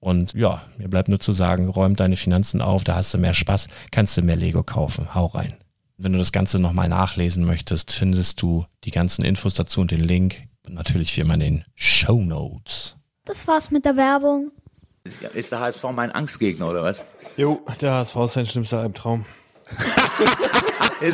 [0.00, 3.34] Und ja, mir bleibt nur zu sagen, räum deine Finanzen auf, da hast du mehr
[3.34, 5.14] Spaß, kannst du mehr Lego kaufen.
[5.14, 5.56] Hau rein.
[5.96, 10.00] Wenn du das Ganze nochmal nachlesen möchtest, findest du die ganzen Infos dazu und den
[10.00, 10.44] Link.
[10.64, 12.96] Und natürlich wie immer in den Show Notes.
[13.24, 14.52] Das war's mit der Werbung.
[15.34, 17.04] Ist der HSV mein Angstgegner oder was?
[17.36, 19.24] Jo, der HSV ist sein schlimmster Albtraum.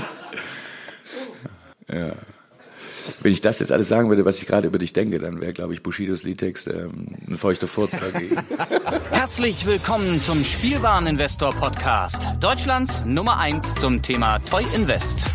[1.89, 2.13] ja.
[3.23, 5.53] Wenn ich das jetzt alles sagen würde, was ich gerade über dich denke, dann wäre,
[5.53, 8.37] glaube ich, Bushidos Liedtext ähm, ein feuchter Furz dagegen.
[9.11, 12.29] Herzlich willkommen zum Spielwareninvestor Podcast.
[12.41, 15.27] Deutschlands Nummer 1 zum Thema Toy Invest.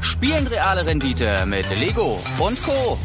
[0.00, 2.98] Spielen reale Rendite mit Lego und Co.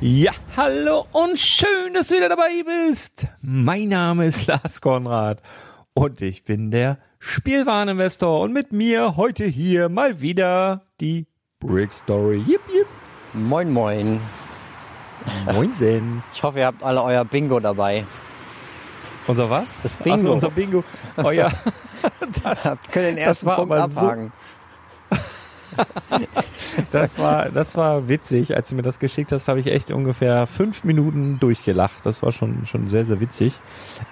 [0.00, 3.26] Ja, hallo und schön, dass du wieder dabei bist.
[3.42, 5.42] Mein Name ist Lars Konrad
[5.92, 11.26] und ich bin der Spielwareninvestor und mit mir heute hier mal wieder die
[11.60, 12.42] Brick Story.
[12.46, 12.86] Yip, yip.
[13.34, 14.18] Moin, moin.
[15.44, 16.22] Moinsen.
[16.32, 18.06] Ich hoffe, ihr habt alle euer Bingo dabei.
[19.26, 19.78] Unser was?
[19.82, 20.14] Das Bingo.
[20.14, 20.82] Achso, unser Bingo.
[21.22, 21.50] Oh ja.
[22.42, 24.32] das, können den ersten Punkt abhaken.
[25.10, 25.84] So
[26.92, 28.56] das war, das war witzig.
[28.56, 32.04] Als du mir das geschickt hast, habe ich echt ungefähr fünf Minuten durchgelacht.
[32.04, 33.60] Das war schon, schon sehr, sehr witzig.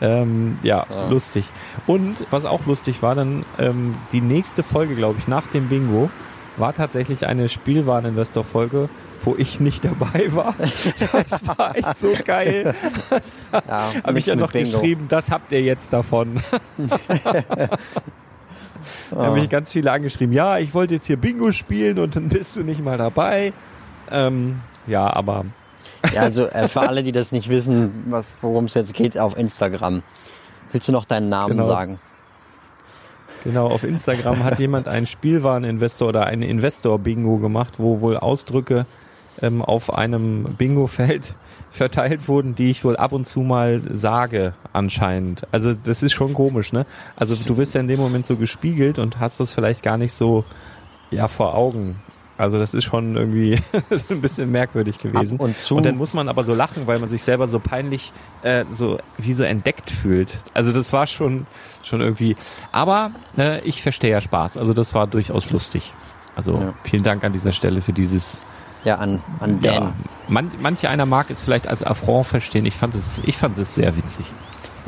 [0.02, 1.46] Ähm, ja, ja, lustig.
[1.86, 6.10] Und was auch lustig war, dann ähm, die nächste Folge, glaube ich, nach dem Bingo,
[6.58, 8.88] war tatsächlich eine Spielwareninvestor-Folge,
[9.24, 10.54] wo ich nicht dabei war.
[11.12, 12.74] Das war echt so geil.
[13.52, 14.70] Ja, Habe ich ja noch Bingo.
[14.70, 16.40] geschrieben, das habt ihr jetzt davon.
[19.10, 22.28] Da haben mich ganz viele angeschrieben, ja, ich wollte jetzt hier Bingo spielen und dann
[22.28, 23.52] bist du nicht mal dabei.
[24.10, 25.44] Ähm, ja, aber.
[26.14, 30.02] Ja, also äh, für alle, die das nicht wissen, worum es jetzt geht, auf Instagram.
[30.72, 31.68] Willst du noch deinen Namen genau.
[31.68, 31.98] sagen?
[33.44, 38.86] Genau, auf Instagram hat jemand einen Spielwareninvestor oder einen Investor-Bingo gemacht, wo wohl Ausdrücke
[39.40, 41.34] ähm, auf einem Bingo-Feld
[41.70, 45.46] verteilt wurden, die ich wohl ab und zu mal sage, anscheinend.
[45.52, 46.86] Also das ist schon komisch, ne?
[47.16, 50.12] Also du wirst ja in dem Moment so gespiegelt und hast das vielleicht gar nicht
[50.12, 50.44] so
[51.10, 51.96] ja vor Augen.
[52.38, 53.60] Also das ist schon irgendwie
[54.10, 55.34] ein bisschen merkwürdig gewesen.
[55.38, 55.76] Ab und zu.
[55.76, 58.12] Und dann muss man aber so lachen, weil man sich selber so peinlich
[58.42, 60.38] äh, so wie so entdeckt fühlt.
[60.54, 61.46] Also das war schon
[61.82, 62.36] schon irgendwie.
[62.72, 64.56] Aber äh, ich verstehe ja Spaß.
[64.56, 65.92] Also das war durchaus lustig.
[66.36, 66.74] Also Ja.
[66.84, 68.40] vielen Dank an dieser Stelle für dieses.
[68.84, 69.74] Ja, an, an Dan.
[69.74, 69.92] Ja,
[70.28, 72.64] man, manche einer mag es vielleicht als Affront verstehen.
[72.64, 74.24] Ich fand es, ich fand es sehr witzig.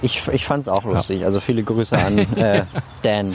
[0.02, 1.25] Ich, ich fand's auch lustig.
[1.25, 2.62] Also viele Grüße an äh,
[3.02, 3.35] Dan.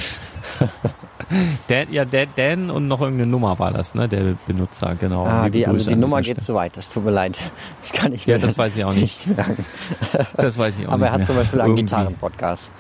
[1.68, 4.08] Dan, ja, Dan, Dan und noch irgendeine Nummer war das, ne?
[4.08, 5.26] Der Benutzer, genau.
[5.26, 6.78] Ah, die, also die Nummer geht zu weit.
[6.78, 7.38] Das tut mir leid.
[7.82, 9.26] Das kann ich mir Ja, das weiß ich auch nicht.
[9.28, 9.66] merken.
[10.10, 10.28] Stelle.
[10.38, 11.28] Das weiß ich auch Aber nicht er hat mehr.
[11.28, 11.76] zum Beispiel einen.
[11.76, 12.72] Gitarrenpodcast.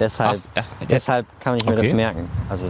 [0.00, 1.82] Deshalb, Ach, äh, deshalb kann ich mir Okay.
[1.88, 2.28] das merken.
[2.48, 2.66] Also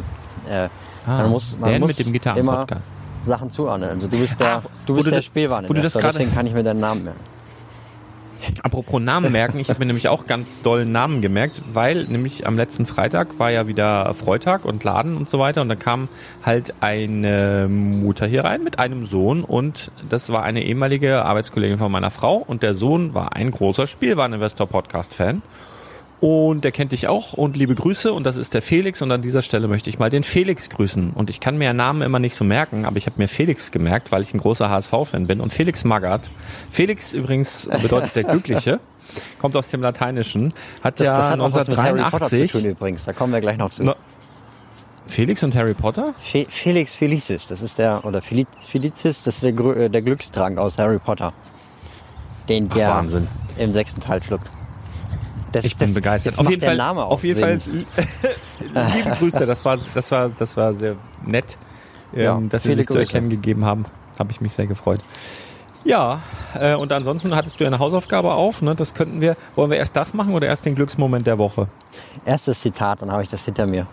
[0.48, 0.68] äh,
[1.06, 2.82] Ah, man muss, man Dan muss mit dem immer Gitarrenpodcast.
[3.24, 3.90] Sachen zuordnen.
[3.90, 7.04] Also du bist der, Ah, du bist der Spielwareninvestor, deswegen kann ich mir deinen Namen
[7.04, 7.20] merken.
[8.62, 12.56] Apropos Namen merken, ich habe mir nämlich auch ganz dollen Namen gemerkt, weil nämlich am
[12.56, 16.08] letzten Freitag war ja wieder Freitag und Laden und so weiter und da kam
[16.44, 21.90] halt eine Mutter hier rein mit einem Sohn und das war eine ehemalige Arbeitskollegin von
[21.90, 25.42] meiner Frau und der Sohn war ein großer Spielwareninvestor-Podcast-Fan
[26.20, 29.20] und der kennt dich auch und liebe Grüße und das ist der Felix und an
[29.20, 32.34] dieser Stelle möchte ich mal den Felix grüßen und ich kann mir Namen immer nicht
[32.34, 35.52] so merken, aber ich habe mir Felix gemerkt, weil ich ein großer HSV-Fan bin und
[35.52, 36.30] Felix Magath.
[36.70, 38.80] Felix übrigens bedeutet der Glückliche,
[39.38, 42.36] kommt aus dem Lateinischen, hat Das, ja das hat auch was mit Harry Potter zu
[42.36, 43.04] 1983 tun übrigens.
[43.04, 43.84] Da kommen wir gleich noch zu.
[43.84, 43.94] No-
[45.06, 46.14] Felix und Harry Potter?
[46.18, 50.56] Fe Felix Felicis, das ist der, oder Feliz, Felicis, das ist der, äh, der Glückstrank
[50.58, 51.34] aus Harry Potter.
[52.48, 53.28] Den der Wahnsinn.
[53.58, 54.48] im sechsten Teil schluckt.
[55.54, 56.38] Das, Ich bin das, begeistert.
[56.38, 57.40] Auf jeden Fall, Name auch auf jeden.
[57.40, 57.60] Fall
[58.60, 59.46] liebe Grüße.
[59.46, 61.56] Das war, das war, das war sehr nett,
[62.14, 63.12] ähm, Ja, dass Sie sich zu Grüße.
[63.12, 63.84] erkennen gegeben haben.
[64.18, 65.00] Habe ich mich sehr gefreut.
[65.84, 66.22] Ja,
[66.58, 68.62] äh, und ansonsten hattest du eine Hausaufgabe auf.
[68.62, 68.74] Ne?
[68.74, 69.36] Das könnten wir.
[69.54, 71.68] Wollen wir erst das machen oder erst den Glücksmoment der Woche?
[72.24, 73.86] Erstes Zitat, dann habe ich das hinter mir.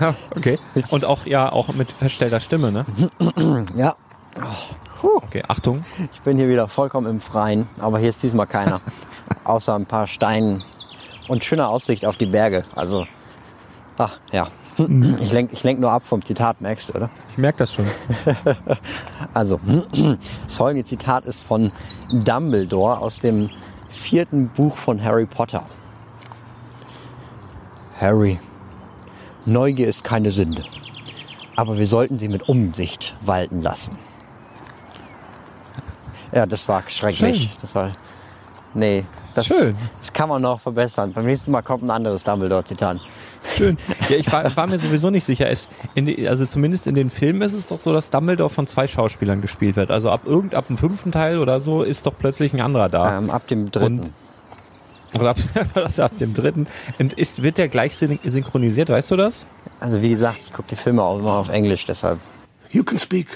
[0.00, 0.58] Ja, okay.
[0.90, 2.72] Und auch ja auch mit verstellter Stimme.
[2.72, 2.86] Ne?
[3.74, 3.96] Ja,
[5.02, 5.84] Okay, Achtung.
[6.12, 8.80] ich bin hier wieder vollkommen im Freien, aber hier ist diesmal keiner.
[9.44, 10.62] Außer ein paar Steinen
[11.28, 12.64] und schöner Aussicht auf die Berge.
[12.74, 13.06] Also,
[13.98, 14.48] ach ja.
[14.78, 17.10] Ich lenk, ich lenk nur ab vom Zitat, merkst du, oder?
[17.30, 17.86] Ich merke das schon.
[19.34, 19.60] Also,
[20.44, 21.72] das folgende Zitat ist von
[22.12, 23.50] Dumbledore aus dem
[23.90, 25.64] vierten Buch von Harry Potter.
[28.00, 28.38] Harry,
[29.44, 30.64] Neugier ist keine Sünde,
[31.56, 33.96] aber wir sollten sie mit Umsicht walten lassen.
[36.32, 37.42] Ja, das war schrecklich.
[37.42, 37.50] Schön.
[37.60, 37.92] Das war,
[38.74, 39.76] nee, das, Schön.
[39.98, 41.12] das kann man noch verbessern.
[41.12, 42.98] Beim nächsten Mal kommt ein anderes Dumbledore-Zitat.
[43.56, 43.76] Schön.
[44.08, 45.48] Ja, ich war, war mir sowieso nicht sicher.
[45.48, 48.66] Es, in die, also zumindest in den Filmen ist es doch so, dass Dumbledore von
[48.66, 49.90] zwei Schauspielern gespielt wird.
[49.90, 53.18] Also ab irgend ab dem fünften Teil oder so ist doch plötzlich ein anderer da.
[53.18, 54.00] Ähm, ab dem dritten.
[54.00, 54.12] Und-
[55.20, 55.36] Oder ab,
[55.98, 56.66] ab dem dritten.
[56.98, 59.46] Und ist, wird der gleich syn- synchronisiert, weißt du das?
[59.80, 62.18] Also wie gesagt, ich gucke die Filme auch immer auf Englisch, deshalb.
[62.70, 63.26] You can speak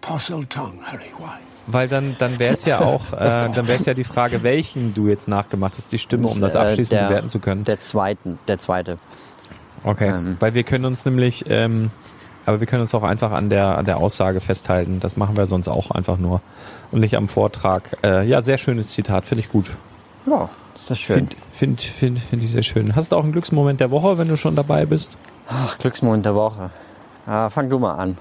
[0.00, 1.10] parcel tongue, Harry.
[1.18, 1.45] Why?
[1.66, 4.94] Weil dann, dann wäre es ja auch, äh, dann wäre es ja die Frage, welchen
[4.94, 7.64] du jetzt nachgemacht hast, die Stimme, um das Äh, abschließend der, bewerten zu können.
[7.64, 8.98] Der zweiten, der zweite.
[9.84, 10.08] Okay.
[10.08, 11.90] ähm, Weil wir können uns nämlich, ähm,
[12.44, 15.00] aber wir können uns auch einfach an der, an der Aussage festhalten.
[15.00, 16.40] Das machen wir sonst auch einfach nur.
[16.92, 17.96] Und nicht am Vortrag.
[18.04, 19.70] Äh, ja, sehr schönes Zitat, finde ich gut.
[20.26, 21.16] Ja, ist das schön.
[21.16, 22.94] Finde find, find, find ich sehr schön.
[22.94, 25.16] Hast du auch einen Glücksmoment der Woche, wenn du schon dabei bist?
[25.48, 26.70] Ach, Glücksmoment der Woche.
[27.26, 28.18] Ah, fang du mal an.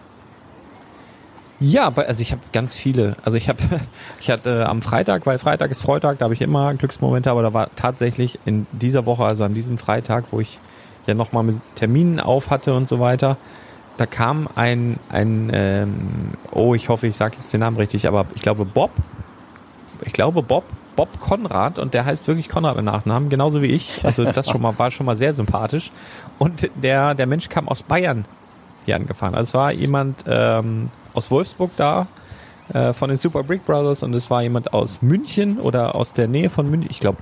[1.59, 3.15] Ja, also ich habe ganz viele.
[3.23, 3.59] Also ich habe,
[4.19, 7.43] ich hatte äh, am Freitag, weil Freitag ist Freitag, da habe ich immer Glücksmomente, aber
[7.43, 10.59] da war tatsächlich in dieser Woche, also an diesem Freitag, wo ich
[11.07, 13.37] ja nochmal mit Terminen auf hatte und so weiter,
[13.97, 18.25] da kam ein, ein ähm, oh, ich hoffe, ich sage jetzt den Namen richtig, aber
[18.35, 18.91] ich glaube Bob,
[20.01, 24.03] ich glaube Bob, Bob Konrad und der heißt wirklich Konrad mit Nachnamen, genauso wie ich.
[24.03, 25.91] Also das schon mal war schon mal sehr sympathisch.
[26.39, 28.25] Und der, der Mensch kam aus Bayern
[28.85, 29.35] hier angefahren.
[29.35, 32.07] Also es war jemand ähm, aus Wolfsburg da,
[32.73, 36.27] äh, von den Super Brick Brothers und es war jemand aus München oder aus der
[36.27, 36.89] Nähe von München.
[36.91, 37.17] Ich glaube,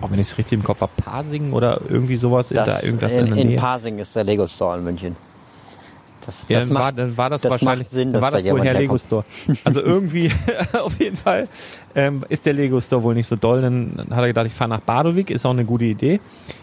[0.00, 2.48] auch wenn ich es richtig im Kopf habe, Pasing oder irgendwie sowas.
[2.48, 3.58] Das, da irgendwas in, in, der in Nähe.
[3.58, 5.16] Pasing ist der Lego Store in München.
[6.24, 8.22] Das, Ja, das dann, war, macht, dann war das, das wahrscheinlich macht Sinn, dann dass
[8.22, 8.98] war da das wohl jemand Herr Lego.
[8.98, 9.24] Store.
[9.64, 10.30] Also irgendwie,
[10.82, 11.48] auf jeden Fall,
[11.94, 13.62] ähm, ist der Lego Store wohl nicht so doll.
[13.62, 16.20] Dann hat er gedacht, ich fahre nach Badowik, ist auch eine gute Idee.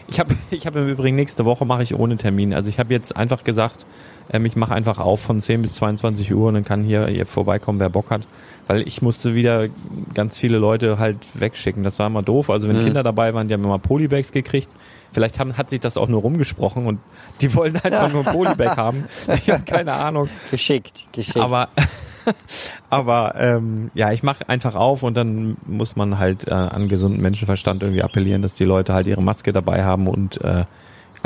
[0.08, 2.54] Ich habe ich hab im Übrigen nächste Woche mache ich ohne Termin.
[2.54, 3.86] Also ich habe jetzt einfach gesagt,
[4.32, 7.26] ähm, ich mache einfach auf von 10 bis 22 Uhr und dann kann hier, hier
[7.26, 8.22] vorbeikommen, wer Bock hat.
[8.68, 9.68] Weil ich musste wieder
[10.14, 11.84] ganz viele Leute halt wegschicken.
[11.84, 12.50] Das war immer doof.
[12.50, 12.86] Also wenn Mhm.
[12.86, 14.70] Kinder dabei waren, die haben immer Polybags gekriegt.
[15.14, 17.00] Vielleicht haben, hat sich das auch nur rumgesprochen und
[17.40, 19.06] die wollen einfach nur ein Polybag haben.
[19.36, 20.28] Ich habe keine Ahnung.
[20.52, 21.38] geschickt, geschickt.
[21.38, 21.70] Aber,
[22.90, 27.22] Aber ähm, ja, ich mache einfach auf und dann muss man halt äh, an gesunden
[27.22, 30.66] Menschenverstand irgendwie appellieren, dass die Leute halt ihre Maske dabei haben und äh,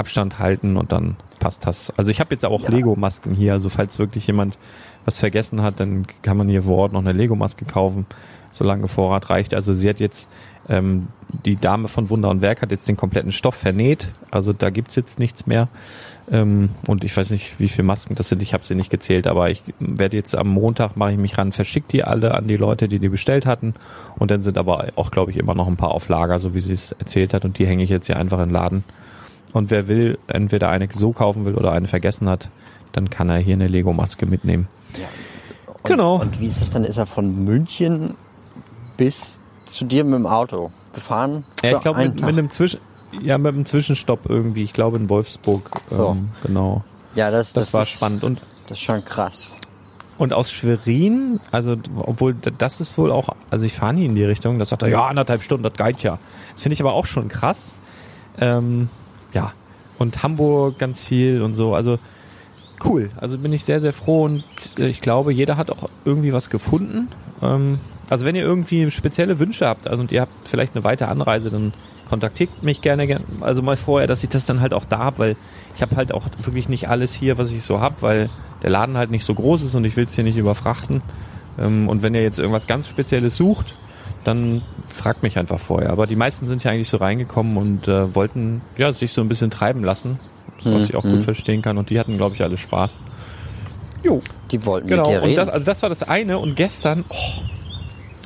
[0.01, 1.91] Abstand halten und dann passt das.
[1.97, 4.57] Also ich habe jetzt auch Lego-Masken hier, also falls wirklich jemand
[5.05, 8.05] was vergessen hat, dann kann man hier vor Ort noch eine Lego-Maske kaufen,
[8.51, 9.53] solange Vorrat reicht.
[9.53, 10.27] Also sie hat jetzt,
[10.69, 11.07] ähm,
[11.45, 14.95] die Dame von Wunder und Werk hat jetzt den kompletten Stoff vernäht, also da gibt's
[14.95, 15.67] jetzt nichts mehr.
[16.31, 19.27] Ähm, und ich weiß nicht, wie viele Masken das sind, ich habe sie nicht gezählt,
[19.27, 22.57] aber ich werde jetzt am Montag, mache ich mich ran, verschicke die alle an die
[22.57, 23.73] Leute, die die bestellt hatten.
[24.17, 26.61] Und dann sind aber auch, glaube ich, immer noch ein paar auf Lager, so wie
[26.61, 27.43] sie es erzählt hat.
[27.43, 28.83] Und die hänge ich jetzt hier einfach in den Laden.
[29.53, 32.49] Und wer will, entweder eine so kaufen will oder eine vergessen hat,
[32.93, 34.67] dann kann er hier eine Lego-Maske mitnehmen.
[35.67, 36.19] Und, Genau.
[36.21, 36.83] Und wie ist es dann?
[36.83, 38.15] Ist er von München
[38.97, 41.43] bis zu dir mit dem Auto gefahren?
[41.63, 42.79] Ja, ich glaube mit, mit einem Zwischen,
[43.21, 44.63] ja, mit einem Zwischenstopp irgendwie.
[44.63, 45.71] Ich glaube in Wolfsburg.
[45.87, 46.11] So.
[46.11, 46.83] Ähm, genau.
[47.15, 48.23] ja, das, Das, das, war ist, spannend.
[48.23, 49.53] Und, Das ist schon krass.
[50.17, 54.23] und aus Schwerin, also obwohl das ist wohl auch, also ich fahre nie in die
[54.23, 56.19] Richtung, das sagt er, ja, anderthalb Stunden, das geht ja.
[56.53, 57.73] Das finde ich aber auch schon krass.
[58.39, 59.00] Ähm, ja.
[60.01, 61.73] Und Hamburg ganz viel und so.
[61.75, 61.99] Also
[62.83, 63.09] cool.
[63.17, 64.43] Also bin ich sehr, sehr froh und
[64.77, 67.07] äh, ich glaube, jeder hat auch irgendwie was gefunden.
[67.41, 67.79] Ähm,
[68.09, 71.49] also wenn ihr irgendwie spezielle Wünsche habt, also und ihr habt vielleicht eine weite Anreise,
[71.49, 71.73] dann
[72.09, 75.19] kontaktiert mich gerne, gern- also mal vorher, dass ich das dann halt auch da habe,
[75.19, 75.35] weil
[75.75, 78.29] ich habe halt auch wirklich nicht alles hier, was ich so habe, weil
[78.63, 81.01] der Laden halt nicht so groß ist und ich will es hier nicht überfrachten.
[81.57, 83.77] Ähm, und wenn ihr jetzt irgendwas ganz Spezielles sucht,
[84.23, 85.89] dann fragt mich einfach vorher.
[85.89, 89.27] Aber die meisten sind ja eigentlich so reingekommen und äh, wollten ja sich so ein
[89.27, 90.19] bisschen treiben lassen,
[90.63, 91.77] was ich auch gut verstehen kann.
[91.77, 92.99] Und die hatten, glaube ich, alle Spaß.
[94.03, 95.03] Jo, Die wollten genau.
[95.03, 95.35] mit dir Und reden.
[95.37, 96.39] das, also das war das eine.
[96.39, 97.41] Und gestern, oh,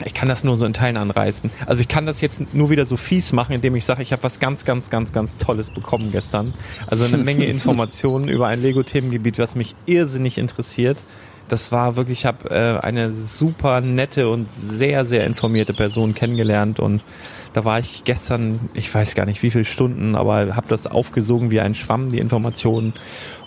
[0.05, 1.49] ich kann das nur so in Teilen anreißen.
[1.65, 4.23] Also ich kann das jetzt nur wieder so fies machen, indem ich sage, ich habe
[4.23, 6.53] was ganz, ganz, ganz, ganz Tolles bekommen gestern.
[6.87, 11.01] Also eine Menge Informationen über ein Lego-Themengebiet, was mich irrsinnig interessiert.
[11.47, 16.79] Das war wirklich, ich habe äh, eine super nette und sehr, sehr informierte Person kennengelernt
[16.79, 17.01] und
[17.55, 21.51] da war ich gestern, ich weiß gar nicht wie viele Stunden, aber habe das aufgesogen
[21.51, 22.93] wie ein Schwamm, die Informationen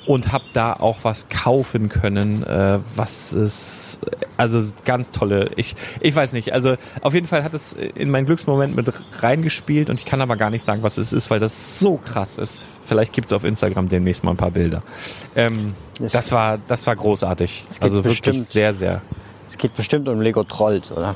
[0.06, 4.00] und habe da auch was kaufen können, äh, was es
[4.38, 5.50] also ganz tolle.
[5.56, 9.90] Ich ich weiß nicht, also auf jeden Fall hat es in meinen Glücksmoment mit reingespielt
[9.90, 12.64] und ich kann aber gar nicht sagen, was es ist, weil das so krass ist.
[12.86, 14.82] Vielleicht gibt's auf Instagram demnächst mal ein paar Bilder.
[15.36, 17.64] Ähm, Es- das war das war großartig.
[17.82, 19.02] Also wirklich bestimmt- sehr sehr.
[19.46, 21.14] es geht bestimmt um Lego Trolls, oder?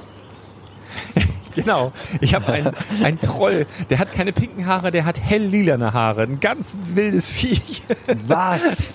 [1.54, 1.92] Genau.
[2.22, 2.70] Ich habe einen,
[3.04, 6.22] einen Troll, der hat keine pinken Haare, der hat hell lilane Haare.
[6.22, 7.82] Ein ganz wildes Viech.
[8.26, 8.94] Was?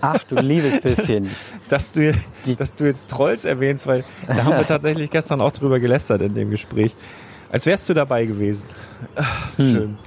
[0.00, 1.28] Ach du liebes bisschen.
[1.68, 2.14] dass du,
[2.56, 6.34] dass du jetzt Trolls erwähnst, weil da haben wir tatsächlich gestern auch drüber gelästert in
[6.34, 6.94] dem Gespräch.
[7.50, 8.68] Als wärst du dabei gewesen.
[9.16, 9.98] Ach, Schön.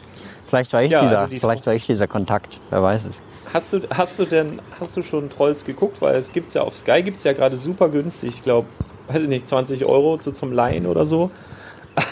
[0.48, 2.60] Vielleicht war ich Ja, dieser, also die- vielleicht war ich dieser Kontakt.
[2.72, 3.22] Wer weiß es.
[3.54, 6.02] Hast du, hast du denn, hast du schon Trolls geguckt?
[6.02, 8.68] Weil es gibt's ja auf Sky gibt's ja gerade super günstig, ich glaube,
[9.10, 11.32] weiß ich nicht, 20 Euro zu, zum Leihen oder so.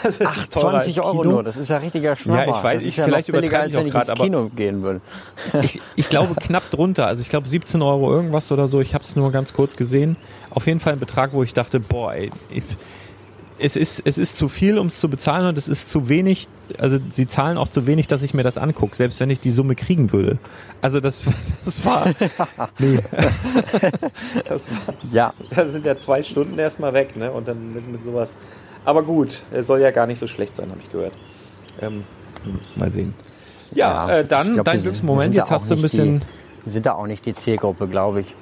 [0.04, 2.46] Also, Ach, ist teurer 20 als Euro nur, das ist ja richtiger Schnapper.
[2.50, 5.00] Ja, ich weiß, ich- ja vielleicht übertreibe ich auch ins aber- Kino gehen will.
[5.62, 8.80] Ich, ich glaube knapp drunter, also ich glaube 17 Euro irgendwas oder so.
[8.82, 10.14] Ich habe es nur ganz kurz gesehen.
[10.50, 12.64] Auf jeden Fall ein Betrag, wo ich dachte, boah, ey, ich,
[13.58, 16.48] es ist es ist zu viel, um es zu bezahlen und es ist zu wenig.
[16.78, 19.50] Also sie zahlen auch zu wenig, dass ich mir das angucke, selbst wenn ich die
[19.50, 20.38] Summe kriegen würde.
[20.80, 21.22] Also das
[21.64, 22.06] das war
[22.78, 23.00] nee.
[24.48, 27.30] das war Ja, da sind ja zwei Stunden erstmal weg, ne?
[27.32, 28.38] Und dann mit, mit sowas.
[28.84, 31.12] Aber gut, er soll ja gar nicht so schlecht sein, habe ich gehört.
[31.80, 32.04] Ähm,
[32.44, 33.14] hm, mal sehen.
[33.72, 35.34] Ja, äh, dann glaub, dein Glücksmoment.
[35.34, 36.20] Jetzt hast du ein bisschen.
[36.20, 36.26] Die,
[36.64, 38.34] wir sind da auch nicht die Zielgruppe, glaube ich.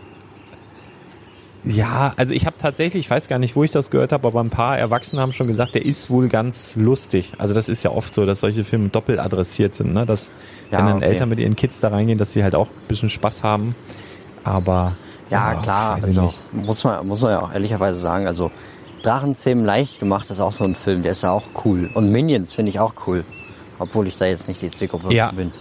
[1.66, 4.40] Ja, also ich habe tatsächlich, ich weiß gar nicht, wo ich das gehört habe, aber
[4.40, 7.32] ein paar Erwachsene haben schon gesagt, der ist wohl ganz lustig.
[7.38, 10.06] Also das ist ja oft so, dass solche Filme doppelt adressiert sind, ne?
[10.06, 10.30] Dass
[10.70, 11.06] Ja, wenn dann okay.
[11.06, 13.74] Eltern mit ihren Kids da reingehen, dass sie halt auch ein bisschen Spaß haben.
[14.44, 14.92] Aber
[15.28, 18.52] Ja, klar, weiß ich also muss man, muss man ja auch ehrlicherweise sagen, also
[19.02, 21.90] Drachenzähmen leicht gemacht ist auch so ein Film, der ist ja auch cool.
[21.94, 23.24] Und Minions finde ich auch cool.
[23.78, 25.32] Obwohl ich da jetzt nicht die Zielgruppe Ja.
[25.32, 25.52] bin.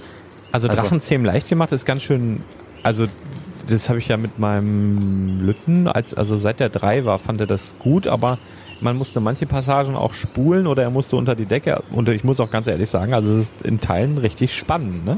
[0.51, 2.43] Also Also- Drachenzähmen leicht gemacht ist ganz schön,
[2.83, 3.07] also
[3.67, 7.47] das habe ich ja mit meinem Lütten, als, also seit der drei war, fand er
[7.47, 8.37] das gut, aber
[8.81, 12.39] man musste manche Passagen auch spulen oder er musste unter die Decke und ich muss
[12.39, 15.17] auch ganz ehrlich sagen, also es ist in Teilen richtig spannend, ne?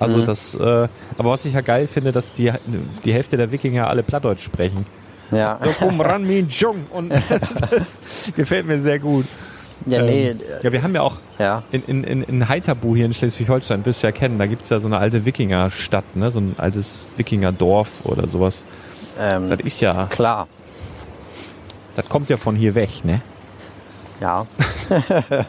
[0.00, 0.26] Also Mhm.
[0.26, 2.50] das, äh, aber was ich ja geil finde, dass die,
[3.04, 4.86] die Hälfte der Wikinger alle Plattdeutsch sprechen.
[5.30, 7.10] Ja, So, ran, Min Jung und
[7.70, 9.26] das gefällt mir sehr gut.
[9.86, 11.62] Ja nee, Ähm, ja, wir haben ja auch ja.
[11.72, 14.78] in, in, in, in Heiterbu hier in Schleswig-Holstein, wirst du ja kennen, da gibt's ja
[14.78, 16.30] so eine alte Wikingerstadt, ne?
[16.30, 18.64] so ein altes Wikingerdorf oder sowas.
[19.18, 20.48] Ähm, Das ist ja, klar,
[21.94, 23.20] das kommt ja von hier weg, ne?
[24.20, 24.46] ja.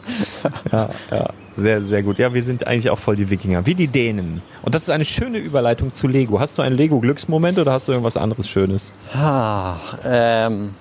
[0.72, 1.30] Ja, ja.
[1.58, 2.20] Sehr, sehr gut.
[2.20, 4.42] Ja, wir sind eigentlich auch voll die Wikinger, wie die Dänen.
[4.62, 6.40] Und das ist eine schöne Überleitung zu Lego.
[6.42, 8.92] Hast du einen Lego-Glücksmoment oder hast du irgendwas anderes Schönes?
[9.14, 10.72] Ah, ähm,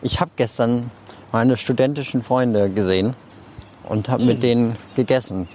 [0.00, 0.90] ich habe gestern
[1.32, 3.14] meine studentischen Freunde gesehen
[3.88, 5.48] und habe mit denen gegessen.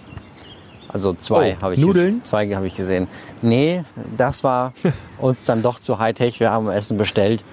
[0.88, 2.24] Also zwei Oh, habe ich Nudeln?
[2.24, 3.08] zwei habe ich gesehen.
[3.42, 3.84] Nee,
[4.16, 4.74] das war
[5.20, 6.40] uns dann doch zu Hightech.
[6.40, 7.44] Wir haben Essen bestellt.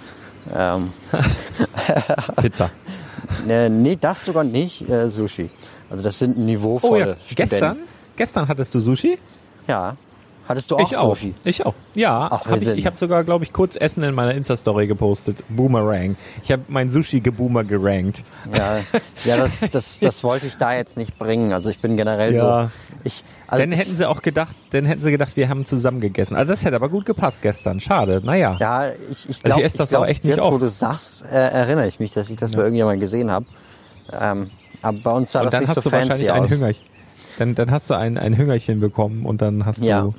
[0.54, 0.92] Ähm,
[2.40, 2.70] Pizza.
[3.48, 4.88] äh, nee, das sogar nicht.
[4.88, 5.50] Äh, Sushi.
[5.88, 7.36] Also das sind Oh niveauvolle ja, Studenten.
[7.50, 7.76] gestern?
[8.16, 9.18] Gestern hattest du Sushi?
[9.66, 9.96] Ja.
[10.48, 11.14] Hattest du auch ich auch.
[11.16, 11.34] Sushi?
[11.44, 11.74] Ich auch.
[11.94, 15.44] Ja, Ach, hab ich, ich habe sogar, glaube ich, kurz Essen in meiner Insta-Story gepostet.
[15.48, 16.16] Boomerang.
[16.42, 18.24] Ich habe mein Sushi geboomer gerankt.
[18.56, 18.78] Ja,
[19.24, 21.52] ja das, das, das wollte ich da jetzt nicht bringen.
[21.52, 22.64] Also ich bin generell Ja.
[22.64, 22.70] so.
[23.04, 26.34] Ich, also dann hätten sie auch gedacht, dann hätten sie gedacht, wir haben zusammen gegessen.
[26.36, 27.78] Also das hätte aber gut gepasst gestern.
[27.80, 28.20] Schade.
[28.24, 28.56] Naja.
[28.60, 30.62] Ja, ich, ich Also glaube, ich esse das auch echt nicht jetzt, wo oft.
[30.62, 33.46] du sagst, äh, erinnere ich mich, dass ich das bei irgendjemandem gesehen habe.
[34.20, 34.50] Ähm,
[34.82, 36.50] aber bei uns sah und das nicht hast so du fancy ein aus.
[36.50, 36.84] Hüngerchen.
[37.40, 40.02] Dann, dann hast du ein, ein Hüngerchen bekommen und dann hast Ja.
[40.02, 40.14] du,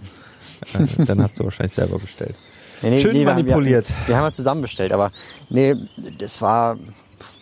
[0.73, 2.35] äh, dann hast du wahrscheinlich selber bestellt.
[2.81, 3.87] Nee, nee, Schön nee, wir haben- manipuliert.
[4.07, 5.11] Wir, haben ja zusammen bestellt, aber
[5.49, 5.75] nee,
[6.17, 6.77] das war,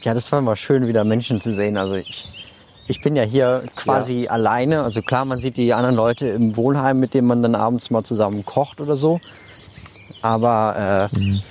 [0.01, 1.77] ja, das war immer schön, wieder Menschen zu sehen.
[1.77, 2.27] Also ich,
[2.87, 4.83] ich bin ja hier quasi alleine.
[4.83, 8.03] Also klar, man sieht die anderen Leute im Wohnheim, mit denen man dann abends mal
[8.03, 9.21] zusammen kocht oder so.
[10.21, 11.41] Aber äh, Mhm.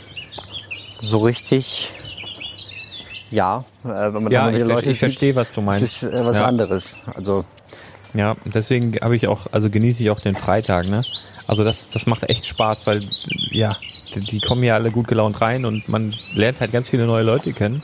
[1.00, 1.94] so richtig,
[3.30, 5.64] ja, äh, wenn man Ja, dann ich, wieder ver- Leute ich verstehe, was du sieht,
[5.64, 5.82] meinst.
[5.82, 6.44] das ist äh, was ja.
[6.44, 7.00] anderes.
[7.14, 7.46] Also
[8.18, 11.04] Ja, deswegen habe ich auch, also genieße ich auch den Freitag, ne?
[11.46, 12.98] Also das, das macht echt Spaß, weil
[13.52, 13.76] ja,
[14.12, 17.22] die, die kommen ja alle gut gelaunt rein und man lernt halt ganz viele neue
[17.22, 17.80] Leute kennen.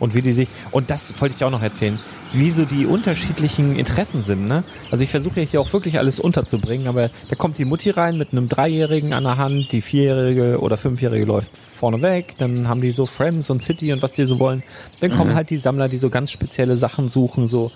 [0.00, 1.96] Und wie die sich, und das wollte ich auch noch erzählen,
[2.32, 4.64] wie so die unterschiedlichen Interessen sind, ne?
[4.90, 8.18] Also ich versuche ja hier auch wirklich alles unterzubringen, aber da kommt die Mutti rein
[8.18, 12.80] mit einem Dreijährigen an der Hand, die Vierjährige oder Fünfjährige läuft vorne weg, dann haben
[12.80, 14.64] die so Friends und City und was die so wollen.
[14.98, 17.70] Dann kommen halt die Sammler, die so ganz spezielle Sachen suchen, so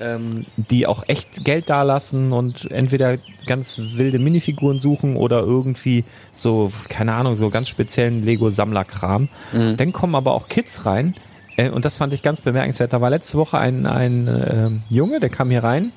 [0.00, 6.70] ähm, die auch echt Geld dalassen und entweder ganz wilde Minifiguren suchen oder irgendwie so,
[6.88, 9.28] keine Ahnung, so ganz speziellen Lego-Sammlerkram.
[9.76, 11.14] Dann kommen aber auch Kids rein.
[11.56, 12.92] Äh, und das fand ich ganz bemerkenswert.
[12.92, 15.92] Da war letzte Woche ein, ein ähm, Junge, der kam hier rein,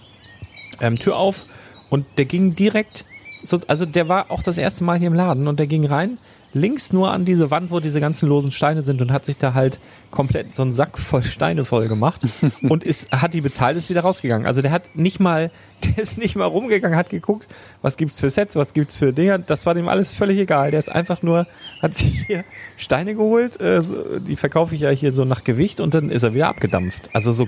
[0.82, 1.46] ähm, Tür auf
[1.89, 3.06] und der ging direkt,
[3.44, 6.18] so, also der war auch das erste Mal hier im Laden und der ging rein,
[6.53, 9.54] links nur an diese Wand, wo diese ganzen losen Steine sind und hat sich da
[9.54, 9.80] halt
[10.12, 12.21] komplett so einen Sack voll Steine voll gemacht
[12.62, 14.47] und ist, hat die bezahlt, ist wieder rausgegangen.
[14.47, 15.52] Also der hat nicht mal,
[15.84, 17.47] der ist nicht mal rumgegangen, hat geguckt,
[17.82, 20.71] was gibt's für Sets, was gibt's für Dinger, das war dem alles völlig egal.
[20.71, 21.47] Der ist einfach nur,
[21.82, 22.43] hat sich hier
[22.78, 23.82] Steine geholt, äh,
[24.28, 27.10] die verkaufe ich ja hier so nach Gewicht und dann ist er wieder abgedampft.
[27.13, 27.47] Also so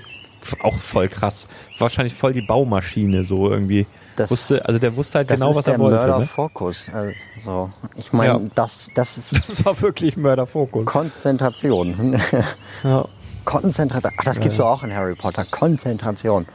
[0.61, 1.47] auch voll krass.
[1.77, 3.85] Wahrscheinlich voll die Baumaschine so irgendwie.
[4.15, 5.97] Das- wusste, also der wusste halt das genau, ist was der er wollte.
[5.97, 6.05] Ne?
[6.07, 6.89] Mörderfokus.
[6.93, 8.49] Also, ich meine, Ja.
[8.55, 10.85] das, das ist Das war wirklich Mörderfokus.
[10.85, 12.19] Konzentration.
[12.83, 13.05] Ja.
[13.45, 14.13] Konzentration.
[14.19, 15.45] Ach, das gibt's doch auch in Harry Potter.
[15.45, 16.45] Konzentration.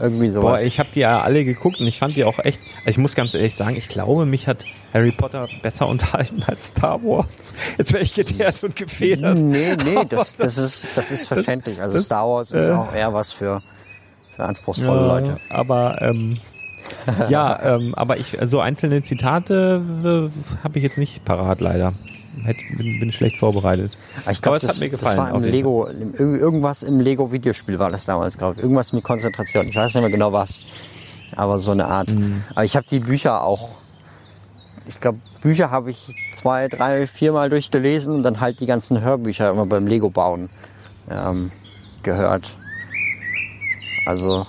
[0.00, 0.60] Irgendwie sowas.
[0.60, 2.60] Boah, ich habe die ja alle geguckt und ich fand die auch echt.
[2.80, 6.68] Also ich muss ganz ehrlich sagen, ich glaube, mich hat Harry Potter besser unterhalten als
[6.68, 7.54] Star Wars.
[7.78, 9.36] Jetzt wäre ich geteert und gefedert.
[9.38, 11.80] nee, nee, das, das, ist, das ist verständlich.
[11.80, 13.62] Also das- Star Wars ist äh, auch eher was für,
[14.38, 15.36] anspruchsvolle Leute.
[15.50, 16.38] Aber ähm,
[17.28, 19.82] ja, ähm, aber ich so einzelne Zitate
[20.32, 21.92] äh, habe ich jetzt nicht parat leider.
[22.44, 23.92] Hätt, bin, bin schlecht vorbereitet.
[24.22, 25.18] Aber ich glaube, es das, hat mir das gefallen.
[25.18, 28.62] war im Lego, im, irg- irgendwas im Lego-Videospiel war das damals, glaube ich.
[28.62, 29.66] Irgendwas mit Konzentration.
[29.66, 30.60] Ich weiß nicht mehr genau was.
[31.36, 32.10] Aber so eine Art.
[32.10, 32.44] Mhm.
[32.54, 33.70] Aber ich habe die Bücher auch,
[34.86, 39.50] ich glaube, Bücher habe ich zwei, drei, viermal durchgelesen und dann halt die ganzen Hörbücher
[39.50, 40.48] immer beim Lego bauen
[41.10, 41.50] ähm,
[42.04, 42.50] gehört.
[44.08, 44.46] Also.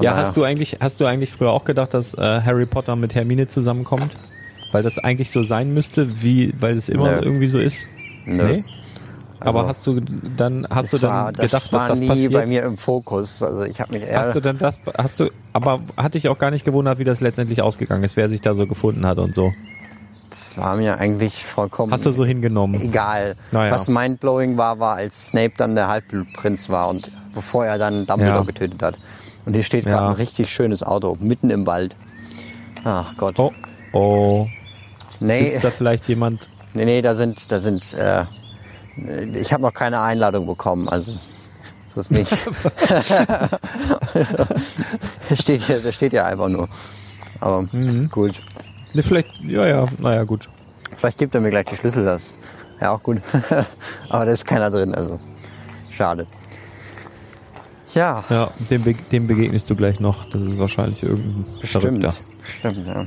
[0.00, 3.14] Ja, hast du eigentlich, hast du eigentlich früher auch gedacht, dass äh, Harry Potter mit
[3.14, 4.16] Hermine zusammenkommt?
[4.72, 7.20] Weil das eigentlich so sein müsste, wie, weil es immer Nö.
[7.22, 7.86] irgendwie so ist?
[8.24, 8.42] Nö.
[8.42, 8.64] Nee?
[9.40, 10.00] Aber Also, hast du
[10.38, 12.32] dann, hast du das dann war, das gedacht, war was das nie passiert?
[12.32, 13.42] bei mir im Fokus.
[13.42, 14.20] Also ich habe mich eher.
[14.20, 17.20] Hast du denn das, hast du, aber hatte ich auch gar nicht gewundert, wie das
[17.20, 19.52] letztendlich ausgegangen ist, wer sich da so gefunden hat und so.
[20.32, 21.92] Das war mir eigentlich vollkommen.
[21.92, 22.80] Hast du so hingenommen?
[22.80, 23.36] egal.
[23.50, 23.70] Naja.
[23.70, 28.38] Was mindblowing war, war, als Snape dann der Halbblutprinz war und bevor er dann Dumbledore
[28.38, 28.44] Ja.
[28.44, 28.94] getötet hat.
[29.44, 30.08] Und hier steht gerade Ja.
[30.08, 31.94] ein richtig schönes Auto, mitten im Wald.
[32.84, 33.38] Ach Gott.
[33.38, 33.52] Oh,
[33.92, 34.46] oh.
[35.20, 36.48] nee, Sitzt da vielleicht jemand?
[36.74, 38.24] nee, nee, da sind, da sind, äh,
[39.34, 41.12] ich habe noch keine Einladung bekommen, also
[41.86, 42.32] so ist nicht.
[45.34, 46.68] steht hier, da steht ja einfach nur.
[47.40, 48.08] Aber Mhm.
[48.10, 48.32] gut.
[48.94, 50.48] Ne, vielleicht, ja, ja, naja, gut.
[50.96, 52.32] Vielleicht gibt er mir gleich die Schlüssel das.
[52.80, 53.20] Ja, auch gut.
[54.08, 55.18] Aber da ist keiner drin, also
[55.90, 56.26] schade.
[57.94, 60.28] Ja, Ja, dem, be dem begegnest du gleich noch.
[60.30, 62.02] Das ist wahrscheinlich irgendein bestimmt.
[62.02, 62.14] Verrückter.
[62.40, 63.06] Bestimmt, ja.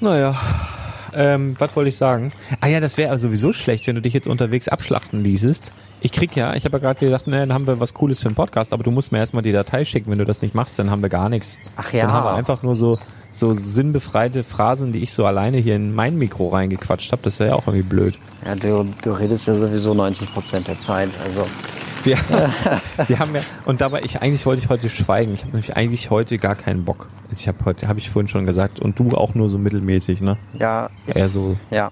[0.00, 0.40] Naja.
[1.14, 2.32] ähm, was wollte ich sagen?
[2.60, 5.72] Ah ja, das wäre sowieso schlecht, wenn du dich jetzt unterwegs abschlachten ließest.
[6.00, 8.26] Ich krieg ja, ich habe ja gerade gedacht, ne, dann haben wir was Cooles für
[8.26, 10.10] einen Podcast, aber du musst mir erstmal die Datei schicken.
[10.10, 11.58] Wenn du das nicht machst, dann haben wir gar nichts.
[11.76, 12.02] Ach ja.
[12.02, 12.98] Dann haben wir einfach nur so,
[13.32, 17.22] so sinnbefreite Phrasen, die ich so alleine hier in mein Mikro reingequatscht habe.
[17.22, 18.18] Das wäre ja auch irgendwie blöd.
[18.46, 21.10] Ja, du, du redest ja sowieso 90 Prozent der Zeit.
[21.24, 21.46] Also
[22.04, 22.16] Wir,
[23.06, 25.34] wir haben ja, und dabei, ich eigentlich wollte ich heute schweigen.
[25.34, 27.08] Ich habe nämlich eigentlich heute gar keinen Bock.
[27.34, 30.36] Ich habe heute, habe ich vorhin schon gesagt, und du auch nur so mittelmäßig, ne?
[30.58, 31.90] ja, ich, Eher so, ja.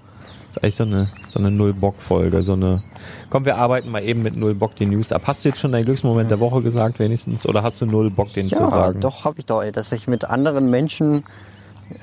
[0.52, 2.82] Ist eigentlich so eine, so eine Null-Bock-Folge, so eine,
[3.30, 5.22] komm, wir arbeiten mal eben mit Null-Bock die News ab.
[5.26, 8.48] Hast du jetzt schon deinen Glücksmoment der Woche gesagt, wenigstens, oder hast du Null-Bock, den
[8.48, 9.00] zu Ja, sagen?
[9.00, 11.24] doch habe ich doch, ey, dass ich mit anderen Menschen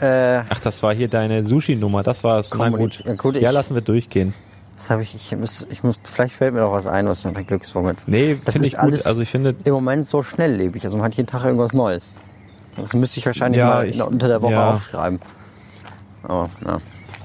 [0.01, 2.53] äh, Ach, das war hier deine Sushi-Nummer, das war es.
[2.53, 3.03] Na gut.
[3.05, 4.33] Ja, gut, ja, lassen wir durchgehen.
[4.75, 7.33] das habe ich, ich muss, ich muss, vielleicht fällt mir doch was ein, was ein
[7.47, 7.99] Glücksmoment.
[8.05, 8.87] Nee, das finde ist ich gut.
[8.89, 10.83] alles Also ich finde, im Moment so schnelllebig.
[10.83, 12.11] Also man hat jeden Tag irgendwas Neues.
[12.75, 14.71] Das müsste ich wahrscheinlich Ja, mal ich- unter der Woche ja.
[14.71, 15.19] aufschreiben.
[16.27, 16.79] Oh, ja.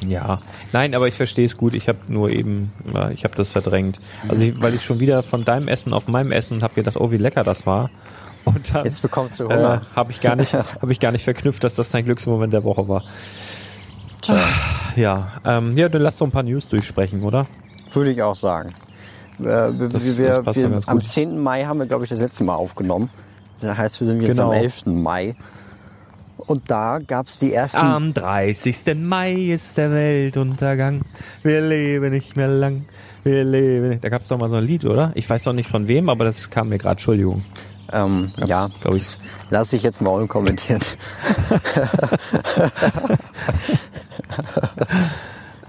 [0.08, 0.40] Ja,
[0.72, 1.74] nein, aber ich verstehe es gut.
[1.74, 2.72] Ich habe nur eben,
[3.14, 4.00] ich habe das verdrängt.
[4.28, 6.96] Also ich, weil ich schon wieder von deinem Essen auf meinem Essen und habe gedacht,
[6.98, 7.90] oh wie lecker das war.
[8.44, 9.82] Und dann Jetzt bekommst du äh, Hunger.
[9.94, 12.88] habe ich gar nicht, habe ich gar nicht verknüpft, dass das dein Glücksmoment der Woche
[12.88, 13.04] war.
[14.96, 17.46] Ja, ähm, ja, dann lass doch ein paar News durchsprechen, oder?
[17.92, 18.74] Würde ich auch sagen.
[19.40, 21.06] Äh, wir, Das- wir, das wir, am gut.
[21.06, 21.38] 10.
[21.38, 23.10] Mai haben wir, glaube ich, das letzte Mal aufgenommen.
[23.60, 24.50] Das heißt, wir sind jetzt Genau.
[24.50, 24.86] am 11.
[24.86, 25.34] Mai.
[26.46, 27.80] Und da gab es die ersten.
[27.80, 28.94] Am 30.
[28.96, 31.02] Mai ist der Weltuntergang.
[31.42, 32.84] Wir leben nicht mehr lang.
[33.24, 34.04] Wir leben nicht.
[34.04, 35.12] Da gab es doch mal so ein Lied, oder?
[35.14, 36.92] Ich weiß doch nicht von wem, aber das kam mir gerade.
[36.92, 37.44] Entschuldigung.
[37.92, 39.00] ähm, gab's, ja, glaub ich.
[39.00, 39.18] das
[39.50, 40.96] lasse ich jetzt mal unkommentiert.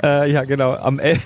[0.01, 0.73] Äh, ja, genau.
[0.73, 1.19] Am, el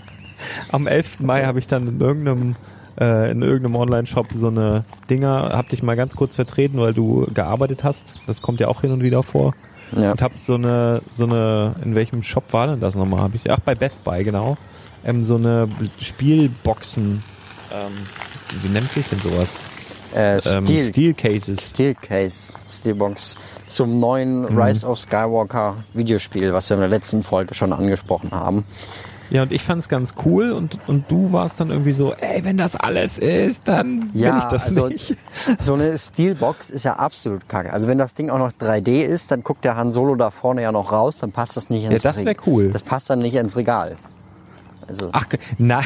[0.70, 1.20] Am 11.
[1.20, 2.56] Mai habe ich dann in irgendeinem,
[3.00, 7.26] äh, in irgendeinem Online-Shop so eine Dinger, hab dich mal ganz kurz vertreten, weil du
[7.32, 8.14] gearbeitet hast.
[8.26, 9.54] Das kommt ja auch hin und wieder vor.
[9.92, 10.12] ja.
[10.12, 13.20] Und hab so eine, so eine, in welchem Shop war denn das nochmal?
[13.22, 14.56] Hab ich, ach, bei Best Buy, genau.
[15.04, 15.68] Ähm, so eine
[16.00, 17.22] Spielboxen,
[17.72, 19.58] ähm, wie nennt sich denn sowas?
[20.14, 21.70] Äh, Ähm, Steel, Steel Cases.
[21.70, 24.58] Steelcase, Steelbox zum neuen Mhm.
[24.58, 28.64] Rise of Skywalker Videospiel, was wir in der letzten Folge schon angesprochen haben.
[29.30, 32.56] Ja, und ich fand's ganz cool und, und du warst dann irgendwie so, ey, wenn
[32.56, 35.16] das alles ist, dann Ja, will ich das also nicht.
[35.58, 37.72] so eine Steelbox ist ja absolut kacke.
[37.72, 40.62] Also wenn das Ding auch noch 3D ist, dann guckt der Han Solo da vorne
[40.62, 42.70] ja noch raus, dann passt das nicht ins das wär Reg- cool.
[42.70, 43.96] Das passt dann nicht ins Regal.
[44.88, 45.26] Also Ach,
[45.58, 45.84] nein.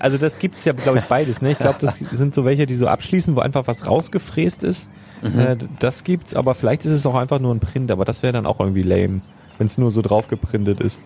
[0.00, 1.40] Also das gibt's ja, glaube ich, beides.
[1.42, 1.52] Ne?
[1.52, 4.88] Ich glaube, das sind so welche, die so abschließen, wo einfach was rausgefräst ist.
[5.22, 5.38] Mhm.
[5.38, 8.32] Äh, das gibt's, aber vielleicht ist es auch einfach nur ein Print, aber das wäre
[8.32, 9.20] dann auch irgendwie lame,
[9.58, 11.00] wenn es nur so drauf geprintet ist.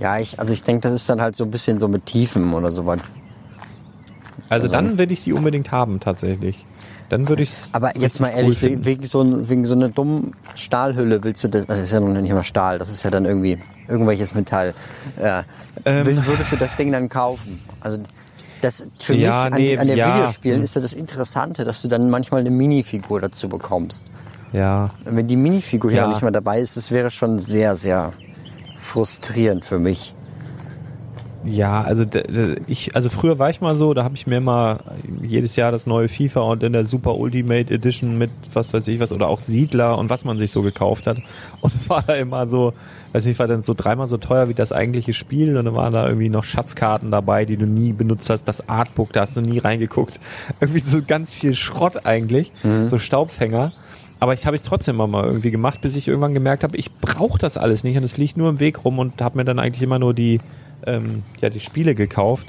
[0.00, 2.52] Ja, ich, also ich denke, das ist dann halt so ein bisschen so mit Tiefen
[2.54, 2.98] oder sowas.
[4.48, 6.64] Also, Also- dann will ich die unbedingt haben, tatsächlich.
[7.08, 11.42] Dann würde ich Aber jetzt mal ehrlich, wegen so, wegen so einer dummen Stahlhülle willst
[11.42, 13.58] du das, das ist ja noch nicht mal Stahl, das ist ja dann irgendwie
[13.88, 14.74] irgendwelches Metall.
[15.20, 15.42] Ja.
[15.84, 16.06] Ähm.
[16.06, 17.58] Willst- Würdest du das Ding dann kaufen?
[17.80, 17.98] Also
[18.60, 20.14] das für Ja, mich an, nee, an der ja.
[20.14, 20.64] Videospielen Hm.
[20.64, 24.04] ist ja das Interessante, dass du dann manchmal eine Minifigur dazu bekommst.
[24.52, 24.90] Ja.
[25.04, 26.06] Und Wenn die Minifigur hier Ja.
[26.06, 28.12] noch nicht mal dabei ist, das wäre schon sehr, sehr
[28.80, 30.14] frustrierend für mich.
[31.42, 32.04] Ja, also
[32.66, 34.80] ich, also früher war ich mal so, da habe ich mir mal
[35.22, 39.00] jedes Jahr das neue FIFA und in der Super Ultimate Edition mit was weiß ich
[39.00, 41.16] was oder auch Siedler und was man sich so gekauft hat
[41.62, 42.74] und war da immer so,
[43.12, 45.94] weiß nicht, war dann so dreimal so teuer wie das eigentliche Spiel und dann waren
[45.94, 49.40] da irgendwie noch Schatzkarten dabei, die du nie benutzt hast, das Artbook, da hast du
[49.40, 50.20] nie reingeguckt,
[50.60, 52.52] irgendwie so ganz viel Schrott eigentlich,
[52.88, 53.72] so Staubfänger.
[54.20, 56.92] Aber ich habe ich trotzdem immer mal irgendwie gemacht, bis ich irgendwann gemerkt habe, ich
[56.94, 59.58] brauche das alles nicht und es liegt nur im Weg rum und habe mir dann
[59.58, 60.40] eigentlich immer nur die
[60.86, 62.46] ähm, ja die Spiele gekauft.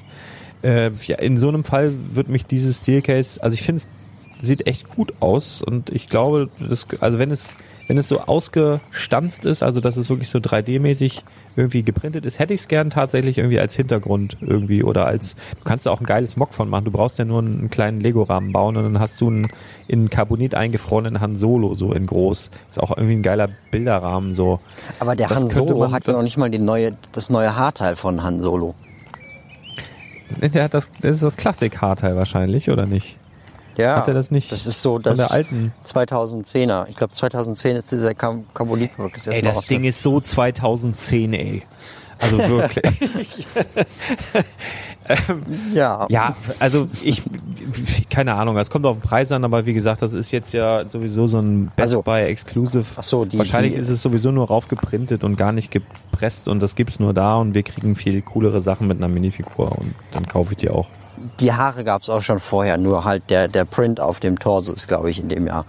[0.63, 3.89] Äh, ja, in so einem Fall wird mich dieses Steelcase, also ich finde es
[4.41, 7.55] sieht echt gut aus und ich glaube, das, also wenn es
[7.91, 11.23] wenn es so ausgestanzt ist, also dass es wirklich so 3D-mäßig
[11.57, 15.65] irgendwie geprintet ist, hätte ich es gern tatsächlich irgendwie als Hintergrund irgendwie oder als, du
[15.65, 17.99] kannst da auch ein geiles Mock von machen, du brauchst ja nur einen, einen kleinen
[17.99, 19.49] Lego-Rahmen bauen und dann hast du einen
[19.89, 22.49] in Carbonit eingefrorenen Han Solo so in groß.
[22.69, 24.61] Ist auch irgendwie ein geiler Bilderrahmen so.
[24.99, 27.57] Aber der Das Han Solo man- hat ja noch nicht mal die neue, das neue
[27.57, 28.73] Haarteil von Han Solo.
[30.41, 33.17] Der hat das, das ist das Klassik-Haarteil wahrscheinlich, oder nicht?
[33.81, 35.71] Ja, Hat er das nicht Das ist so von das der alten?
[35.85, 36.87] 2010er.
[36.89, 41.61] Ich glaube 2010 ist dieser Cam- das Ey, das Ding ist so 2010, ey.
[42.19, 43.47] Also wirklich.
[45.73, 46.05] Ja.
[46.09, 47.21] ja, also ich,
[48.09, 50.87] keine Ahnung, es kommt auf den Preis an, aber wie gesagt, das ist jetzt ja
[50.87, 52.85] sowieso so ein Best Also- Buy Exclusive.
[52.95, 56.59] Ach so, die- Wahrscheinlich die- ist es sowieso nur raufgeprintet und gar nicht gepresst und
[56.61, 60.27] das gibt's nur da und wir kriegen viel coolere Sachen mit einer Minifigur und dann
[60.27, 60.87] kaufe ich die auch.
[61.39, 64.73] Die Haare gab es auch schon vorher, nur halt der, der Print auf dem Torso
[64.73, 65.65] ist, glaube ich, in dem Jahr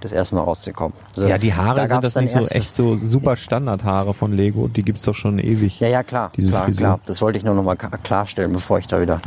[0.00, 0.92] das erste Mal rauszukommen.
[1.16, 4.68] Also, Ja, die Haare da sind das nicht so echt so super Standardhaare von Lego.
[4.68, 5.80] Die gibt's doch schon ewig.
[5.80, 6.78] Ja, ja, klar, Diese klar, Frisur.
[6.80, 7.00] klar.
[7.06, 9.22] Das wollte ich nur noch mal ka- klarstellen, bevor ich da wieder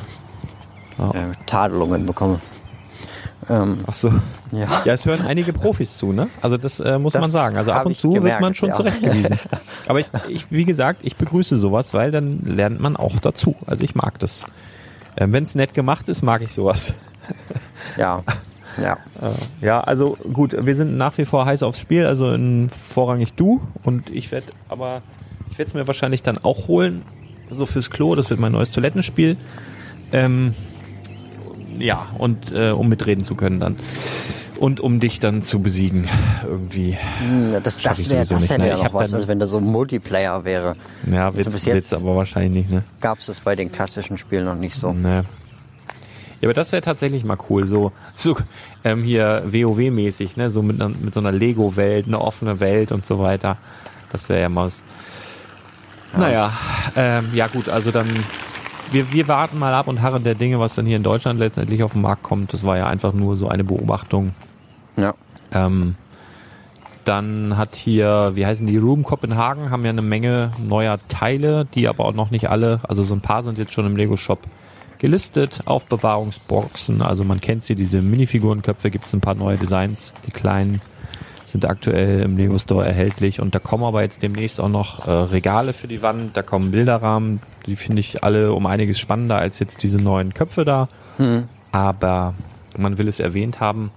[0.99, 1.09] Ja.
[1.11, 1.13] äh,
[1.47, 2.39] Tadelungen bekomme.
[3.49, 4.09] Ähm, Ach so.
[4.51, 4.67] ja.
[4.85, 6.27] Ja, es hören einige Profis zu, ne?
[6.41, 7.55] Also das äh, muss Das man sagen.
[7.57, 8.75] Also ab und zu wird gemerkt, man schon ja.
[8.75, 9.39] zurechtgewiesen.
[9.87, 13.55] Aber ich, ich, wie gesagt, ich begrüße sowas, weil dann lernt man auch dazu.
[13.65, 14.43] Also ich mag das.
[15.17, 16.93] Ähm, Wenn es nett gemacht ist, mag ich sowas.
[17.97, 18.23] Ja,
[18.81, 18.97] ja.
[19.59, 23.61] Ja, also gut, wir sind nach wie vor heiß aufs Spiel, also in, vorrangig du
[23.83, 25.01] und ich werde aber
[25.49, 27.01] ich werde es mir wahrscheinlich dann auch holen,
[27.49, 29.37] so fürs Klo, das wird mein neues Toilettenspiel.
[30.11, 30.53] Ähm,
[31.79, 33.77] ja, und äh, um mitreden zu können dann.
[34.59, 36.07] Und um dich dann zu besiegen,
[36.43, 36.97] irgendwie.
[37.19, 39.45] Hm, Das, Schaff das ich wäre das nicht, hätte ja noch was, also wenn da
[39.47, 40.75] so ein Multiplayer wäre.
[41.11, 42.83] Ja, Also wird's, bis jetzt- aber wahrscheinlich nicht, ne?
[42.99, 44.93] Gab es das bei den klassischen Spielen noch nicht so.
[44.93, 45.25] Ne.
[46.41, 48.35] Ja, aber das wäre tatsächlich mal cool, so, so
[48.83, 53.05] ähm, hier WoW-mäßig, ne, so mit, einer- mit so einer Lego-Welt, eine offene Welt und
[53.05, 53.57] so weiter.
[54.11, 54.83] Das wäre ja mal was.
[56.15, 56.51] Naja,
[56.95, 58.07] ähm, ja gut, also dann,
[58.91, 61.83] wir, wir warten mal ab und harren der Dinge, was dann hier in Deutschland letztendlich
[61.83, 62.53] auf den Markt kommt.
[62.53, 64.33] Das war ja einfach nur so eine Beobachtung.
[64.97, 65.13] Ja.
[65.51, 65.95] Ähm,
[67.05, 71.87] dann hat hier, wie heißen die, Room Kopenhagen, haben ja eine Menge neuer Teile, die
[71.87, 74.39] aber auch noch nicht alle, also so ein paar sind jetzt schon im Lego-Shop
[74.97, 80.31] gelistet, Aufbewahrungsboxen, also man kennt sie, diese Minifigurenköpfe, gibt es ein paar neue Designs, die
[80.31, 80.81] kleinen
[81.45, 85.11] sind aktuell im Lego Store erhältlich und da kommen aber jetzt demnächst auch noch äh,
[85.11, 89.59] Regale für die Wand, da kommen Bilderrahmen, die finde ich alle um einiges spannender als
[89.59, 90.89] jetzt diese neuen Köpfe da,
[91.71, 92.33] aber
[92.77, 93.91] man will es erwähnt haben,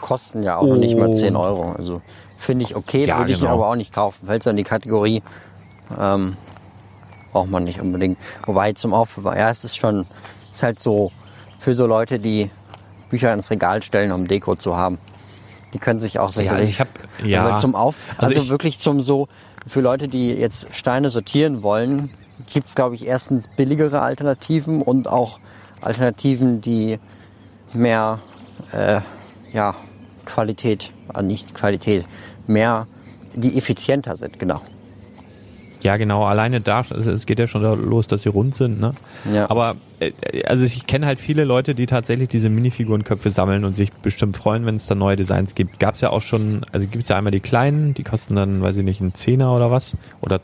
[0.00, 1.14] Kosten ja auch nicht mal Oh.
[1.14, 1.72] 10 Euro.
[1.72, 2.00] Also
[2.36, 3.52] finde ich okay, Ja, würde ich genau.
[3.52, 4.26] aber auch nicht kaufen.
[4.26, 5.22] Fällt so in die Kategorie,
[5.98, 6.36] ähm,
[7.32, 8.18] braucht man nicht unbedingt.
[8.46, 10.06] Wobei zum Aufbewahren, ja, es ist schon,
[10.50, 11.12] es ist halt so
[11.58, 12.50] für so Leute, die
[13.10, 14.98] Bücher ins Regal stellen, um Deko zu haben.
[15.74, 16.60] Die können sich auch ja, sicherlich.
[16.60, 16.90] also ich habe,
[17.28, 19.28] ja, also zum Auf, Also also, ich- wirklich zum so,
[19.66, 22.10] für Leute, die jetzt Steine sortieren wollen,
[22.52, 25.38] gibt's glaube ich, erstens billigere Alternativen und auch
[25.82, 26.98] Alternativen, die
[27.72, 28.18] mehr,
[28.72, 29.00] äh,
[29.52, 29.74] ja,
[30.24, 32.04] Qualität, äh, nicht Qualität,
[32.46, 32.86] mehr,
[33.34, 34.60] die effizienter sind, genau.
[35.82, 38.92] Ja, genau, alleine da, also es geht ja schon los, dass sie rund sind, ne?
[39.32, 39.48] Ja.
[39.48, 40.12] Aber, äh,
[40.44, 44.66] also ich kenne halt viele Leute, die tatsächlich diese Minifigurenköpfe sammeln und sich bestimmt freuen,
[44.66, 45.80] wenn es da neue Designs gibt.
[45.80, 48.84] Gab's ja auch schon, also gibt's ja einmal die kleinen, die kosten dann, weiß ich
[48.84, 49.96] nicht, einen Zehner oder was?
[50.20, 50.40] Oder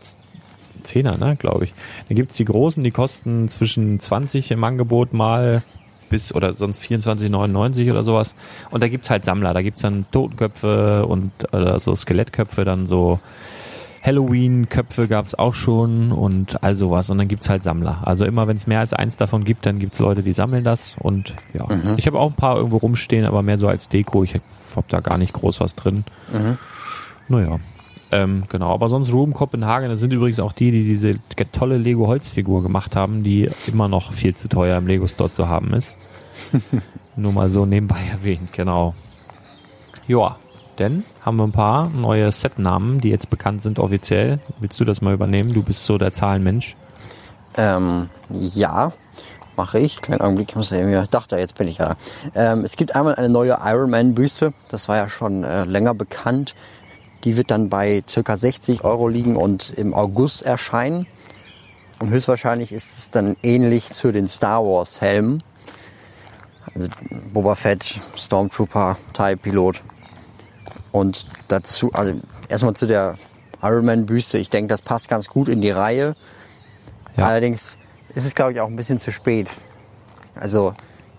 [0.82, 1.74] Zehner, ne, glaube ich.
[2.08, 5.62] Dann gibt's die großen, die kosten zwischen 20 im Angebot mal
[6.08, 8.34] bis oder sonst 24,99 oder sowas.
[8.70, 13.20] Und da gibt's halt Sammler, da gibt's dann Totenköpfe und oder so Skelettköpfe, dann so
[14.02, 17.10] Halloween-Köpfe gab's auch schon und all sowas.
[17.10, 18.06] Und dann gibt's halt Sammler.
[18.06, 20.96] Also immer wenn es mehr als eins davon gibt, dann gibt's Leute, die sammeln das.
[21.00, 21.66] Und ja,
[21.96, 24.22] ich habe auch ein paar irgendwo rumstehen, aber mehr so als Deko.
[24.22, 26.04] Ich habe da gar nicht groß was drin.
[27.28, 27.58] Naja.
[28.12, 31.14] Ähm, genau, aber sonst Room Kopenhagen, das sind übrigens auch die, die diese
[31.52, 35.48] tolle Lego Holzfigur gemacht haben, die immer noch viel zu teuer im Lego Store zu
[35.48, 35.96] haben ist.
[37.16, 38.94] Nur mal so nebenbei erwähnt, genau.
[40.06, 40.36] Ja,
[40.78, 44.38] denn haben wir ein paar neue Setnamen, die jetzt bekannt sind offiziell.
[44.60, 45.52] Willst du das mal übernehmen?
[45.52, 46.76] Du bist so der Zahlenmensch.
[47.56, 48.92] Ähm, ja,
[49.56, 50.00] mache ich.
[50.00, 51.96] Kleinen Augenblick, ich muss ja irgendwie, doch, da, jetzt bin ich ja.
[52.34, 54.52] Ähm, es gibt einmal eine neue Iron Man Büste.
[54.68, 56.54] Das war ja schon äh, länger bekannt.
[57.26, 61.08] Die wird dann bei circa 60 Euro liegen und im August erscheinen.
[61.98, 65.42] Und höchstwahrscheinlich ist es dann ähnlich zu den Star Wars Helmen.
[66.72, 66.88] Also
[67.32, 69.82] Boba Fett, Stormtrooper, TIE Pilot.
[70.92, 72.14] Und dazu, also
[72.48, 73.16] erstmal zu der
[73.60, 74.38] Iron Man Büste.
[74.38, 76.14] Ich denke, das passt ganz gut in die Reihe.
[77.16, 77.26] Ja.
[77.26, 77.76] Allerdings
[78.14, 79.50] ist es, glaube ich, auch ein bisschen zu spät.
[80.36, 80.74] Also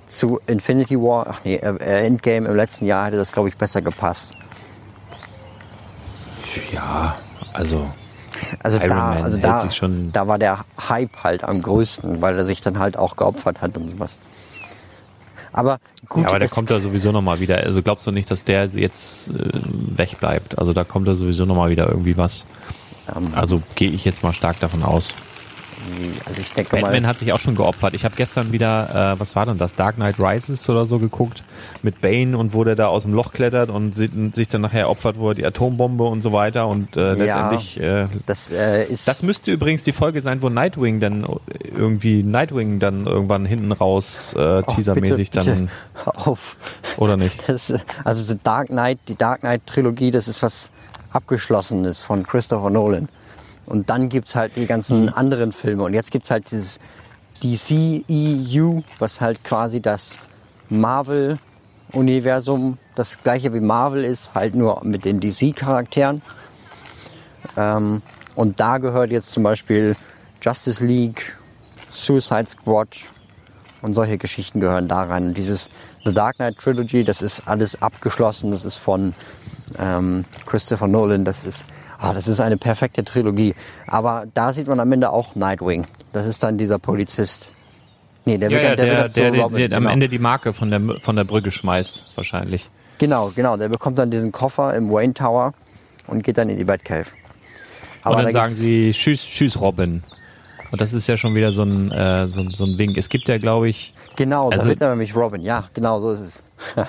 [0.06, 3.82] zu Infinity War, ach nee, äh, Endgame im letzten Jahr hätte das, glaube ich, besser
[3.82, 4.38] gepasst.
[6.74, 7.16] Ja,
[7.54, 7.92] also
[8.62, 9.70] Also Iron da, Man also da,
[10.14, 13.78] da war der Hype halt am größten, weil er sich dann halt auch geopfert hat
[13.78, 14.20] und sowas.
[15.54, 17.58] Aber gut, ja, aber der kommt da sowieso nochmal wieder.
[17.58, 19.34] Also glaubst du nicht, dass der jetzt äh,
[19.64, 20.60] wegbleibt?
[20.60, 22.46] Also da kommt da sowieso nochmal wieder irgendwie was.
[23.16, 25.14] ähm, Also gehe ich jetzt mal stark davon aus.
[26.26, 27.94] Also ich denke Batman mal, hat sich auch schon geopfert.
[27.94, 31.44] Ich habe gestern wieder, äh, was war denn das, Dark Knight Rises oder so geguckt
[31.84, 34.90] mit Bane und wo der da aus dem Loch klettert und si- sich dann nachher
[34.90, 37.14] opfert, wo er die Atombombe und so weiter und äh, Ja.
[37.14, 41.26] letztendlich äh, das äh, ist Das müsste übrigens die Folge sein, wo Nightwing dann
[41.64, 45.70] irgendwie Nightwing dann irgendwann hinten raus äh, Oh, teasermäßig dann
[46.06, 46.58] auf.
[46.98, 47.44] oder nicht?
[47.48, 47.74] Das,
[48.04, 50.72] also die Dark Knight, die Dark Knight Trilogie, das ist was
[51.12, 53.10] abgeschlossenes von Christopher Nolan.
[53.68, 55.84] Und dann gibt's halt die ganzen anderen Filme.
[55.84, 56.80] Und jetzt gibt's halt dieses
[57.44, 60.20] DCEU, was halt quasi das
[60.70, 61.38] Marvel
[61.94, 66.22] Universum das gleiche wie Marvel ist, halt nur mit den DC-Charakteren.
[67.56, 68.02] Ähm,
[68.36, 69.96] und da gehört jetzt zum Beispiel
[70.42, 71.36] Justice League,
[71.92, 72.98] Suicide Squad
[73.82, 75.28] und solche Geschichten gehören da rein.
[75.28, 75.70] Und dieses
[76.06, 78.52] The Dark Knight Trilogy, das ist alles abgeschlossen.
[78.52, 79.14] Das ist von
[79.80, 81.24] ähm, Christopher Nolan.
[81.24, 81.66] Das ist,
[82.00, 83.56] ah, das ist eine perfekte Trilogie.
[83.88, 85.86] Aber da sieht man am Ende auch Nightwing.
[86.14, 87.54] Das ist dann dieser Polizist.
[88.26, 89.94] Nee, der Ja, wird, dann- der, der, wird dann der, der, der am genau.
[89.94, 92.70] Ende die Marke von der, von der Brücke schmeißt, wahrscheinlich.
[92.98, 93.58] Genau, genau.
[93.58, 95.54] Der bekommt dann diesen Koffer im Wayne Tower
[96.08, 97.06] und geht dann in die Batcave.
[98.04, 100.04] Und dann da sagen sie, tschüss, tschüss Robin.
[100.72, 102.98] Und das ist ja schon wieder so ein, äh, so, ein- so ein Wink.
[102.98, 105.42] Es gibt ja, glaube ich, Genau, also- da wird er nämlich Robin.
[105.42, 106.44] Ja, genau so ist es.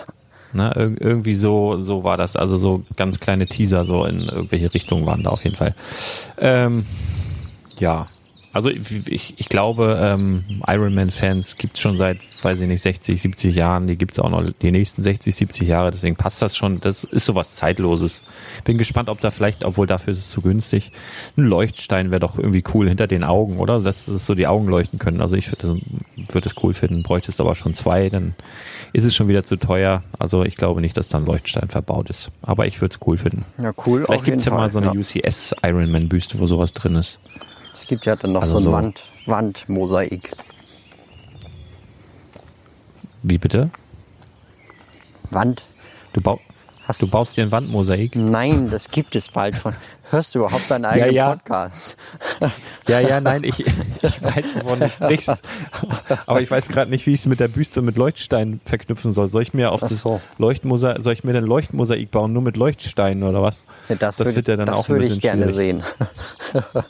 [0.53, 2.37] ne, ir- irgendwie so, so war das.
[2.37, 5.75] Also so ganz kleine Teaser, so in irgendwelche Richtungen waren da auf jeden Fall.
[6.39, 6.85] Ähm,
[7.79, 8.09] ja.
[8.53, 13.55] Also ich, ich, glaube, ähm, Iron Man-Fans gibt's schon seit, weiß ich nicht, 60, 70
[13.55, 13.87] Jahren.
[13.87, 15.91] Die gibt's auch noch die nächsten 60, 70 Jahre.
[15.91, 16.81] Deswegen passt das schon.
[16.81, 18.25] Das ist sowas Zeitloses.
[18.65, 20.93] Bin gespannt, ob da vielleicht, obwohl dafür ist es zu günstig,
[21.37, 23.81] ein Leuchtstein wäre doch irgendwie cool hinter den Augen, oder?
[23.81, 25.21] Dass es so die Augen leuchten können.
[25.21, 27.03] Also ich würde das, würd das cool finden.
[27.03, 28.35] Bräuchtest aber schon zwei, dann
[28.95, 30.03] ist es schon wieder zu teuer.
[30.19, 32.31] Also ich glaube nicht, dass da ein Leuchtstein verbaut ist.
[32.41, 33.45] Aber ich würde es cool finden.
[33.59, 34.05] Ja, cool.
[34.07, 37.21] Vielleicht gibt's ja mal so eine UCS Ironman Büste, wo sowas drin ist.
[37.79, 40.33] Es gibt ja dann noch Also so ein so- Wand, Wandmosaik.
[43.23, 43.71] Wie bitte?
[45.31, 45.67] Wand?
[46.13, 46.41] Du, bau
[46.85, 48.17] Hast du baust dir ein Wandmosaik?
[48.17, 49.75] Nein, das gibt es bald von.
[50.11, 51.35] Hörst du überhaupt deinen eigenen ja.
[51.37, 51.99] Podcast?
[52.89, 55.37] Ja, ja, nein, ich, ich weiß, wovon du sprichst.
[56.25, 59.27] Aber ich weiß gerade nicht, wie ich es mit der Büste mit Leuchtstein verknüpfen soll.
[59.27, 60.21] Soll ich mir auf das so.
[60.39, 63.65] Leuchtmosaik, soll ich mir ein Leuchtmosaik bauen, nur mit Leuchtsteinen oder was?
[63.91, 65.83] Ja, das Das würde, wird ja dann auch ein würde ich bisschen gerne schwierig.
[65.83, 65.83] sehen.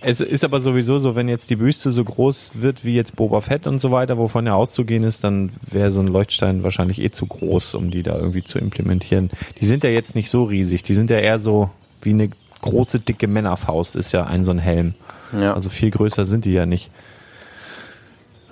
[0.00, 3.40] Es ist aber sowieso so, wenn jetzt die Büste so groß wird wie jetzt Boba
[3.40, 7.10] Fett und so weiter, wovon ja auszugehen ist, dann wäre so ein Leuchtstein wahrscheinlich eh
[7.10, 9.30] zu groß, um die da irgendwie zu implementieren.
[9.60, 11.70] Die sind ja jetzt nicht so riesig, die sind ja eher so
[12.02, 12.30] wie eine
[12.60, 14.94] große, dicke Männerfaust ist ja ein so ein Helm.
[15.32, 15.54] Ja.
[15.54, 16.90] Also viel größer sind die ja nicht.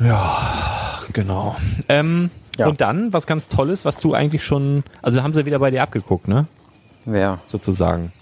[0.00, 1.56] Ja, genau.
[1.88, 2.68] Ähm, Ja.
[2.68, 5.82] Und dann, was ganz Tolles, was du eigentlich schon, also haben sie wieder bei dir
[5.82, 6.46] abgeguckt, ne?
[7.04, 7.40] Wer?
[7.46, 8.12] Sozusagen.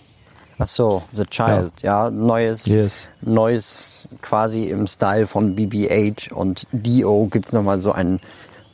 [0.58, 1.72] Ach so, The Child.
[1.82, 3.08] Ja, neues, Yes.
[3.20, 8.20] neues quasi im Style von BB-8 und Dio gibt's noch nochmal so ein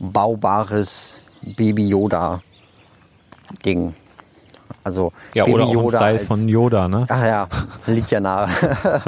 [0.01, 2.43] baubares Baby Yoda
[3.64, 3.95] Ding.
[4.85, 7.07] Also Ja, Baby oder auch im Yoda Style als- von Yoda, ne?
[7.09, 7.49] Ach ja,
[7.87, 8.49] liegt ja nahe.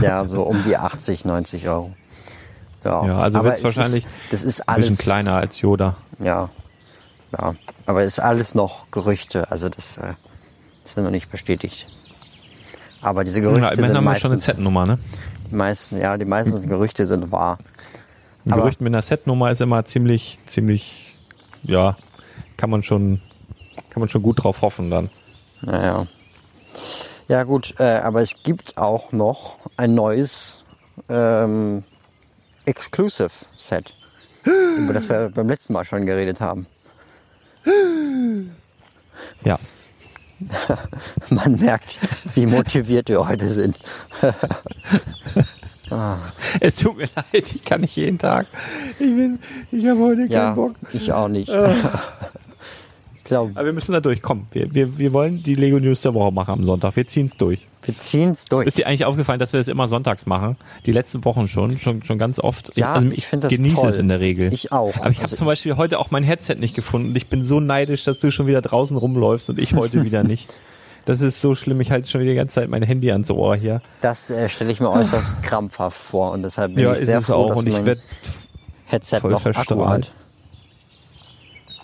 [0.00, 1.92] ja, so um die 80, 90 Euro.
[2.84, 5.96] Ja, Ja, also wird's es wahrscheinlich Ist, das ist Ein bisschen alles kleiner als Yoda.
[6.18, 6.48] Ja,
[7.38, 9.50] ja, aber ist alles noch Gerüchte.
[9.50, 9.98] Also das
[10.80, 11.88] äh, ist ja noch nicht bestätigt.
[13.02, 14.98] Aber diese Gerüchte Ja, sind haben wir schon eine meistens, Z-Nummer, ne?
[15.50, 17.58] die meisten, ja, die meisten Gerüchte sind wahr.
[18.44, 21.16] Ein Aber- Gerücht mit einer Set-Nummer ist immer ziemlich, ziemlich,
[21.62, 21.96] ja,
[22.56, 23.20] kann man schon,
[23.90, 25.10] kann man schon gut drauf hoffen dann.
[25.62, 26.06] Naja.
[27.28, 30.64] Ja gut, äh, aber es gibt auch noch ein neues
[31.08, 31.84] ähm,
[32.66, 33.94] Exclusive Set,
[34.78, 36.66] über das wir beim letzten Mal schon geredet haben.
[39.44, 39.58] Ja.
[41.30, 41.98] Man merkt,
[42.34, 43.76] wie motiviert wir heute sind.
[46.60, 48.46] Es tut mir leid, ich kann nicht jeden Tag.
[49.00, 49.40] Ich bin,
[49.72, 50.76] ich habe heute keinen Ja, Bock.
[50.92, 51.50] ich auch nicht.
[53.30, 54.46] ich glaube, Aber wir müssen da durchkommen.
[54.52, 56.96] Wir, wir, wir wollen die Lego News der Woche machen am Sonntag.
[56.96, 57.66] Wir ziehen es durch.
[57.84, 58.66] wir ziehen es durch.
[58.66, 60.56] Ist dir eigentlich aufgefallen, dass wir es immer sonntags machen?
[60.86, 62.76] Die letzten Wochen schon, schon, schon ganz oft.
[62.76, 63.88] Ja, also ich find das genieße toll.
[63.90, 64.52] es in der Regel.
[64.52, 64.94] Ich auch.
[64.96, 67.10] Aber ich habe Also zum Beispiel heute auch mein Headset nicht gefunden.
[67.10, 70.22] Und ich bin so neidisch, dass du schon wieder draußen rumläufst und ich heute wieder
[70.24, 70.52] nicht.
[71.06, 71.80] Das ist so schlimm.
[71.80, 73.80] Ich halte schon wieder die ganze Zeit mein Handy ans Ohr hier.
[74.02, 77.32] Das äh, stelle ich mir äußerst krampfhaft vor und deshalb bin Ja, ich sehr froh,
[77.46, 77.48] auch.
[77.48, 77.96] dass Und ich mein
[78.84, 79.80] Headset noch Akku verstrahlt.
[80.08, 80.12] hat.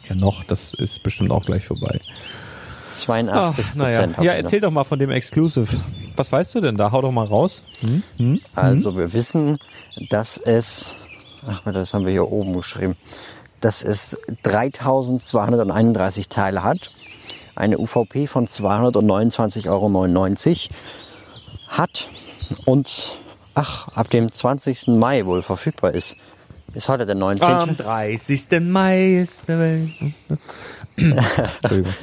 [0.09, 2.01] Ja noch, das ist bestimmt auch gleich vorbei.
[2.89, 3.99] 82 Ach, naja.
[3.99, 4.25] Prozent.
[4.25, 5.69] Ja, erzähl doch mal von dem Exclusive.
[6.17, 6.93] Was weißt du denn da?
[6.93, 7.65] Hau doch mal raus.
[8.17, 8.41] Hm?
[8.55, 9.59] Also wir wissen,
[10.09, 10.95] dass es,
[11.47, 12.97] ach, das haben wir hier oben geschrieben,
[13.61, 16.93] dass es 3231 Teile hat,
[17.55, 19.91] eine UVP von 229,99 Euro
[21.69, 22.09] hat
[22.65, 23.15] und
[23.55, 24.89] ach, ab dem 20.
[24.89, 26.17] Mai wohl verfügbar ist.
[26.75, 27.49] Ist heute der 19.
[27.49, 28.49] Am 30.
[28.61, 29.91] Mai ist der Welt.
[30.97, 31.95] Entschuldigung.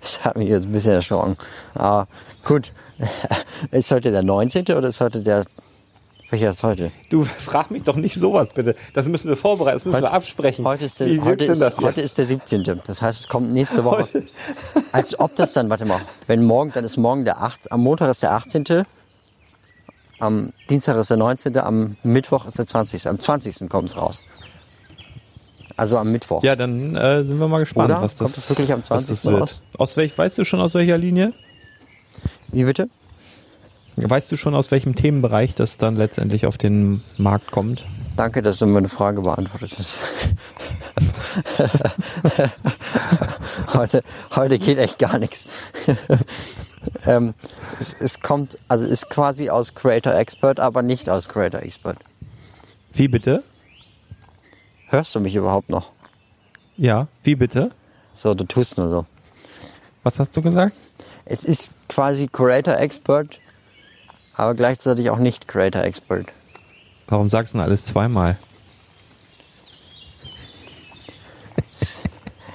[0.00, 1.36] Das hat mich jetzt ein bisschen erschrocken.
[1.74, 2.08] Aber
[2.44, 2.72] gut,
[3.70, 4.64] ist heute der 19.
[4.76, 5.44] oder ist heute der,
[6.30, 6.90] welcher ist heute?
[7.08, 8.74] Du frag mich doch nicht sowas bitte.
[8.94, 10.64] Das müssen wir vorbereiten, das müssen Heute- wir absprechen.
[10.64, 12.06] Heute ist, der, Wie heute, ist, das heute jetzt?
[12.10, 12.80] ist der 17.
[12.86, 13.98] Das heißt, es kommt nächste Woche.
[14.02, 14.28] Heute-
[14.92, 17.70] Als ob das dann, warte mal, wenn morgen, dann ist morgen der 8.
[17.70, 18.64] Am Montag ist der 18.
[20.20, 21.56] Am Dienstag ist der 19.
[21.58, 23.08] Am Mittwoch ist der 20.
[23.08, 23.68] Am 20.
[23.68, 24.22] kommt es raus.
[25.76, 26.42] Also am Mittwoch.
[26.42, 28.02] Ja, dann äh, sind wir mal gespannt, Oder?
[28.02, 29.24] was das, Kommt das wirklich am was das 20.
[29.30, 29.40] wird.
[29.42, 29.62] raus?
[29.78, 31.32] Aus welch, weißt du schon aus welcher Linie?
[32.48, 32.90] Wie bitte?
[33.96, 37.86] Weißt du schon aus welchem Themenbereich das dann letztendlich auf den Markt kommt?
[38.20, 40.02] Danke, dass du meine Frage beantwortet hast.
[43.72, 44.04] heute,
[44.36, 45.46] heute geht echt gar nichts.
[47.06, 47.32] ähm,
[47.80, 51.96] es, es kommt, also ist quasi aus Creator Expert, aber nicht aus Creator Expert.
[52.92, 53.42] Wie bitte?
[54.88, 55.90] Hörst du mich überhaupt noch?
[56.76, 57.70] Ja, wie bitte?
[58.12, 59.06] So, du tust nur so.
[60.02, 60.76] Was hast du gesagt?
[61.24, 63.40] Es ist quasi Creator Expert,
[64.34, 66.34] aber gleichzeitig auch nicht Creator Expert.
[67.10, 68.38] Warum sagst du denn alles zweimal?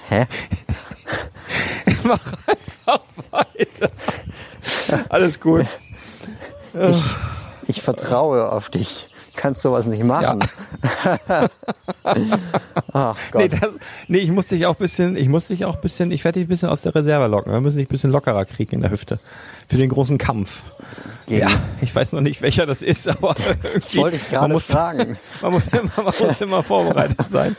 [0.08, 0.26] Hä?
[2.03, 3.01] Mach einfach
[3.32, 3.91] weiter.
[5.10, 5.66] Alles gut.
[6.74, 7.03] Ich,
[7.68, 9.10] ich vertraue auf dich.
[9.36, 10.40] Kannst sowas nicht machen.
[12.94, 13.42] Ach Gott.
[13.42, 13.76] Nee, das,
[14.08, 16.50] nee, ich muss dich auch bisschen, ich muss dich auch bisschen, ich werde dich ein
[16.50, 17.52] bisschen aus der Reserve locken.
[17.52, 19.20] Wir müssen dich ein bisschen lockerer kriegen in der Hüfte.
[19.68, 20.64] Für den großen Kampf.
[21.26, 24.52] Gegen- Ja, ich weiß noch nicht, welcher das ist, aber irgendwie, wollte ich gerade man
[24.54, 25.18] muss, fragen.
[25.42, 27.56] Man muss, immer, man muss immer vorbereitet sein.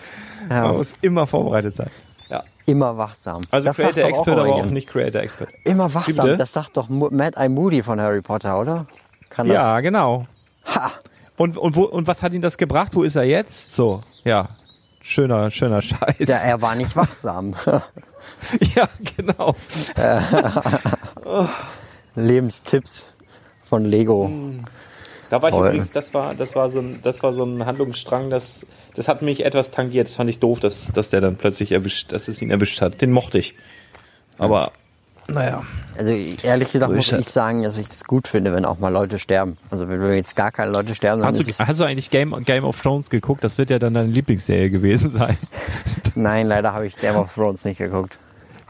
[0.49, 0.63] Ja.
[0.69, 1.91] Man muss immer vorbereitet sein.
[2.31, 2.43] Ja.
[2.67, 3.43] Immer wachsam.
[3.51, 5.49] Also das Creator Expert, aber auch nicht Creator Expert.
[5.65, 6.25] Immer wachsam.
[6.27, 6.37] bitte?
[6.39, 8.87] Das sagt doch Mad Eye Moody von Harry Potter, oder?
[9.29, 9.57] Kann das?
[9.57, 10.27] Ja, genau.
[10.75, 10.91] Ha!
[11.37, 12.95] Und, und, wo, und was hat ihn das gebracht?
[12.95, 13.73] Wo ist er jetzt?
[13.73, 14.49] So, ja.
[15.03, 16.17] Schöner, schöner Scheiß.
[16.19, 17.55] Ja, er war nicht wachsam.
[18.75, 19.55] ja genau.
[22.17, 23.15] Lebenstipps
[23.63, 24.31] von Lego.
[25.31, 25.67] Da war ich Toll.
[25.69, 28.65] übrigens, das war, das war so ein, das war so ein Handlungsstrang, das,
[28.95, 30.09] das hat mich etwas tangiert.
[30.09, 33.01] Das fand ich doof, dass, dass der dann plötzlich erwischt, dass es ihn erwischt hat.
[33.01, 33.55] Den mochte ich.
[34.39, 34.73] Aber,
[35.29, 35.63] naja.
[35.99, 38.91] Also ehrlich gesagt So muss ich sagen, dass ich das gut finde, wenn auch mal
[38.91, 39.57] Leute sterben.
[39.71, 42.45] Also wenn jetzt gar keine Leute sterben, dann Hast ist du, hast du eigentlich Game,
[42.45, 43.43] Game of Thrones geguckt?
[43.43, 45.39] Das wird ja dann deine Lieblingsserie gewesen sein.
[46.15, 48.19] Nein, leider habe ich Game of Thrones nicht geguckt.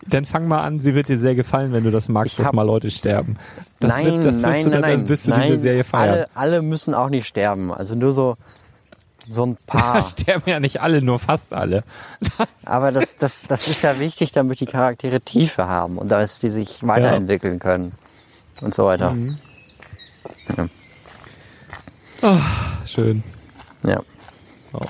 [0.09, 2.63] Dann fang mal an, sie wird dir sehr gefallen, wenn du das magst, dass mal
[2.63, 3.37] Leute sterben.
[3.81, 5.09] Das nein, wird, das wirst nein, du nein, dann, nein.
[5.09, 6.11] wirst du nein, diese Serie feiern.
[6.11, 7.73] Alle, alle müssen auch nicht sterben.
[7.73, 8.37] Also nur so,
[9.29, 10.07] so ein paar.
[10.07, 11.85] sterben ja nicht alle, nur fast alle.
[12.64, 16.51] Aber das, das, das ist ja wichtig, damit die Charaktere Tiefe haben und dass die
[16.51, 17.93] sich weiterentwickeln können
[18.61, 19.12] und so weiter.
[19.12, 19.39] Mhm.
[22.85, 23.22] Schön.
[23.83, 24.01] Ja.
[24.72, 24.81] Oh.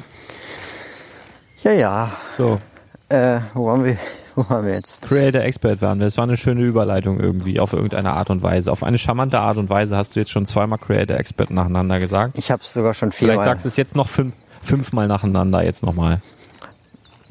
[1.62, 2.10] Ja, ja.
[2.36, 2.60] So,
[3.08, 3.96] Äh, wo waren wir?
[4.38, 5.00] Wo waren wir jetzt?
[5.00, 6.04] Creator Expert waren wir.
[6.04, 8.70] Das war eine schöne Überleitung irgendwie, auf irgendeine Art und Weise.
[8.70, 12.36] Auf eine charmante Art und Weise hast du jetzt schon zweimal Creator Expert nacheinander gesagt.
[12.36, 13.44] Ich habe es sogar schon Vielleicht viermal.
[13.46, 16.20] sagst du es jetzt noch fünf, fünfmal nacheinander, jetzt nochmal.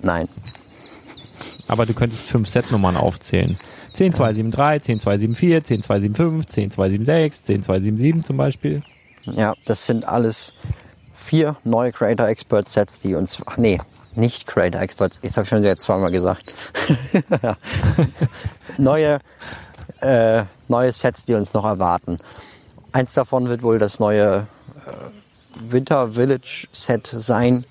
[0.02, 0.28] Nein.
[1.68, 3.58] Aber du könntest fünf Setnummern aufzählen.
[3.94, 8.84] 10273, 10274, 10275, 10276, 10277 zum Beispiel.
[9.26, 10.54] Ja, das sind alles
[11.14, 13.42] vier neue Creator Expert Sets, die uns.
[13.46, 13.80] Ach nee,
[14.18, 15.20] nicht Creator Experts.
[15.22, 16.54] Ich habe schon jetzt zweimal gesagt.
[18.78, 19.20] neue,
[20.02, 22.18] äh, neue Sets, die uns noch erwarten.
[22.92, 24.48] Eins davon wird wohl das neue
[24.86, 27.66] äh, Winter Village Set sein,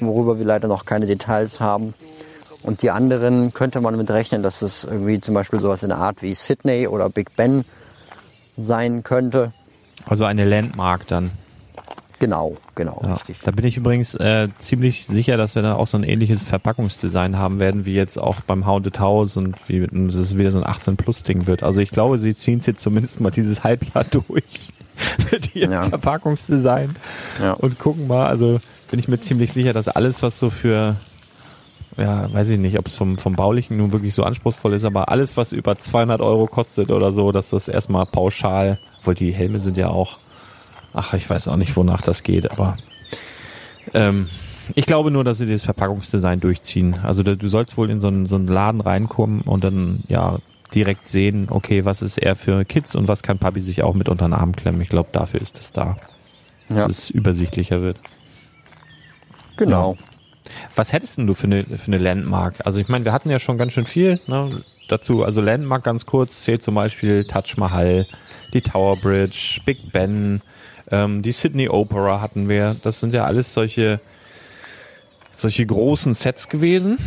[0.00, 1.94] worüber wir leider noch keine Details haben.
[2.62, 5.98] Und die anderen könnte man mit rechnen, dass es irgendwie zum Beispiel sowas in der
[5.98, 7.64] Art wie Sydney oder Big Ben
[8.56, 9.52] sein könnte.
[10.06, 11.30] Also eine Landmark dann.
[12.20, 13.14] Genau, genau, Ja.
[13.14, 13.40] richtig.
[13.42, 17.36] Da bin ich übrigens äh, ziemlich sicher, dass wir dann auch so ein ähnliches Verpackungsdesign
[17.38, 20.64] haben werden, wie jetzt auch beim Haunted House und wie dass es wieder so ein
[20.64, 21.62] 18-Plus-Ding wird.
[21.62, 24.70] Also ich glaube, sie ziehen es jetzt zumindest mal dieses Halbjahr durch
[25.32, 25.82] mit ihrem Ja.
[25.84, 26.94] Verpackungsdesign
[27.42, 27.54] Ja.
[27.54, 28.26] und gucken mal.
[28.26, 28.60] Also
[28.90, 30.96] bin ich mir ziemlich sicher, dass alles, was so für
[31.96, 35.08] ja, weiß ich nicht, ob es vom, vom Baulichen nun wirklich so anspruchsvoll ist, aber
[35.08, 39.58] alles, was über 200 Euro kostet oder so, dass das erstmal pauschal, obwohl die Helme
[39.58, 40.18] sind ja auch,
[40.92, 42.76] ach, ich weiß auch nicht, wonach das geht, aber
[43.94, 44.28] ähm,
[44.74, 46.96] ich glaube nur, dass sie das Verpackungsdesign durchziehen.
[47.02, 50.38] Also du sollst wohl in so einen, so einen Laden reinkommen und dann ja
[50.74, 54.08] direkt sehen, okay, was ist eher für Kids und was kann Papi sich auch mit
[54.08, 54.80] unter den Arm klemmen.
[54.80, 55.96] Ich glaube, dafür ist es da,
[56.68, 56.86] dass Ja.
[56.86, 57.98] es übersichtlicher wird.
[59.56, 59.96] Genau.
[60.74, 62.54] Was hättest denn du für eine, für eine Landmark?
[62.64, 65.24] Also ich meine, wir hatten ja schon ganz schön viel ne, dazu.
[65.24, 68.06] Also Landmark ganz kurz zählt zum Beispiel Taj Mahal,
[68.52, 70.40] die Tower Bridge, Big Ben,
[70.90, 72.76] ähm, die Sydney Opera hatten wir.
[72.82, 74.00] Das sind ja alles solche,
[75.34, 76.98] solche großen Sets gewesen.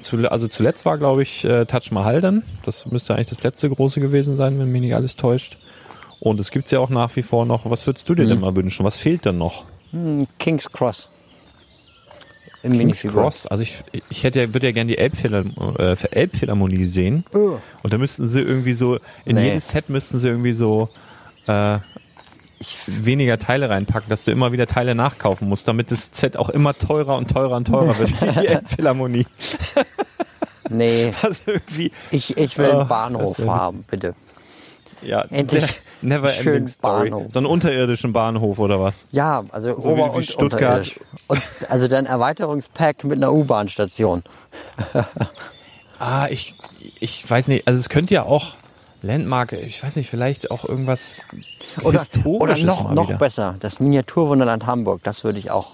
[0.00, 2.42] Zu, also zuletzt war, glaube ich, äh, Taj Mahal dann.
[2.64, 5.58] Das müsste eigentlich das letzte große gewesen sein, wenn mich nicht alles täuscht.
[6.20, 7.68] Und es gibt's ja auch nach wie vor noch.
[7.70, 8.84] Was würdest du dir denn mal wünschen?
[8.84, 9.64] Was fehlt denn noch?
[9.92, 11.08] Hm, King's Cross.
[12.62, 13.02] Im King's.
[13.02, 13.46] Cross.
[13.46, 13.76] Also ich,
[14.10, 17.24] ich hätte ja, würde ja gerne die äh, Elbphilharmonie sehen.
[17.82, 19.48] Und da müssten sie irgendwie so, in Nee.
[19.50, 20.88] jedes Set müssten sie irgendwie so,
[21.46, 21.78] äh,
[22.86, 26.74] weniger Teile reinpacken, dass du immer wieder Teile nachkaufen musst, damit das Set auch immer
[26.74, 29.26] teurer und teurer und teurer wird, wie die Elbphilharmonie.
[30.70, 31.10] Nee,
[32.10, 34.14] ich, ich will Oh, einen Bahnhof das wär haben, bitte.
[35.02, 37.10] ja, Endlich der never schön ending story.
[37.10, 37.32] Bahnhof.
[37.32, 39.06] So einen unterirdischen Bahnhof oder was?
[39.10, 40.90] Ja, also So wie- Ober- wie und Stuttgart.
[41.28, 41.40] Und
[41.70, 44.22] also dann Erweiterungspack mit einer U-Bahn-Station.
[46.00, 46.54] Ah, ich,
[47.00, 48.54] ich weiß nicht, also es könnte ja auch
[49.02, 51.26] Landmark, ich weiß nicht, vielleicht auch irgendwas
[51.78, 53.18] Oder, oder Historisches noch, mal noch wieder.
[53.18, 55.72] besser, das Miniaturwunderland Hamburg, das würde ich auch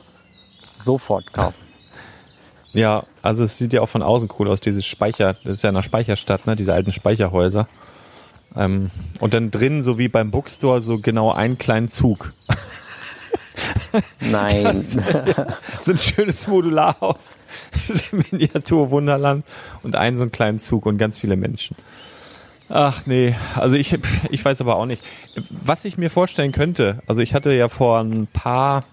[0.74, 1.62] sofort kaufen.
[2.72, 5.70] Ja, also es sieht ja auch von außen cool aus, dieses Speicher, das ist ja
[5.70, 7.68] eine Speicherstadt, ne, diese alten Speicherhäuser.
[8.56, 12.32] Ähm, und dann drin, so wie beim Bookstore, so genau einen kleinen Zug.
[14.20, 14.82] Nein,
[15.80, 17.38] So ein schönes Modularhaus,
[18.30, 19.44] Miniatur-Wunderland
[19.82, 21.76] und einen so einen kleinen Zug und ganz viele Menschen.
[22.68, 23.96] Ach nee, also ich,
[24.30, 25.02] ich weiß aber auch nicht.
[25.50, 28.84] Was ich mir vorstellen könnte, also ich hatte ja vor ein paar,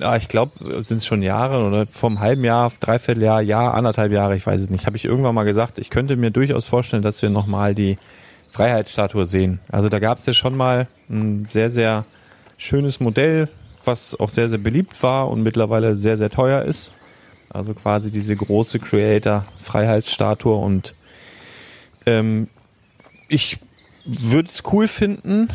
[0.00, 3.74] ja, ich glaube, sind es schon Jahre oder vor einem halben Jahr, dreiviertel Jahr, Jahr,
[3.74, 6.66] anderthalb Jahre, ich weiß es nicht, habe ich irgendwann mal gesagt, ich könnte mir durchaus
[6.66, 7.98] vorstellen, dass wir nochmal die
[8.50, 9.60] Freiheitsstatue sehen.
[9.70, 12.04] Also da gab es ja schon mal ein sehr, sehr
[12.56, 13.48] schönes Modell,
[13.84, 16.92] was auch sehr, sehr beliebt war und mittlerweile sehr, sehr teuer ist.
[17.50, 20.94] Also quasi diese große Creator-Freiheitsstatue und
[22.06, 22.48] ähm,
[23.32, 23.58] ich
[24.04, 25.48] würde es cool finden,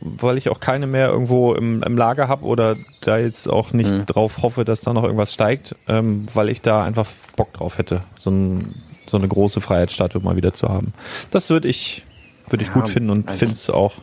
[0.00, 4.04] weil ich auch keine mehr irgendwo im, im Lager habe oder da jetzt auch nicht
[4.06, 8.02] drauf hoffe, dass da noch irgendwas steigt, ähm, weil ich da einfach Bock drauf hätte,
[8.18, 10.92] so, ein, so eine große Freiheitsstatue mal wieder zu haben.
[11.30, 12.04] Das würde ich,
[12.50, 13.94] würde ich Ja, gut finden und also finde es auch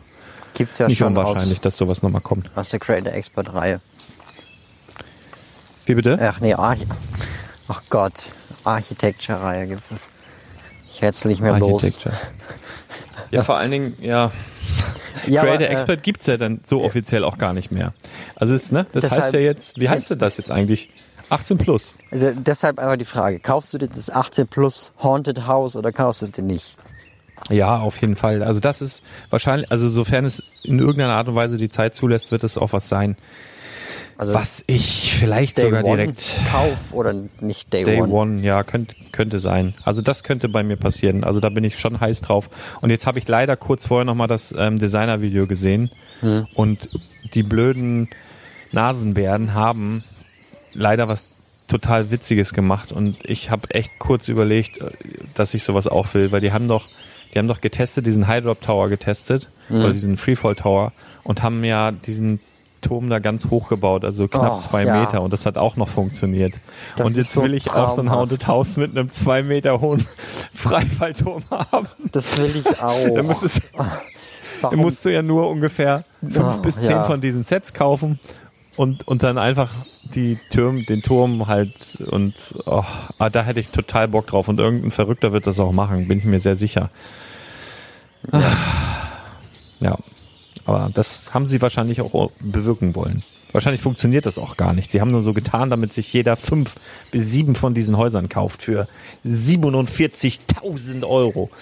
[0.54, 2.50] gibt's ja nicht schon unwahrscheinlich, aus, dass sowas nochmal kommt.
[2.56, 3.80] aus der Creator Expert Reihe.
[5.86, 6.18] Wie bitte?
[6.20, 6.80] Ach nee, Arch
[7.68, 8.30] Ach Gott,
[8.64, 10.10] Architecture Reihe gibt's das.
[10.88, 11.82] Ich werd's nicht mehr los.
[13.34, 14.30] Ja, vor allen Dingen, ja,
[15.26, 17.94] Ja, Creator aber, äh, Expert gibt's ja dann so offiziell auch gar nicht mehr.
[18.36, 20.90] Also ist, ne, das Deshalb- heißt ja jetzt, wie heißt denn das jetzt eigentlich?
[21.30, 21.96] 18 plus.
[22.10, 26.20] Also deshalb aber die Frage, kaufst du dir das 18 plus Haunted House oder kaufst
[26.20, 26.76] du es dir nicht?
[27.48, 28.42] Ja, auf jeden Fall.
[28.42, 32.30] Also das ist wahrscheinlich, also sofern es in irgendeiner Art und Weise die Zeit zulässt,
[32.30, 33.16] wird es auch was sein,
[34.16, 38.12] Also was ich vielleicht Day sogar direkt Kauf oder nicht Day, Day One?
[38.12, 39.74] One, ja, könnte könnte sein.
[39.84, 41.24] Also das könnte bei mir passieren.
[41.24, 42.48] Also da bin ich schon heiß drauf.
[42.80, 45.90] Und jetzt habe ich leider kurz vorher nochmal das ähm, Designer-Video gesehen
[46.20, 46.46] Hm.
[46.54, 46.88] und
[47.34, 48.08] die blöden
[48.72, 50.04] Nasenbären haben
[50.72, 51.28] leider was
[51.68, 54.90] total Witziges gemacht und ich habe echt kurz überlegt, äh,
[55.34, 56.86] dass ich sowas auch will, weil die haben doch,
[57.32, 59.80] die haben doch getestet, diesen High Drop Tower getestet Hm.
[59.82, 60.92] oder diesen Freefall Tower
[61.24, 62.40] und haben ja diesen
[62.84, 65.00] Turm da ganz hoch gebaut, also knapp Oh, zwei ja.
[65.00, 66.54] Meter und das hat auch noch funktioniert.
[66.96, 68.30] Das und jetzt so will ich auch so ein traumhaft.
[68.32, 70.04] Haunted House mit einem zwei Meter hohen
[70.52, 71.88] Freifallturm haben.
[72.12, 73.08] Das will ich auch.
[73.14, 73.72] Dann müsstest,
[74.60, 74.78] Warum?
[74.78, 77.04] musst du ja nur ungefähr fünf Oh, bis zehn ja.
[77.04, 78.20] von diesen Sets kaufen
[78.76, 79.70] und, und dann einfach
[80.14, 82.34] die Türm, den Turm halt und
[82.66, 82.84] oh,
[83.18, 86.18] ah, da hätte ich total Bock drauf und irgendein Verrückter wird das auch machen, bin
[86.18, 86.90] ich mir sehr sicher.
[89.80, 89.98] Ja,
[90.64, 93.22] aber das haben sie wahrscheinlich auch bewirken wollen.
[93.52, 94.90] Wahrscheinlich funktioniert das auch gar nicht.
[94.90, 96.74] Sie haben nur so getan, damit sich jeder fünf
[97.12, 98.88] bis sieben von diesen Häusern kauft für
[99.24, 101.50] 47.000 Euro.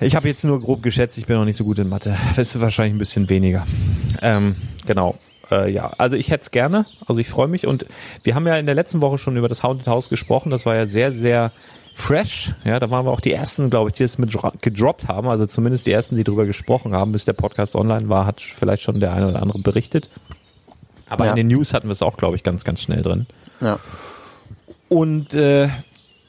[0.00, 2.16] Ich habe jetzt nur grob geschätzt, ich bin noch nicht so gut in Mathe.
[2.36, 3.66] Das ist wahrscheinlich ein bisschen weniger.
[4.22, 4.54] Ähm,
[4.86, 5.18] genau.
[5.50, 6.86] Äh, ja, also ich hätte es gerne.
[7.06, 7.66] Also ich freue mich.
[7.66, 7.84] Und
[8.22, 10.50] wir haben ja in der letzten Woche schon über das Haunted House gesprochen.
[10.50, 11.50] Das war ja sehr, sehr
[11.98, 12.52] fresh.
[12.64, 15.28] Ja, da waren wir auch die ersten, glaube ich, die es mit dro- gedroppt haben.
[15.28, 18.82] Also zumindest die ersten, die drüber gesprochen haben, bis der Podcast online war, hat vielleicht
[18.82, 20.10] schon der eine oder andere berichtet.
[21.08, 21.30] Aber Ja.
[21.32, 23.26] in den News hatten wir es auch, glaube ich, ganz, ganz schnell drin.
[23.60, 23.78] Ja.
[24.88, 25.68] Und äh,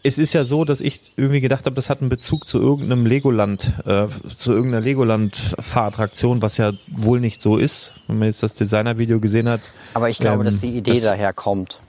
[0.04, 3.06] es ist ja so, dass ich irgendwie gedacht habe, das hat einen Bezug zu irgendeinem
[3.06, 4.08] Legoland, äh,
[4.38, 9.48] zu irgendeiner Legoland-Fahrattraktion, was ja wohl nicht so ist, wenn man jetzt das Designer-Video gesehen
[9.50, 9.62] hat.
[9.94, 11.80] Aber ich glaube, Ähm, dass die Idee das- daher kommt.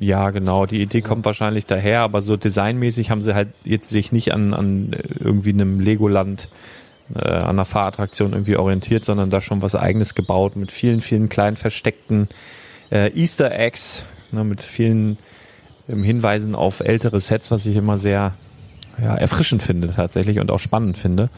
[0.00, 4.12] Ja, genau, die Idee kommt wahrscheinlich daher, aber so designmäßig haben sie halt jetzt sich
[4.12, 6.48] nicht an, an irgendwie einem Legoland,
[7.14, 11.28] äh, an einer Fahrattraktion irgendwie orientiert, sondern da schon was eigenes gebaut mit vielen, vielen
[11.28, 12.28] kleinen versteckten
[12.90, 15.18] äh, Easter Eggs, ne, mit vielen
[15.86, 18.32] ähm, Hinweisen auf ältere Sets, was ich immer sehr
[19.02, 21.28] ja, erfrischend finde tatsächlich und auch spannend finde,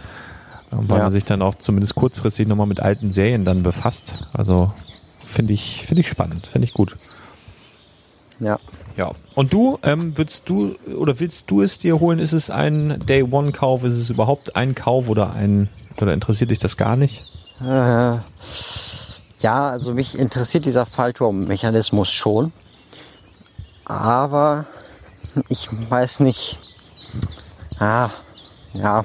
[0.73, 1.03] ähm, weil Ja.
[1.05, 4.25] man sich dann auch zumindest kurzfristig nochmal mit alten Serien dann befasst.
[4.33, 4.73] Also
[5.27, 6.97] finde ich, finde ich spannend, finde ich gut.
[8.43, 8.59] Ja.
[8.97, 9.13] Ja.
[9.35, 12.19] Und du, ähm, würdest du oder willst du es dir holen?
[12.19, 13.85] Ist es ein Day One Kauf?
[13.85, 15.69] Ist es überhaupt ein Kauf oder ein
[16.01, 17.23] oder interessiert dich das gar nicht?
[17.61, 18.17] Äh,
[19.39, 22.53] ja, also mich interessiert dieser Fallturmmechanismus schon.
[23.85, 24.67] Aber
[25.49, 26.59] ich weiß nicht.
[27.79, 28.11] Ah,
[28.75, 29.05] ja.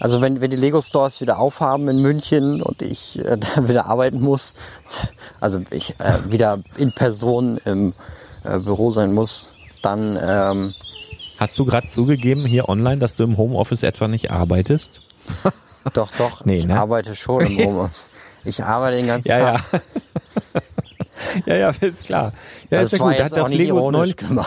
[0.00, 3.86] Also wenn, wenn die Lego Stores wieder aufhaben in München und ich äh, da wieder
[3.86, 4.54] arbeiten muss,
[5.40, 7.94] also ich äh, wieder in Person im
[8.42, 9.50] äh, Büro sein muss,
[9.82, 10.74] dann ähm,
[11.38, 15.00] Hast du gerade zugegeben hier online, dass du im Homeoffice etwa nicht arbeitest?
[15.94, 16.78] doch, doch, Nee, ich ne?
[16.78, 18.10] arbeite schon im Homeoffice.
[18.44, 19.64] Ich arbeite den ganzen Ja, Tag.
[19.72, 19.80] ja.
[21.46, 22.32] ja, ja, ist klar.
[22.70, 23.20] Ja, das ist ja war gut.
[23.20, 24.46] Da hat auch Lego ironisch neulich,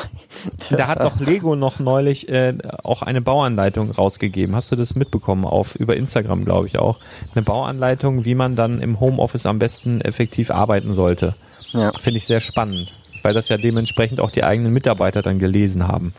[0.69, 4.55] da hat doch Lego noch neulich äh, auch eine Bauanleitung rausgegeben.
[4.55, 5.45] Hast du das mitbekommen?
[5.45, 6.99] Auf über Instagram, glaube ich auch.
[7.33, 11.35] Eine Bauanleitung, wie man dann im Homeoffice am besten effektiv arbeiten sollte.
[11.71, 11.91] Ja.
[11.99, 12.93] Finde ich sehr spannend,
[13.23, 16.13] weil das ja dementsprechend auch die eigenen Mitarbeiter dann gelesen haben.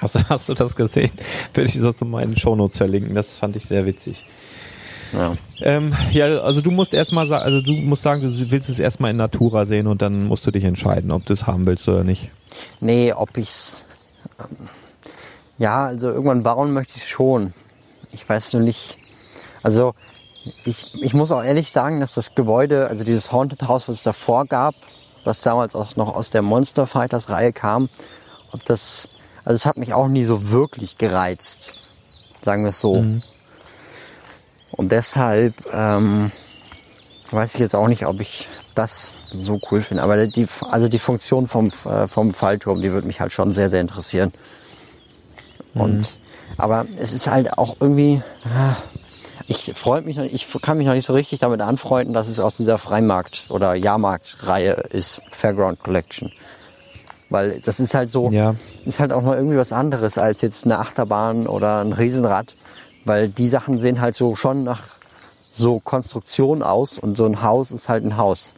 [0.00, 1.10] Hast du, hast du das gesehen?
[1.54, 3.14] Würde ich sonst in meinen Shownotes verlinken.
[3.14, 4.26] Das fand ich sehr witzig.
[5.12, 5.32] Ja.
[5.60, 9.10] Ähm, ja, also du musst erstmal sagen, also du musst sagen, du willst es erstmal
[9.10, 12.04] in Natura sehen und dann musst du dich entscheiden, ob du es haben willst oder
[12.04, 12.30] nicht.
[12.80, 13.84] Nee, ob ich's.
[14.38, 14.68] Ähm,
[15.58, 17.52] ja, also irgendwann bauen möchte ich schon.
[18.12, 18.96] Ich weiß nur nicht.
[19.62, 19.94] Also
[20.64, 24.02] ich, ich muss auch ehrlich sagen, dass das Gebäude, also dieses Haunted House, was es
[24.02, 24.74] davor gab,
[25.24, 27.88] was damals auch noch aus der Monster Fighters Reihe kam,
[28.52, 29.08] ob das,
[29.44, 31.80] also es hat mich auch nie so wirklich gereizt.
[32.40, 33.04] Sagen wir es so.
[34.70, 36.30] Und deshalb ähm,
[37.30, 40.02] weiß ich jetzt auch nicht, ob ich das so cool finde.
[40.02, 43.70] Aber die, also die Funktion vom, äh, vom Fallturm, die würde mich halt schon sehr,
[43.70, 44.32] sehr interessieren.
[45.74, 46.18] Und,
[46.56, 48.76] aber es ist halt auch irgendwie, ah,
[49.46, 52.40] ich freue mich noch, ich kann mich noch nicht so richtig damit anfreunden, dass es
[52.40, 56.32] aus dieser Freimarkt- oder Jahrmarktreihe ist, Fairground Collection.
[57.30, 58.54] Weil das ist halt so, Ja.
[58.84, 62.56] ist halt auch noch irgendwie was anderes als jetzt eine Achterbahn oder ein Riesenrad.
[63.08, 64.82] Weil die Sachen sehen halt so schon nach
[65.50, 68.52] so Konstruktion aus und so ein Haus ist halt ein Haus.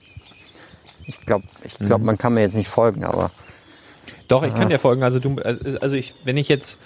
[1.06, 3.30] Ich glaube, ich glaub, man kann mir jetzt nicht folgen, aber
[4.28, 5.02] Doch, ich kann dir folgen.
[5.02, 6.78] Also du, also ich, wenn ich jetzt,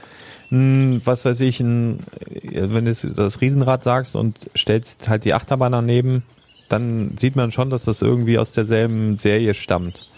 [0.50, 2.00] mh, was weiß ich, ein,
[2.42, 6.22] wenn du das Riesenrad sagst und stellst halt die Achterbahn daneben,
[6.68, 10.08] dann sieht man schon, dass das irgendwie aus derselben Serie stammt.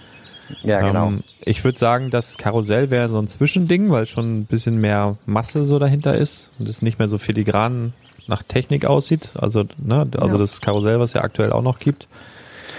[0.62, 1.06] Ja, genau.
[1.08, 5.16] Ähm, ich würde sagen, das Karussell wäre so ein Zwischending, weil schon ein bisschen mehr
[5.26, 7.92] Masse so dahinter ist und es nicht mehr so filigran
[8.28, 9.30] nach Technik aussieht.
[9.36, 10.40] Also, ne, also Ja.
[10.40, 12.08] das Karussell, was ja aktuell auch noch gibt.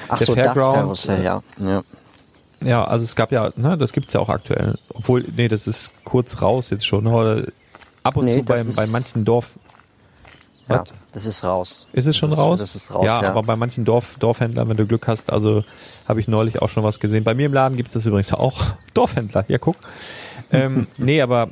[0.10, 1.42] Ach der so, das Fairground, Karussell, ja.
[1.60, 1.84] ja.
[2.64, 4.78] Ja, also es gab ja, ne, das gibt's ja auch aktuell.
[4.90, 7.06] Obwohl, nee, das ist kurz raus jetzt schon.
[7.06, 7.44] Oder
[8.04, 9.60] ab und Nee, zu bei, das bei manchen Dorf.
[10.70, 10.90] Ja, Was?
[11.14, 11.88] das ist raus.
[11.94, 12.60] Ist es schon das raus?
[12.60, 13.30] Das ist raus, ja, ja.
[13.30, 15.64] aber bei manchen Dorf, Dorfhändlern, wenn du Glück hast, also
[16.08, 17.24] habe ich neulich auch schon was gesehen.
[17.24, 18.62] Bei mir im Laden gibt es das übrigens auch.
[18.94, 19.78] Dorfhändler, ja guck.
[20.52, 21.50] ähm, nee, aber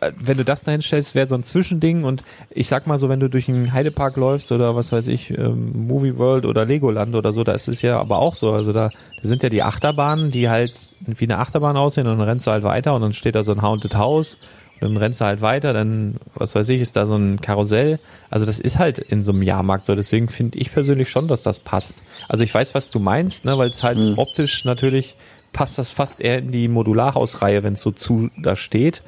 [0.00, 3.08] äh, wenn du das dahin stellst, wäre so ein Zwischending und ich sag mal so,
[3.08, 7.16] wenn du durch einen Heidepark läufst oder was weiß ich, ähm, Movie World oder Legoland
[7.16, 8.52] oder so, da ist es ja aber auch so.
[8.52, 8.90] Also da,
[9.20, 12.52] da sind ja die Achterbahnen, die halt wie eine Achterbahn aussehen und dann rennst du
[12.52, 14.38] halt weiter und dann steht da so ein Haunted House
[14.84, 17.98] dann rennst du halt weiter, dann, was weiß ich, ist da so ein Karussell.
[18.30, 19.94] Also das ist halt in so einem Jahrmarkt so.
[19.94, 21.94] Deswegen finde ich persönlich schon, dass das passt.
[22.28, 25.16] Also ich weiß, was du meinst, ne, weil es halt optisch natürlich
[25.52, 29.02] passt das fast eher in die Modularhausreihe, wenn es so zu da steht.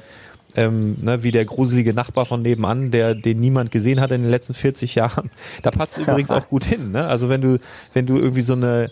[0.55, 4.31] Ähm, ne, wie der gruselige Nachbar von nebenan, der den niemand gesehen hat in den
[4.31, 5.29] letzten 40 Jahren.
[5.61, 6.91] Da passt es übrigens auch gut hin.
[6.91, 7.05] Ne?
[7.05, 7.59] Also wenn du,
[7.93, 8.89] wenn du irgendwie so eine,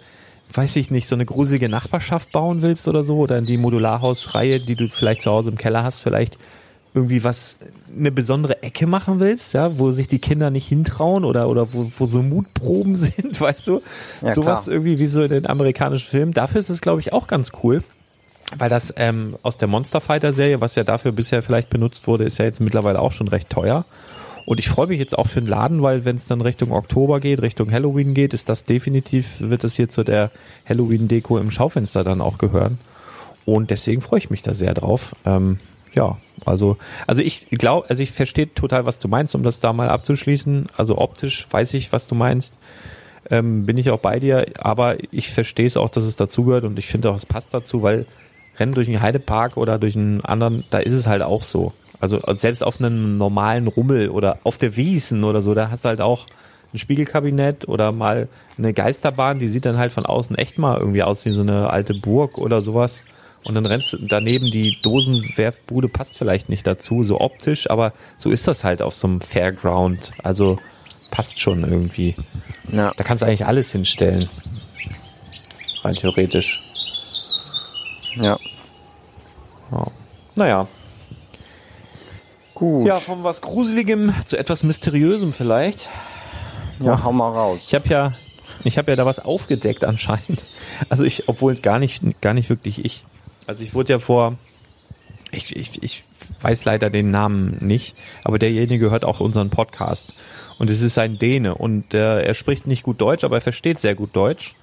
[0.54, 4.60] weiß ich nicht, so eine gruselige Nachbarschaft bauen willst oder so, oder in die Modularhausreihe,
[4.60, 6.38] die du vielleicht zu Hause im Keller hast, vielleicht
[6.96, 7.60] irgendwie was,
[7.96, 11.92] eine besondere Ecke machen willst, ja, wo sich die Kinder nicht hintrauen oder, oder wo,
[11.98, 13.82] wo so Mutproben sind, weißt du?
[14.22, 14.74] Ja, Sowas klar.
[14.74, 16.34] irgendwie wie so in den amerikanischen Filmen.
[16.34, 17.84] Dafür ist es, glaube ich, auch ganz cool.
[18.58, 22.24] Weil das ähm, aus der Monster Fighter Serie, was ja dafür bisher vielleicht benutzt wurde,
[22.26, 23.86] ist ja jetzt mittlerweile auch schon recht teuer.
[24.46, 27.20] Und ich freue mich jetzt auch für den Laden, weil wenn es dann Richtung Oktober
[27.20, 30.30] geht, Richtung Halloween geht, ist das definitiv, wird es hier zu der
[30.70, 32.78] Halloween-Deko im Schaufenster dann auch gehören.
[33.46, 35.16] Und deswegen freue ich mich da sehr drauf.
[35.26, 35.60] Ähm,
[35.96, 36.78] ja, also,
[37.08, 40.68] also ich glaube, also ich verstehe total, was du meinst, um das da mal abzuschließen.
[40.78, 42.54] Also optisch weiß ich, was du meinst.
[43.32, 46.78] Ähm, bin ich auch bei dir, aber ich verstehe es auch, dass es dazugehört und
[46.78, 48.06] ich finde auch, es passt dazu, weil
[48.60, 51.74] Rennen durch einen Heidepark oder durch einen anderen, da ist es halt auch so.
[52.00, 55.90] Also selbst auf einem normalen Rummel oder auf der Wiesen oder so, da hast du
[55.90, 56.28] halt auch
[56.74, 58.28] ein Spiegelkabinett oder mal
[58.58, 61.70] eine Geisterbahn, die sieht dann halt von außen echt mal irgendwie aus wie so eine
[61.72, 63.02] alte Burg oder sowas.
[63.46, 68.32] Und dann rennst du daneben, die Dosenwerfbude passt vielleicht nicht dazu, so optisch, aber so
[68.32, 70.12] ist das halt auf so einem Fairground.
[70.24, 70.58] Also
[71.12, 72.16] passt schon irgendwie.
[72.72, 72.92] Ja.
[72.98, 74.28] Da kannst du eigentlich alles hinstellen.
[75.84, 76.64] Rein theoretisch.
[78.16, 78.38] ja.
[80.36, 80.68] Naja.
[82.54, 82.88] Gut.
[82.88, 85.90] Ja, von was Gruseligem zu etwas Mysteriösem vielleicht.
[86.80, 87.66] ja, hau mal raus.
[87.68, 88.14] Ich habe ja,
[88.64, 90.46] ich habe ja da was aufgedeckt anscheinend.
[90.90, 93.04] Also ich, obwohl gar nicht, gar nicht wirklich ich.
[93.48, 94.38] Also ich wurde ja vor,
[95.32, 96.04] ich, ich, ich
[96.42, 100.14] weiß leider den Namen nicht, aber derjenige hört auch unseren Podcast.
[100.58, 103.82] Und es ist ein Däne und äh, er spricht nicht gut Deutsch, aber er versteht
[103.82, 104.56] sehr gut Deutsch.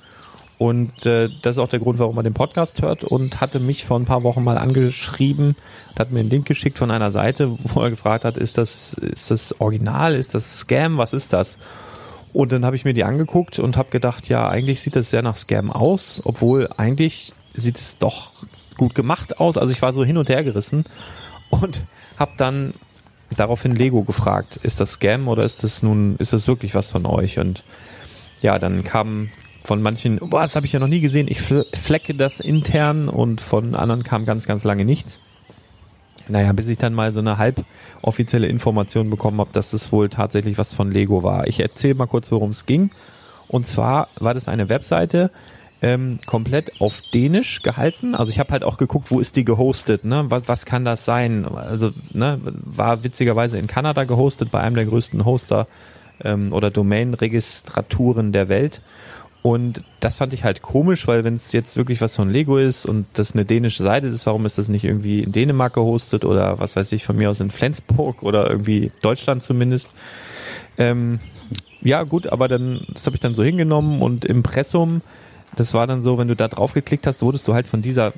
[0.59, 3.85] Und äh, das ist auch der Grund, warum er den Podcast hört und hatte mich
[3.85, 5.57] vor ein paar Wochen mal angeschrieben
[5.99, 9.31] hat mir einen Link geschickt von einer Seite, wo er gefragt hat, ist das, ist
[9.31, 11.59] das Original, ist das Scam, was ist das?
[12.33, 15.23] Und dann habe ich mir die angeguckt und habe gedacht, ja, eigentlich sieht das sehr
[15.23, 18.32] nach Scam aus, obwohl eigentlich sieht es doch
[18.77, 19.57] gut gemacht aus.
[19.57, 20.85] Also ich war so hin und her gerissen
[21.51, 21.83] und
[22.19, 22.75] habe dann
[23.37, 27.07] daraufhin Lego gefragt, ist das Scam oder ist das nun, ist das wirklich was von
[27.07, 27.39] euch?
[27.39, 27.65] Und
[28.41, 29.31] ja, dann kam
[29.65, 33.41] von manchen, boah, das habe ich ja noch nie gesehen, ich flecke das intern und
[33.41, 35.19] von anderen kam ganz, ganz lange nichts.
[36.29, 37.65] Naja, bis ich dann mal so eine halb
[38.01, 41.47] offizielle Information bekommen habe, dass das wohl tatsächlich was von Lego war.
[41.47, 42.91] Ich erzähle mal kurz, worum es ging.
[43.49, 45.31] Und zwar war das eine Webseite,
[45.83, 48.15] ähm, komplett auf Dänisch gehalten.
[48.15, 50.27] Also ich habe halt auch geguckt, wo ist die gehostet, ne?
[50.29, 51.45] Was, was kann das sein?
[51.45, 55.67] Also, ne, war witzigerweise in Kanada gehostet, bei einem der größten Hoster
[56.23, 58.81] ähm, oder Domain-Registraturen der Welt.
[59.43, 62.87] Und das fand ich halt komisch, weil wenn es jetzt wirklich was von Lego ist
[62.87, 66.61] und das eine dänische Seite ist, warum ist das nicht irgendwie in Dänemark gehostet oder
[66.61, 69.91] was weiß ich von mir aus in Flensburg oder irgendwie Deutschland zumindest?
[70.79, 71.19] Ähm,
[71.81, 75.03] ja, gut, aber dann, das habe ich dann so hingenommen und Impressum,
[75.57, 78.13] das war dann so, wenn du da drauf geklickt hast, wurdest du halt von dieser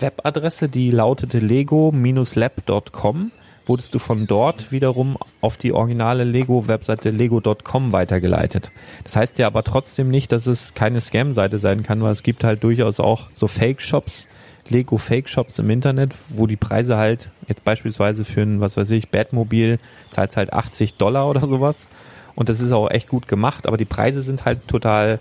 [0.00, 3.32] Webadresse, die lautete lego-lab.com,
[3.66, 8.70] wurdest du von dort wiederum auf die originale Lego-Webseite lego.com weitergeleitet.
[9.04, 12.44] Das heißt ja aber trotzdem nicht, dass es keine Scam-Seite sein kann, weil es gibt
[12.44, 14.28] halt durchaus auch so Fake-Shops,
[14.68, 19.78] Lego-Fake-Shops im Internet, wo die Preise halt jetzt beispielsweise für ein, was weiß ich, Batmobil
[20.10, 21.88] zahlt halt 80 Dollar oder sowas.
[22.34, 25.18] Und das ist auch echt gut gemacht, aber die Preise sind halt total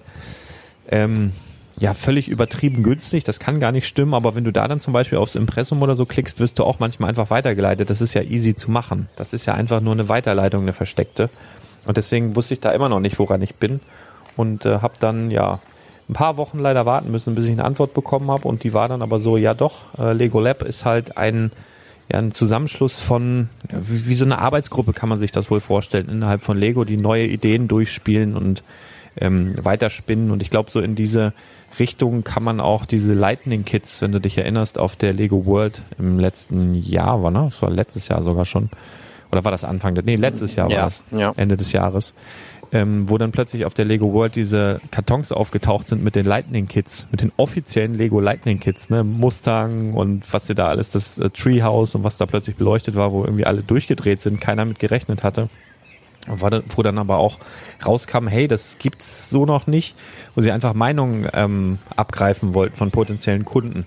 [0.90, 1.32] ähm,
[1.80, 3.24] ja völlig übertrieben günstig.
[3.24, 5.96] Das kann gar nicht stimmen, aber wenn du da dann zum Beispiel aufs Impressum oder
[5.96, 7.90] so klickst, wirst du auch manchmal einfach weitergeleitet.
[7.90, 9.10] Das ist ja easy zu machen.
[9.16, 11.30] Das ist ja einfach nur eine Weiterleitung, eine versteckte.
[11.86, 13.80] Und deswegen wusste ich da immer noch nicht, woran ich bin.
[14.36, 15.60] Und äh, habe dann ja
[16.10, 18.48] ein paar Wochen leider warten müssen, bis ich eine Antwort bekommen habe.
[18.48, 21.52] Und die war dann aber so, ja doch, äh, Lego Lab ist halt ein,
[22.12, 25.60] ja, ein Zusammenschluss von, ja, wie, wie so eine Arbeitsgruppe kann man sich das wohl
[25.60, 28.64] vorstellen, innerhalb von Lego, die neue Ideen durchspielen und
[29.20, 30.32] ähm, weiterspinnen.
[30.32, 31.34] Und ich glaube, so in diese
[31.80, 35.84] Richtung kann man auch diese Lightning Kits, wenn du dich erinnerst, auf der Lego World
[35.98, 37.44] im letzten Jahr war, ne?
[37.46, 38.70] Das war letztes Jahr sogar schon.
[39.32, 39.94] Oder war das Anfang?
[40.06, 41.04] Nee, letztes Jahr ja, war es.
[41.12, 41.34] Ja.
[41.36, 42.14] Ende des Jahres.
[42.74, 46.68] Ähm, wo dann plötzlich auf der Lego World diese Kartons aufgetaucht sind mit den Lightning
[46.68, 51.18] Kits, mit den offiziellen Lego Lightning Kits, ne, Mustang und was sie da alles, das
[51.18, 54.80] äh, Treehouse und was da plötzlich beleuchtet war, wo irgendwie alle durchgedreht sind, keiner mit
[54.80, 55.48] gerechnet hatte
[56.28, 57.38] wo dann aber auch
[57.86, 59.96] rauskam, hey, das gibt's so noch nicht,
[60.36, 63.86] wo sie einfach Meinungen ähm, abgreifen wollten von potenziellen Kunden.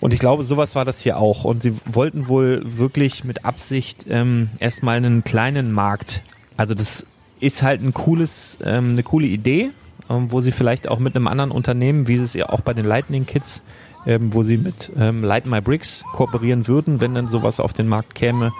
[0.00, 1.44] Und ich glaube, sowas war das hier auch.
[1.44, 6.24] Und sie wollten wohl wirklich mit Absicht ähm, erstmal einen kleinen Markt.
[6.56, 7.06] Also das
[7.38, 9.70] ist halt ein cooles, ähm, eine coole Idee,
[10.10, 12.74] ähm, wo sie vielleicht auch mit einem anderen Unternehmen, wie sie es ja auch bei
[12.74, 13.62] den Lightning Kids,
[14.04, 17.86] ähm, wo sie mit ähm, Light My Bricks kooperieren würden, wenn dann sowas auf den
[17.86, 18.52] Markt käme,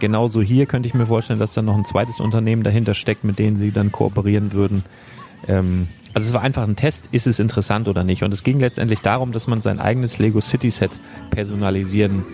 [0.00, 3.38] genauso hier könnte ich mir vorstellen, dass da noch ein zweites Unternehmen dahinter steckt, mit
[3.38, 4.84] denen sie dann kooperieren würden.
[5.46, 8.22] Ähm, also es war einfach ein Test, ist es interessant oder nicht.
[8.24, 10.98] Und es ging letztendlich darum, dass man sein eigenes Lego City Set
[11.30, 12.24] personalisieren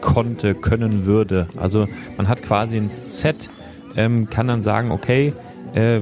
[0.00, 1.48] konnte, können würde.
[1.56, 3.48] Also man hat quasi ein Set,
[3.96, 5.32] ähm, kann dann sagen, okay,
[5.74, 6.00] äh,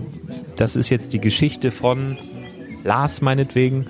[0.57, 2.19] das ist jetzt die Geschichte von
[2.85, 3.87] Lars meinetwegen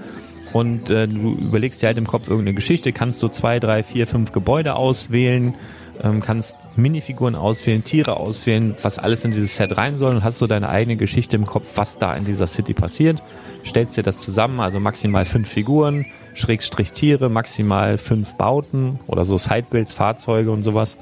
[0.53, 4.07] und äh, du überlegst dir halt im Kopf irgendeine Geschichte, kannst du zwei, drei, vier,
[4.07, 5.55] fünf Gebäude auswählen,
[6.03, 10.39] ähm, kannst Minifiguren auswählen, Tiere auswählen, was alles in dieses Set rein soll und hast
[10.39, 13.23] so deine eigene Geschichte im Kopf, was da in dieser City passiert.
[13.65, 19.39] Stellst dir das zusammen, also maximal fünf Figuren, Schrägstrich Tiere, maximal fünf Bauten oder so
[19.39, 20.97] Sidebuilds, Fahrzeuge und sowas.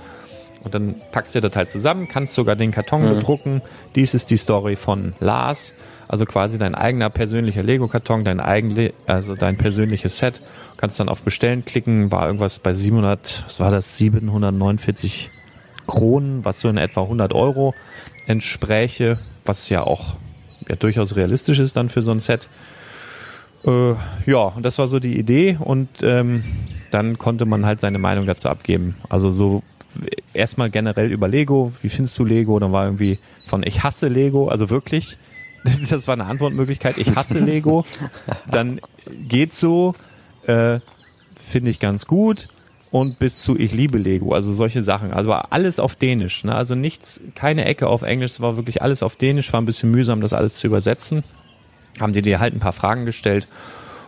[0.63, 3.11] Und dann packst du das halt zusammen, kannst sogar den Karton mhm.
[3.11, 3.63] bedrucken.
[3.95, 5.75] Dies ist die Story von Lars.
[6.09, 10.43] Also quasi dein eigener persönlicher Lego-Karton, dein eigen, also dein persönliches Set.
[10.77, 15.31] Kannst dann auf Bestellen klicken, war irgendwas bei 700, was war das, 749
[15.87, 17.75] Kronen, was so in etwa 100 Euro
[18.27, 20.17] entspräche, was ja auch
[20.69, 22.49] ja, durchaus realistisch ist dann für so ein Set.
[23.67, 23.93] Äh,
[24.27, 26.45] ja, und das war so die Idee und ähm,
[26.91, 28.97] dann konnte man halt seine Meinung dazu abgeben.
[29.09, 29.63] Also so
[30.33, 32.59] erstmal generell über Lego, wie findest du Lego?
[32.59, 35.17] Dann war irgendwie von ich hasse Lego, also wirklich,
[35.91, 37.85] das war eine Antwortmöglichkeit, ich hasse Lego.
[38.49, 38.81] Dann
[39.29, 39.95] geht so,
[40.47, 40.81] äh,
[41.37, 42.49] finde ich ganz gut.
[42.91, 45.13] Und bis zu ich liebe Lego, also solche Sachen.
[45.13, 46.55] Also war alles auf Dänisch, ne?
[46.55, 49.91] also nichts, keine Ecke auf Englisch, es war wirklich alles auf Dänisch, war ein bisschen
[49.91, 51.25] mühsam, das alles zu übersetzen.
[51.99, 53.49] Haben die dir halt ein paar Fragen gestellt.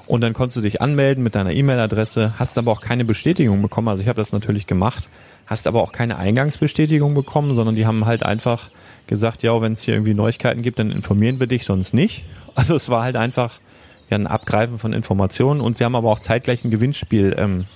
[0.07, 3.89] Und dann konntest du dich anmelden mit deiner E-Mail-Adresse, hast aber auch keine Bestätigung bekommen,
[3.89, 5.09] also ich habe das natürlich gemacht.
[5.47, 8.71] Hast aber auch keine Eingangsbestätigung bekommen, sondern die haben halt einfach
[9.07, 12.25] gesagt, ja, wenn es hier irgendwie Neuigkeiten gibt, dann informieren wir dich, sonst nicht.
[12.55, 13.61] Also es war halt einfach
[14.09, 17.67] ja, ein Abgreifen von Informationen und sie haben aber auch zeitgleich ein Gewinnspiel ähm,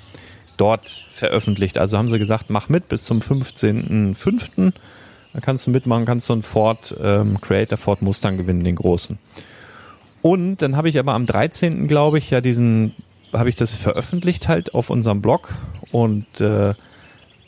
[0.57, 1.77] dort veröffentlicht.
[1.79, 4.73] Also haben sie gesagt, mach mit bis zum 15.05.
[5.33, 9.19] Da kannst du mitmachen, kannst du einen Ford ähm, Creator Ford Mustang gewinnen, den großen.
[10.23, 11.89] Und dann habe ich aber am 13.
[11.89, 12.95] glaube ich ja diesen
[13.33, 15.55] habe ich das veröffentlicht halt auf unserem Blog
[15.93, 16.75] und äh,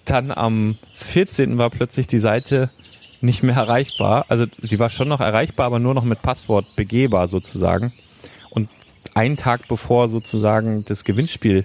[0.04, 1.58] dann am 14.
[1.58, 2.70] war plötzlich die Seite
[3.22, 4.26] nicht mehr erreichbar.
[4.28, 7.92] Also sie war schon noch erreichbar, aber nur noch mit Passwort begehbar sozusagen.
[8.50, 8.68] Und
[9.14, 11.64] einen Tag bevor sozusagen das Gewinnspiel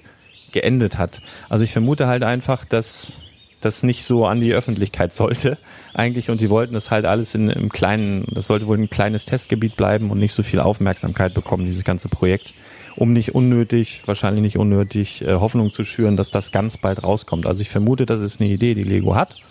[0.52, 1.22] geendet hat.
[1.50, 3.14] Also ich vermute halt einfach, dass
[3.62, 5.58] das nicht so an die Öffentlichkeit sollte
[5.94, 9.26] eigentlich und sie wollten das halt alles in, im kleinen, das sollte wohl ein kleines
[9.26, 12.54] Testgebiet bleiben und nicht so viel Aufmerksamkeit bekommen, dieses ganze Projekt,
[12.96, 17.48] um nicht unnötig, wahrscheinlich nicht unnötig, äh, Hoffnung zu schüren, dass das ganz bald rauskommt.
[17.48, 19.42] Also ich vermute, das ist eine Idee, die Lego hat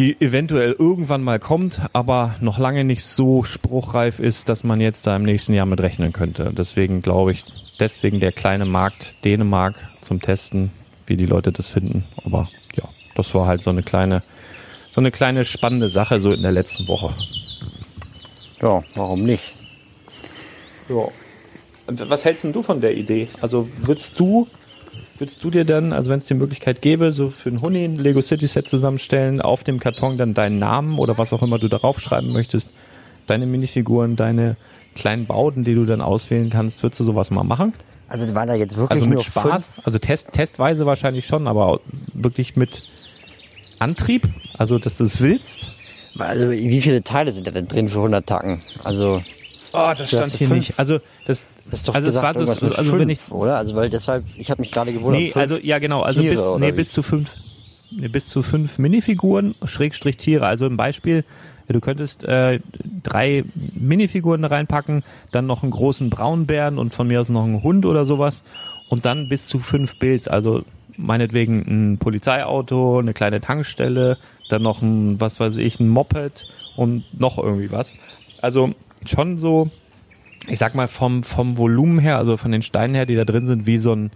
[0.00, 5.06] die eventuell irgendwann mal kommt, aber noch lange nicht so spruchreif ist, dass man jetzt
[5.06, 6.54] da im nächsten Jahr mit rechnen könnte.
[6.56, 7.44] Deswegen glaube ich,
[7.78, 10.70] deswegen der kleine Markt Dänemark zum Testen,
[11.06, 12.04] wie die Leute das finden.
[12.24, 12.84] Aber ja,
[13.14, 14.22] das war halt so eine kleine,
[14.90, 17.14] so eine kleine spannende Sache so in der letzten Woche.
[18.62, 19.54] Ja, warum nicht?
[20.88, 21.08] Ja.
[21.88, 23.28] Was hältst denn du von der Idee?
[23.42, 24.48] Also würdest du
[25.20, 27.96] Würdest du dir dann, also wenn es die Möglichkeit gäbe, so für einen Huni ein
[27.96, 31.68] Lego City Set zusammenstellen, auf dem Karton dann deinen Namen oder was auch immer du
[31.68, 32.70] darauf schreiben möchtest,
[33.26, 34.56] deine Minifiguren, deine
[34.94, 37.74] kleinen Bauten, die du dann auswählen kannst, würdest du sowas mal machen?
[38.08, 39.86] Also war da jetzt wirklich also mit nur Spaß, fünf?
[39.86, 41.80] also Test, testweise wahrscheinlich schon, aber
[42.14, 42.82] wirklich mit
[43.78, 45.70] Antrieb, also dass du es willst.
[46.18, 48.62] Also wie viele Teile sind da denn drin für 100 Tacken?
[48.84, 49.20] Also
[49.72, 50.68] Oh, das stand hier fünf.
[50.68, 50.78] nicht.
[50.78, 53.30] Also das, das ist doch also es gesagt, war irgendwas das, also fünf, wenn ich
[53.30, 53.56] oder?
[53.56, 55.20] Also weil deshalb, ich habe mich gerade gewundert.
[55.20, 56.76] Nee, fünf also ja genau, also Tiere, bis, nee, wie?
[56.76, 57.36] bis zu fünf,
[57.90, 60.46] nee, bis zu fünf Minifiguren, Schrägstrich Tiere.
[60.46, 61.24] Also ein Beispiel,
[61.68, 62.60] du könntest äh,
[63.02, 67.62] drei Minifiguren da reinpacken, dann noch einen großen Braunbären und von mir aus noch einen
[67.62, 68.42] Hund oder sowas
[68.88, 70.62] und dann bis zu fünf Builds, also
[70.96, 74.18] meinetwegen ein Polizeiauto, eine kleine Tankstelle,
[74.48, 76.46] dann noch ein, was weiß ich, ein Moped
[76.76, 77.96] und noch irgendwie was.
[78.42, 78.70] Also
[79.06, 79.70] schon so,
[80.46, 83.46] ich sag mal vom, vom Volumen her, also von den Steinen her, die da drin
[83.46, 84.10] sind, wie so ein,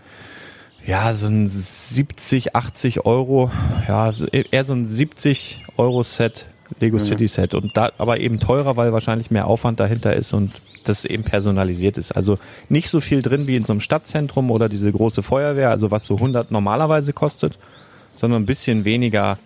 [0.87, 3.51] ja, so ein 70, 80 Euro,
[3.89, 6.47] ja, eher so ein 70 Euro Set,
[6.81, 10.53] Lego City Set und da, aber eben teurer, weil wahrscheinlich mehr Aufwand dahinter ist und
[10.85, 12.13] das eben personalisiert ist.
[12.13, 15.91] Also nicht so viel drin wie in so einem Stadtzentrum oder diese große Feuerwehr, also
[15.91, 17.59] was so 100 normalerweise kostet,
[18.15, 19.39] sondern ein bisschen weniger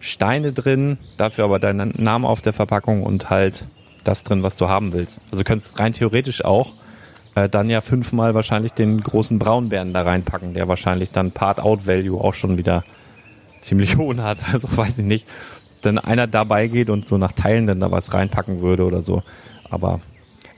[0.00, 3.66] Steine drin, dafür aber dein Name auf der Verpackung und halt
[4.04, 5.22] das drin, was du haben willst.
[5.30, 6.74] Also du könntest rein theoretisch auch
[7.34, 12.34] äh, dann ja fünfmal wahrscheinlich den großen Braunbären da reinpacken, der wahrscheinlich dann Part-Out-Value auch
[12.34, 12.84] schon wieder
[13.60, 14.38] ziemlich hohen hat.
[14.52, 15.26] Also weiß ich nicht.
[15.82, 19.22] Dann einer dabei geht und so nach Teilen dann da was reinpacken würde oder so.
[19.68, 20.00] Aber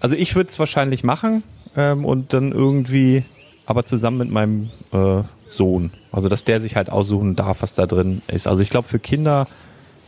[0.01, 1.42] also ich würde es wahrscheinlich machen
[1.76, 3.24] ähm, und dann irgendwie,
[3.64, 5.90] aber zusammen mit meinem äh, Sohn.
[6.12, 8.47] Also dass der sich halt aussuchen darf, was da drin ist.
[8.47, 9.49] Also ich glaube für Kinder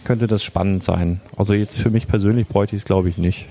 [0.05, 1.21] könnte das spannend sein.
[1.37, 3.47] Also jetzt für mich persönlich bräuchte ich es glaube ich nicht.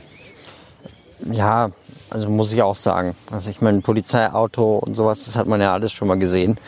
[1.31, 1.71] Ja,
[2.09, 3.15] also muss ich auch sagen.
[3.31, 6.59] Also ich meine, Polizeiauto und sowas, das hat man ja alles schon mal gesehen.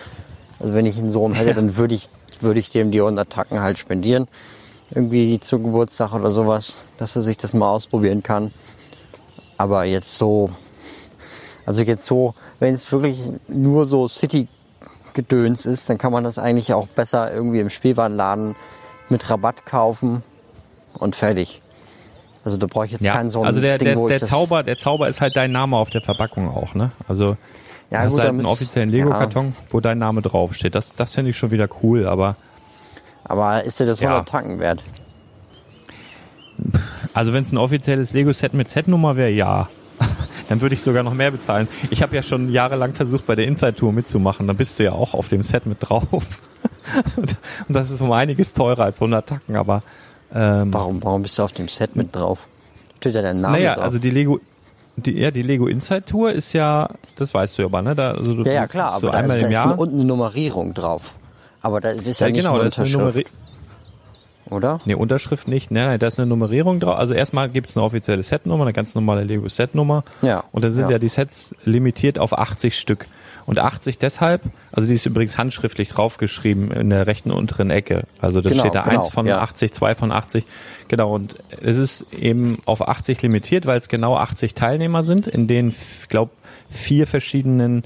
[0.60, 2.10] Also wenn ich einen Sohn hätte, dann würde ich,
[2.42, 4.28] würde ich dem die 100 Tacken halt spendieren.
[4.94, 8.52] Irgendwie zu Geburtstag oder sowas, dass er sich das mal ausprobieren kann.
[9.58, 10.50] Aber jetzt so,
[11.66, 16.74] also jetzt so, wenn es wirklich nur so City-Gedöns ist, dann kann man das eigentlich
[16.74, 18.56] auch besser irgendwie im Spielwarenladen
[19.12, 20.24] mit Rabatt kaufen
[20.94, 21.62] und fertig.
[22.44, 24.64] Also da brauche ich jetzt keinen so ein also der, Ding, der, wo der Zauber,
[24.64, 26.92] der Zauber ist halt dein Name auf der Verpackung auch, ne?
[27.08, 27.38] Also
[27.92, 30.74] Ja, ja, hast gut, halt einen offiziellen Lego-Karton, wo dein Name draufsteht.
[30.74, 32.36] Das, das finde ich schon wieder cool, aber
[33.26, 34.10] Aber ist dir das Ja.
[34.10, 34.82] 100 Tacken wert?
[37.14, 39.70] also wenn es ein offizielles Lego-Set mit Set-Nummer wäre, ja.
[40.50, 41.68] Dann würde ich sogar noch mehr bezahlen.
[41.90, 44.48] Ich habe ja schon jahrelang versucht, bei der Inside-Tour mitzumachen.
[44.48, 46.08] Da bist du ja auch auf dem Set mit drauf.
[47.16, 47.38] Und
[47.68, 49.84] das ist um einiges teurer als 100 Tacken, aber
[50.34, 52.48] ähm, Warum, warum bist du auf dem Set mit drauf?
[52.98, 53.86] Steht ja dein Name naja, drauf.
[53.86, 54.40] also die Lego,
[54.98, 57.96] die, ja, die Lego Inside Tour ist ja, das weißt du aber, ne?
[57.96, 60.06] Da, also du, ja, ja, klar, so aber da, einmal ist, da ist unten eine
[60.06, 61.16] Nummerierung drauf.
[61.62, 63.32] Aber da ist ja, ja, nicht genau, eine da Unterschrift,
[64.50, 64.80] oder?
[64.86, 65.72] Nee, Unterschrift nicht.
[65.72, 66.98] Nein, nein, da ist eine Nummerierung drauf.
[66.98, 70.04] Also erstmal gibt es eine offizielle Setnummer, eine ganz normale Lego Setnummer.
[70.22, 70.92] Ja, Und da sind ja.
[70.92, 71.00] ja.
[71.00, 73.08] die Sets limitiert auf 80 Stück.
[73.50, 78.04] Und 80 deshalb, also die ist übrigens handschriftlich draufgeschrieben in der rechten unteren Ecke.
[78.22, 79.40] Also da Genau, steht da genau, 1 von ja.
[79.40, 80.46] 80, 2 von 80.
[80.88, 85.48] Genau, und es ist eben auf 80 limitiert, weil es genau 80 Teilnehmer sind, in
[85.48, 86.30] den, ich glaube,
[86.70, 87.82] vier verschiedenen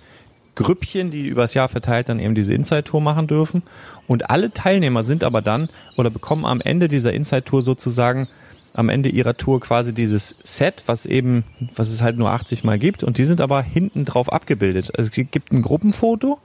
[0.55, 3.63] Grüppchen, die übers Jahr verteilt dann eben diese Inside-Tour machen dürfen.
[4.05, 8.27] Und alle Teilnehmer sind aber dann oder bekommen am Ende dieser Inside-Tour sozusagen
[8.73, 11.43] am Ende ihrer Tour quasi dieses Set, was eben,
[11.75, 13.03] was es halt nur 80 Mal gibt.
[13.03, 14.91] Und die sind aber hinten drauf abgebildet.
[14.97, 16.39] Also es gibt ein Gruppenfoto,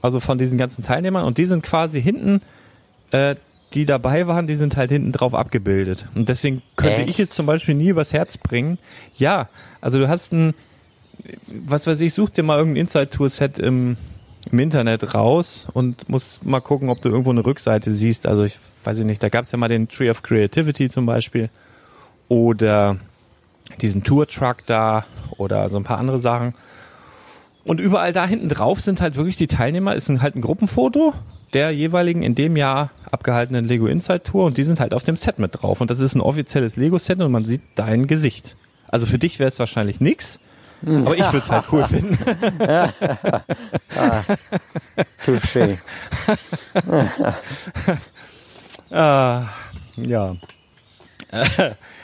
[0.00, 1.24] also von diesen ganzen Teilnehmern.
[1.24, 2.40] Und die sind quasi hinten,
[3.12, 3.36] äh,
[3.74, 6.06] die dabei waren, die sind halt hinten drauf abgebildet.
[6.14, 7.10] Und deswegen könnte Echt?
[7.10, 8.78] ich jetzt zum Beispiel nie übers Herz bringen.
[9.16, 9.48] Ja,
[9.80, 10.54] also du hast ein,
[11.46, 13.96] was weiß ich, such dir mal irgendein Inside-Tour-Set im,
[14.50, 18.26] im Internet raus und musst mal gucken, ob du irgendwo eine Rückseite siehst.
[18.26, 21.06] Also ich weiß ich nicht, da gab es ja mal den Tree of Creativity zum
[21.06, 21.48] Beispiel
[22.28, 22.96] oder
[23.80, 25.04] diesen Tour-Truck da
[25.36, 26.54] oder so ein paar andere Sachen.
[27.64, 31.14] Und überall da hinten drauf sind halt wirklich die Teilnehmer, ist halt ein Gruppenfoto
[31.52, 35.16] der jeweiligen in dem Jahr abgehaltenen Lego Inside Tour und die sind halt auf dem
[35.16, 35.80] Set mit drauf.
[35.80, 38.56] Und das ist ein offizielles Lego-Set und man sieht dein Gesicht.
[38.88, 40.40] Also für dich wäre es wahrscheinlich nix,
[40.84, 42.18] aber ich würde es halt cool finden.
[45.24, 45.78] Touché.
[48.94, 49.44] Ah,
[49.96, 50.36] ja.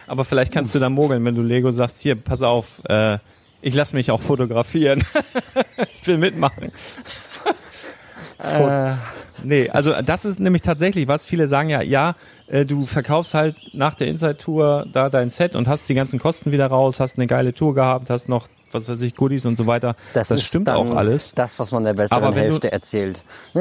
[0.07, 3.19] aber vielleicht kannst du da mogeln, wenn du Lego sagst, hier, pass auf, äh,
[3.61, 5.03] ich lasse mich auch fotografieren.
[6.01, 6.73] ich will mitmachen.
[8.39, 8.95] äh,
[9.43, 11.25] nee, also das ist nämlich tatsächlich was.
[11.27, 12.15] Viele sagen ja, ja,
[12.47, 16.53] äh, du verkaufst halt nach der Inside-Tour da dein Set und hast die ganzen Kosten
[16.53, 19.67] wieder raus, hast eine geile Tour gehabt, hast noch, was weiß ich, Goodies und so
[19.67, 19.97] weiter.
[20.15, 21.33] Das, ist stimmt auch alles.
[21.35, 23.21] Das, was man der besseren Aber wenn du- Hälfte erzählt.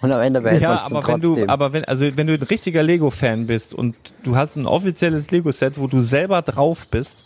[0.00, 1.46] und am Ende behält man Ja, es dann aber wenn trotzdem.
[1.46, 5.30] du, aber wenn, also wenn du ein richtiger Lego-Fan bist und du hast ein offizielles
[5.30, 7.24] Lego-Set, wo du selber drauf bist,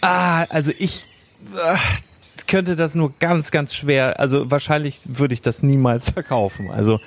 [0.00, 1.06] ah, also ich
[1.56, 1.76] ah,
[2.46, 6.70] könnte das nur ganz, ganz schwer, also wahrscheinlich würde ich das niemals verkaufen.
[6.70, 7.00] Also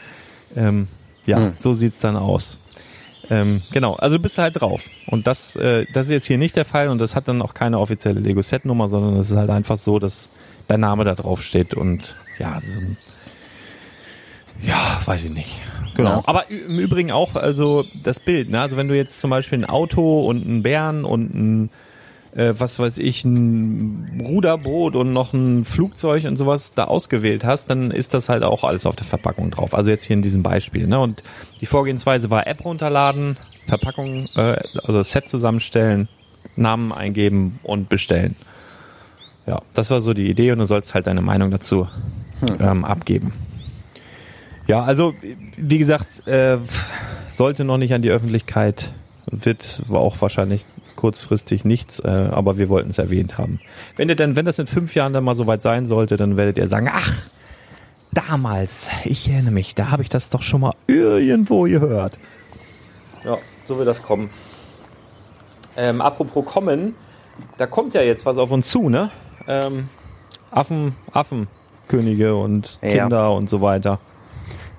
[0.56, 0.88] ähm,
[1.26, 1.54] ja, Hm.
[1.58, 2.59] so sieht's dann aus.
[3.30, 4.84] Ähm, genau, also du bist halt drauf.
[5.06, 7.54] Und das, äh, das ist jetzt hier nicht der Fall und das hat dann auch
[7.54, 10.30] keine offizielle Lego-Set-Nummer, sondern es ist halt einfach so, dass
[10.68, 12.98] dein Name da drauf steht und ja, so ein
[14.62, 15.62] ja, weiß ich nicht.
[15.96, 16.18] Genau.
[16.18, 16.24] Ja.
[16.26, 18.62] Aber im Übrigen auch, also das Bild, ne?
[18.62, 21.70] Also wenn du jetzt zum Beispiel ein Auto und einen Bären und ein,
[22.36, 27.70] äh, was weiß ich, ein Ruderboot und noch ein Flugzeug und sowas da ausgewählt hast,
[27.70, 29.74] dann ist das halt auch alles auf der Verpackung drauf.
[29.74, 31.00] Also jetzt hier in diesem Beispiel, ne?
[31.00, 31.24] Und
[31.62, 36.08] die Vorgehensweise war App runterladen, Verpackung, äh, also Set zusammenstellen,
[36.56, 38.36] Namen eingeben und bestellen.
[39.46, 41.88] Ja, das war so die Idee und du sollst halt deine Meinung dazu
[42.60, 43.34] ähm, abgeben.
[44.68, 45.16] Ja, also
[45.58, 46.60] wie gesagt, äh,
[47.28, 48.92] sollte noch nicht an die Öffentlichkeit,
[49.26, 50.66] wird auch wahrscheinlich
[51.00, 53.62] kurzfristig nichts, äh, aber wir wollten es erwähnt haben.
[53.96, 56.58] Wenn ihr denn, wenn das in fünf Jahren dann mal soweit sein sollte, dann werdet
[56.58, 57.14] ihr sagen, ach,
[58.12, 62.18] damals, ich erinnere mich, da habe ich das doch schon mal irgendwo gehört.
[63.24, 64.30] Ja, so wird das kommen.
[65.78, 66.96] Ähm, apropos kommen,
[67.58, 69.10] da kommt ja jetzt was auf uns zu, ne?
[69.48, 69.88] Ähm,
[70.52, 73.04] Affen, Affenkönige und Ja.
[73.04, 74.00] Kinder und so weiter.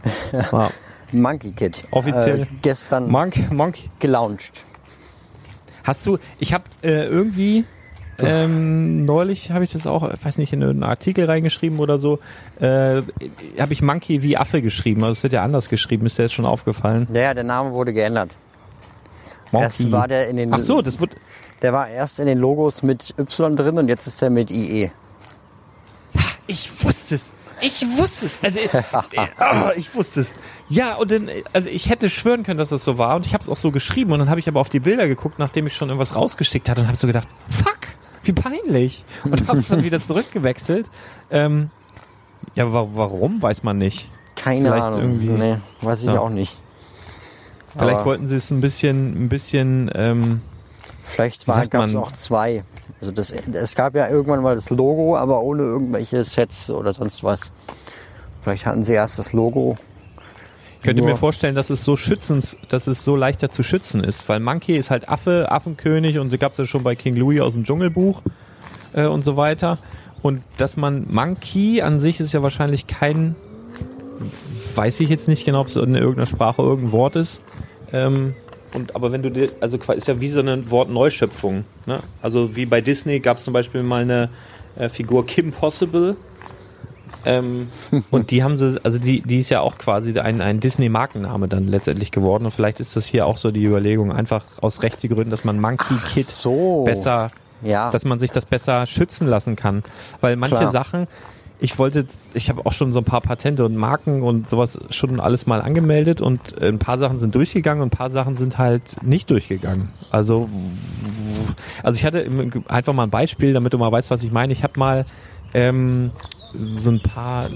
[0.32, 0.70] Ja.
[1.12, 1.80] Monkey Kid.
[1.90, 2.42] Offiziell.
[2.42, 4.64] Äh, gestern Monk, Monk, gelauncht.
[5.84, 7.64] Hast du, ich habe äh, irgendwie
[8.22, 12.18] ähm, neulich habe ich das auch, ich weiß nicht, in einen Artikel reingeschrieben oder so,
[12.60, 13.02] äh,
[13.58, 16.34] habe ich Monkey wie Affe geschrieben, also es wird ja anders geschrieben, ist dir jetzt
[16.34, 17.08] schon aufgefallen?
[17.12, 18.36] Ja, ja, der Name wurde geändert.
[19.52, 19.64] Monkey.
[19.64, 21.16] Erst war der in den, Ach so, das wird,
[21.62, 24.90] der war erst in den Logos mit Y drin und jetzt ist er mit IE.
[26.46, 27.32] Ich wusste es.
[27.62, 28.38] Ich wusste es.
[28.42, 28.60] Also,
[29.38, 30.34] ah, ich wusste es.
[30.68, 33.16] Ja, und dann, äh, also ich hätte schwören können, dass das so war.
[33.16, 34.12] Und ich habe es auch so geschrieben.
[34.12, 36.80] Und dann habe ich aber auf die Bilder geguckt, nachdem ich schon irgendwas rausgeschickt hatte.
[36.82, 37.78] Und habe so gedacht, fuck,
[38.24, 39.04] wie peinlich.
[39.24, 40.90] Und habe es dann wieder zurückgewechselt.
[41.30, 41.70] Ähm,
[42.54, 44.10] ja, wa warum, weiß man nicht.
[44.36, 45.00] Keine Vielleicht Ahnung.
[45.00, 46.20] irgendwie- Nee, weiß ich Ja.
[46.20, 46.56] auch nicht.
[47.76, 50.40] Vielleicht Aber wollten sie es ein bisschen, ein bisschen, ähm,
[51.02, 52.64] Vielleicht gab es auch zwei.
[53.00, 57.24] Also das, es gab ja irgendwann mal das Logo, aber ohne irgendwelche Sets oder sonst
[57.24, 57.50] was.
[58.42, 59.76] Vielleicht hatten sie erst das Logo.
[60.82, 64.02] Könnt ihr Nur- mir vorstellen, dass es so schützens, dass es so leichter zu schützen
[64.02, 64.28] ist?
[64.28, 67.40] Weil Monkey ist halt Affe, Affenkönig und so gab es ja schon bei King Louis
[67.40, 68.22] aus dem Dschungelbuch
[68.94, 69.78] äh, und so weiter.
[70.22, 73.34] Und dass man Monkey an sich ist ja wahrscheinlich kein,
[74.74, 77.42] weiß ich jetzt nicht genau, ob es in irgendeiner Sprache irgendein Wort ist.
[77.92, 78.34] Ähm,
[78.74, 81.64] und aber wenn du dir, also ist ja wie so eine Wortneuschöpfung.
[81.86, 82.00] Ne?
[82.22, 84.30] Also wie bei Disney gab es zum Beispiel mal eine
[84.76, 86.16] äh, Figur Kim Possible.
[87.24, 87.68] Ähm,
[88.10, 91.68] und die haben sie, also die, die ist ja auch quasi ein, ein Disney-Markenname dann
[91.68, 92.44] letztendlich geworden.
[92.46, 95.60] Und vielleicht ist das hier auch so die Überlegung, einfach aus rechte Gründen, dass man
[95.60, 96.84] Monkey Kid so.
[96.84, 97.30] besser,
[97.62, 97.90] Ja.
[97.90, 99.82] dass man sich das besser schützen lassen kann.
[100.20, 100.70] Weil manche Klar.
[100.72, 101.08] Sachen,
[101.60, 105.20] ich wollte, ich habe auch schon so ein paar Patente und Marken und sowas schon
[105.20, 109.02] alles mal angemeldet und ein paar Sachen sind durchgegangen und ein paar Sachen sind halt
[109.02, 109.90] nicht durchgegangen.
[110.10, 110.48] Also,
[111.82, 112.26] also ich hatte
[112.68, 114.52] einfach mal ein Beispiel, damit du mal weißt, was ich meine.
[114.54, 115.04] Ich habe mal
[115.52, 116.12] ähm,
[116.54, 117.48] so ein paar,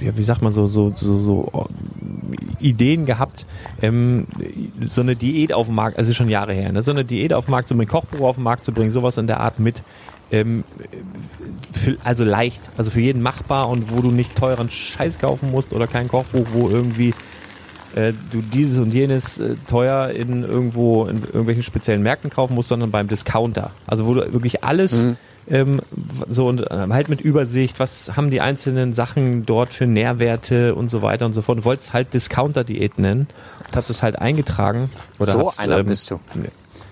[0.00, 1.68] ja, wie sagt man so, so, so, so
[2.58, 3.46] Ideen gehabt,
[3.82, 4.26] ähm,
[4.84, 6.82] so eine Diät auf den Markt, also schon Jahre her, ne?
[6.82, 9.16] so eine Diät auf den Markt, so ein Kochbuch auf den Markt zu bringen, sowas
[9.16, 9.82] in der Art mit.
[10.30, 10.64] Ähm,
[11.72, 15.72] für, also leicht, also für jeden machbar und wo du nicht teuren Scheiß kaufen musst
[15.72, 17.14] oder kein Kochbuch, wo irgendwie
[17.96, 22.68] äh, du dieses und jenes äh, teuer in irgendwo in irgendwelchen speziellen Märkten kaufen musst,
[22.68, 23.70] sondern beim Discounter.
[23.86, 25.16] Also wo du wirklich alles Mhm.
[25.48, 25.80] ähm,
[26.28, 30.88] so und äh, halt mit Übersicht, was haben die einzelnen Sachen dort für Nährwerte und
[30.88, 31.58] so weiter und so fort.
[31.58, 33.28] Du wolltest halt Discounter-Diät nennen
[33.66, 34.90] und hast es halt eingetragen.
[35.18, 36.20] Oder so einer ähm, bist du.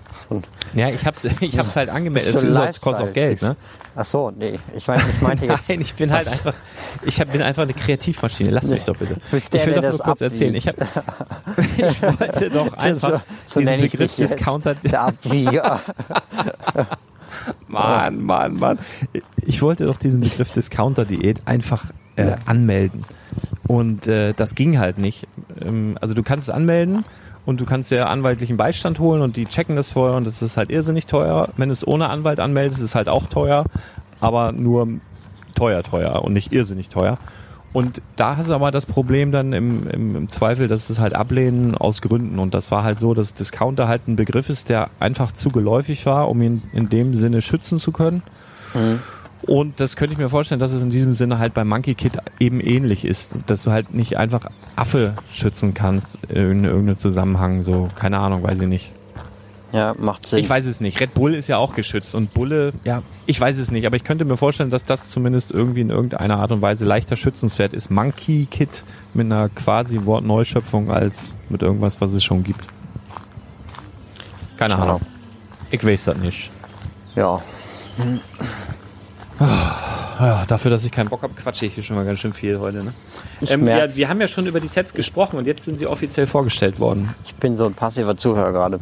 [0.09, 0.43] So ein,
[0.73, 2.33] Ja, ich hab's, ich hab's halt angemeldet.
[2.35, 3.55] Ist auch, kostet auch Geld, ne?
[3.95, 4.59] ach so, nee.
[4.75, 5.69] Ich, mein, ich meinte jetzt.
[5.69, 6.53] Nein, ich bin halt einfach,
[7.03, 8.51] ich hab, bin einfach eine Kreativmaschine.
[8.51, 8.85] Lass mich Nee.
[8.85, 9.17] doch bitte.
[9.31, 10.55] Bist ich will der doch das nur kurz erzählen.
[10.55, 10.75] Ich, hab,
[11.77, 14.15] ich wollte doch einfach so, so diesen Begriff.
[14.15, 14.75] Discounter.
[14.75, 15.81] Der Abwieger.
[17.67, 18.79] Mann, Mann, Mann.
[19.45, 21.85] Ich wollte doch diesen Begriff Discounter-Diät einfach
[22.15, 23.03] äh, anmelden.
[23.67, 25.27] Und äh, das ging halt nicht.
[25.61, 27.03] Ähm, also du kannst es anmelden
[27.47, 30.57] und du kannst dir anwaltlichen Beistand holen und die checken das vorher und das ist
[30.57, 31.47] halt irrsinnig teuer.
[31.55, 33.63] Wenn du es ohne Anwalt anmeldest, ist es halt auch teuer,
[34.19, 34.89] aber nur
[35.55, 37.17] teuer, teuer und nicht irrsinnig teuer.
[37.71, 41.15] Und da hast du aber das Problem dann im, im, im Zweifel, dass es halt
[41.15, 42.37] ablehnen aus Gründen.
[42.37, 46.05] Und das war halt so, dass Discounter halt ein Begriff ist, der einfach zu geläufig
[46.05, 48.23] war, um ihn in dem Sinne schützen zu können.
[49.47, 52.17] Und das könnte ich mir vorstellen, dass es in diesem Sinne halt bei Monkey Kid
[52.39, 57.87] eben ähnlich ist, dass du halt nicht einfach Affe schützen kannst in irgendeinem Zusammenhang, so,
[57.95, 58.91] keine Ahnung, weiß ich nicht.
[59.71, 60.39] Ja, macht Sinn.
[60.39, 60.99] Ich weiß es nicht.
[60.99, 64.03] Red Bull ist ja auch geschützt und Bulle, ja, ich weiß es nicht, aber ich
[64.03, 67.89] könnte mir vorstellen, dass das zumindest irgendwie in irgendeiner Art und Weise leichter schützenswert ist.
[67.89, 68.83] Monkey Kid
[69.13, 72.65] mit einer quasi Wortneuschöpfung als mit irgendwas, was es schon gibt.
[74.57, 74.77] Keine.
[74.77, 75.01] Ahnung.
[75.69, 76.49] Ich weiß das nicht.
[77.15, 77.41] Ja.
[79.39, 82.59] Ja, dafür, dass ich keinen Bock habe, quatsche ich hier schon mal ganz schön viel
[82.59, 82.83] heute.
[82.83, 82.93] Ne?
[83.47, 86.25] Ähm, ja, wir haben ja schon über die Sets gesprochen und jetzt sind sie offiziell
[86.25, 87.13] vorgestellt worden.
[87.23, 88.79] Ich bin so ein passiver Zuhörer gerade.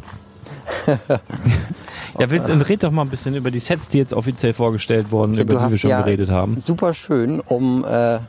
[2.18, 5.10] Ja, willst du red doch mal ein bisschen über die Sets, die jetzt offiziell vorgestellt
[5.10, 6.60] wurden, Ja, über die wir schon ja geredet haben.
[6.62, 7.40] Super schön.
[7.40, 8.20] Um, äh,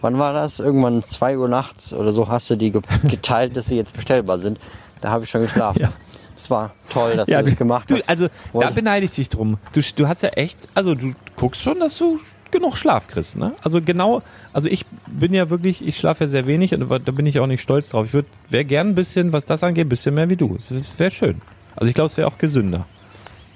[0.00, 0.58] wann war das?
[0.58, 4.38] Irgendwann 2 Uhr nachts oder so hast du die ge geteilt, dass sie jetzt bestellbar
[4.38, 4.58] sind.
[5.00, 5.80] Da habe ich schon geschlafen.
[5.80, 5.92] Ja.
[6.36, 8.08] Es war toll, dass du das gemacht du, hast.
[8.08, 9.58] Also da Wollte- beneide ich dich drum.
[9.72, 12.20] Du, du hast ja echt, also du guckst schon, dass du
[12.50, 13.54] genug Schlaf kriegst, ne?
[13.62, 14.22] Also genau,
[14.52, 17.46] also ich bin ja wirklich, ich schlafe ja sehr wenig und da bin ich auch
[17.46, 18.06] nicht stolz drauf.
[18.06, 20.54] Ich würde, wäre gern ein bisschen, was das angeht, ein bisschen mehr wie du.
[20.56, 21.40] Es wäre schön.
[21.74, 22.86] Also ich glaube, es wäre auch gesünder.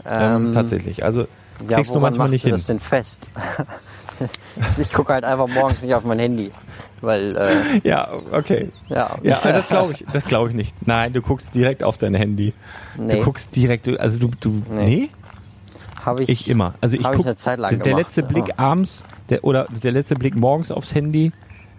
[0.05, 1.05] Ähm, tatsächlich.
[1.05, 1.27] Also
[1.69, 2.55] ja, kriegst du manchmal nicht du hin.
[2.55, 3.31] das denn fest?
[4.79, 6.51] ich gucke halt einfach morgens nicht auf mein Handy.
[7.01, 8.69] Weil, äh, Ja, okay.
[8.89, 9.17] ja.
[9.23, 10.75] Ja, das glaube ich, das glaube ich nicht.
[10.87, 12.53] Nein, du guckst direkt auf dein Handy.
[12.97, 13.17] Nee.
[13.17, 14.85] Du guckst direkt, also du, du, nee?
[14.87, 15.11] Nee.
[16.05, 16.75] Habe ich, Ich immer.
[16.81, 18.27] Also ich Hab ich guck, eine Zeit lang der, der letzte ja.
[18.27, 21.33] Blick abends, der, oder der letzte Blick morgens aufs Handy,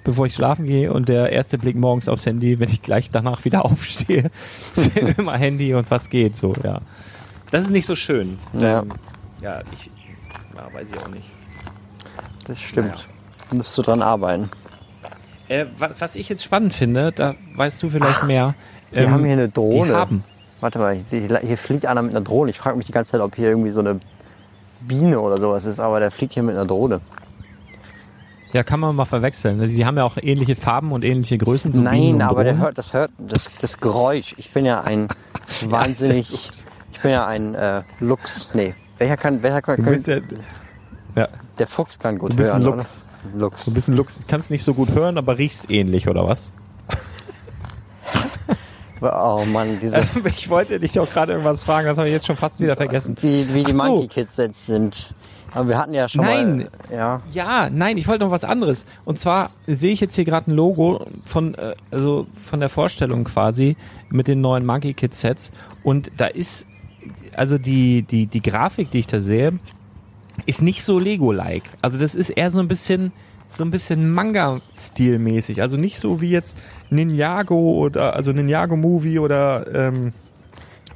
[0.04, 3.46] bevor ich schlafen gehe und der erste Blick morgens aufs Handy, wenn ich gleich danach
[3.46, 4.30] wieder aufstehe,
[5.18, 6.82] immer Handy und was geht so, ja.
[7.50, 8.40] Das ist nicht so schön.
[8.54, 8.94] Ja, Ähm,
[9.42, 9.90] ja, ich,
[10.56, 11.30] ja, weiß ich auch nicht.
[12.48, 12.90] das stimmt.
[12.90, 13.00] Naja.
[13.52, 14.50] Musst du dran arbeiten.
[15.52, 18.56] Äh, was, was ich jetzt spannend finde, da weißt du vielleicht mehr.
[18.96, 19.90] Die ähm, haben hier eine Drohne.
[19.90, 20.24] Die haben.
[20.62, 22.52] Warte mal, die, hier fliegt einer mit einer Drohne.
[22.52, 24.00] Ich frage mich die ganze Zeit, ob hier irgendwie so eine
[24.80, 27.02] Biene oder sowas ist, aber der fliegt hier mit einer Drohne.
[28.54, 29.58] Ja, kann man mal verwechseln.
[29.58, 29.68] ne?
[29.68, 31.74] Die haben ja auch ähnliche Farben und ähnliche Größen.
[31.74, 34.36] So Nein, aber der hört, das hört, das, das Geräusch.
[34.38, 35.10] Ich bin ja ein
[35.66, 36.50] wahnsinnig,
[36.94, 38.52] ich bin ja ein äh, Lux.
[38.54, 40.20] Nee, welcher kann, welcher kann, bist ja,
[41.18, 41.28] ja,
[41.60, 43.04] der Fuchs kann gut du bist ein hören, Lux.
[43.34, 43.72] Lux.
[43.74, 44.18] Bist ein Lux.
[44.28, 46.52] Kannst nicht so gut hören, aber riechst ähnlich, oder was?
[49.02, 52.38] Oh Mann, diese, Ich wollte dich auch gerade irgendwas fragen, das habe ich jetzt schon
[52.38, 53.16] fast wieder vergessen.
[53.22, 53.78] wie, wie die so.
[53.78, 55.14] Monkey Kids jetzt sind.
[55.54, 56.58] Aber wir hatten ja schon Nein.
[56.58, 58.86] mal, ja, Ja, nein, ich wollte noch was anderes.
[59.04, 63.24] Und zwar sehe ich jetzt hier gerade ein Logo von, äh, also von der Vorstellung
[63.26, 63.76] quasi
[64.10, 65.52] mit den neuen Monkey Kid Sets.
[65.84, 66.68] Und da ist,
[67.36, 69.60] also die, die, die Grafik, die ich da sehe,
[70.46, 71.64] ist nicht so Lego-like.
[71.82, 73.12] Also das ist eher so ein bisschen,
[73.50, 75.62] so ein bisschen Manga-Stilmäßig.
[75.62, 76.58] Also nicht so wie jetzt
[76.90, 80.14] Ninjago oder, also Ninjago-Movie oder, ähm,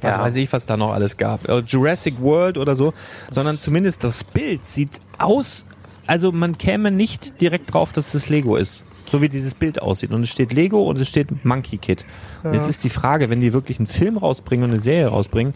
[0.00, 0.22] was Ja.
[0.22, 1.48] weiß ich, was da noch alles gab.
[1.48, 2.92] Äh, Jurassic World oder so,
[3.30, 5.64] sondern zumindest das Bild sieht aus,
[6.06, 8.84] also man käme nicht direkt drauf, dass das Lego ist.
[9.08, 10.10] So wie dieses Bild aussieht.
[10.10, 12.04] Und es steht Lego und es steht Monkey Kid.
[12.42, 15.54] Und Jetzt ist die Frage, wenn die wirklich einen Film rausbringen und eine Serie rausbringen,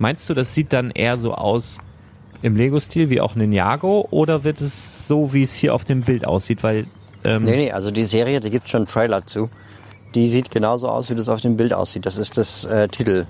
[0.00, 1.78] meinst du, das sieht dann eher so aus
[2.42, 6.24] im Lego-Stil wie auch Ninjago oder wird es so, wie es hier auf dem Bild
[6.24, 6.62] aussieht?
[6.62, 6.86] Weil,
[7.24, 9.50] ähm, Nee, nee, also die Serie, da gibt's schon einen Trailer zu.
[10.14, 12.06] Die sieht genauso aus, wie das auf dem Bild aussieht.
[12.06, 13.26] Das ist das äh, Titel.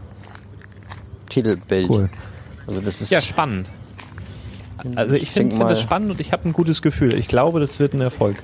[1.29, 1.91] Titelbild.
[1.91, 2.11] Cool.
[2.67, 3.11] Also das ist.
[3.11, 3.69] ja, spannend.
[4.95, 7.15] also ich finde denk find das spannend und ich habe ein gutes Gefühl.
[7.15, 8.37] Ich glaube, das wird ein Erfolg.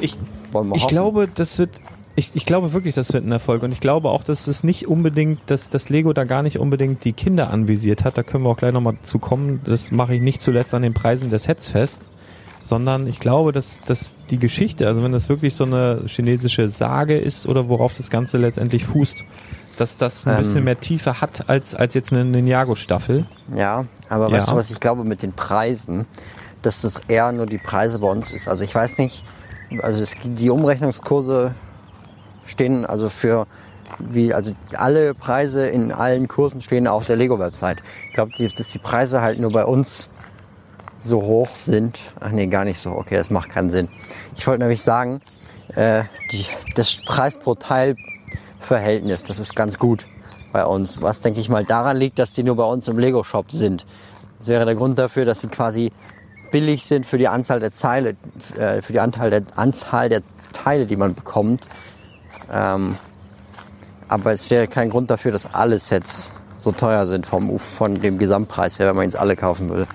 [0.00, 0.16] Ich,
[0.52, 0.94] Wollen wir ich hoffen.
[0.94, 1.70] glaube, das wird.
[2.16, 3.62] Ich, ich glaube wirklich, das wird ein Erfolg.
[3.64, 7.04] Und ich glaube auch, dass es nicht unbedingt, dass das Lego da gar nicht unbedingt
[7.04, 8.16] die Kinder anvisiert hat.
[8.16, 9.60] Da können wir auch gleich nochmal zu kommen.
[9.64, 12.06] Das mache ich nicht zuletzt an den Preisen der Sets fest.
[12.60, 17.18] Sondern ich glaube, dass, dass die Geschichte, also wenn das wirklich so eine chinesische Sage
[17.18, 19.22] ist oder worauf das Ganze letztendlich fußt,
[19.76, 20.38] dass das ein Ähm.
[20.38, 23.26] bisschen mehr Tiefe hat als, als jetzt eine Ninjago-Staffel.
[23.54, 24.36] Ja, aber Ja.
[24.36, 26.06] weißt du, was ich glaube mit den Preisen?
[26.62, 28.48] Dass es eher nur die Preise bei uns ist.
[28.48, 29.24] Also ich weiß nicht,
[29.82, 31.54] also es, die Umrechnungskurse
[32.44, 33.46] stehen also für
[33.98, 37.78] wie, also alle Preise in allen Kursen stehen auf der Lego-Website.
[38.08, 40.08] Ich glaube, dass die Preise halt nur bei uns
[40.98, 42.00] so hoch sind.
[42.20, 42.90] Ach nee, gar nicht so.
[42.90, 43.88] Okay, das macht keinen Sinn.
[44.36, 45.20] Ich wollte nämlich sagen,
[45.74, 47.96] äh, die, das Preis pro Teil
[48.58, 50.06] Verhältnis, das ist ganz gut
[50.52, 51.02] bei uns.
[51.02, 53.84] Was denke ich mal daran liegt, dass die nur bei uns im Lego Shop sind.
[54.38, 55.92] Das wäre der Grund dafür, dass sie quasi
[56.50, 58.16] billig sind für die Anzahl der Teile,
[58.56, 60.22] äh, für die Anteil der Anzahl der
[60.52, 61.68] Teile, die man bekommt.
[62.52, 62.96] Ähm,
[64.08, 68.18] aber es wäre kein Grund dafür, dass alle Sets so teuer sind vom, von dem
[68.18, 69.86] Gesamtpreis her, wenn man jetzt alle kaufen würde.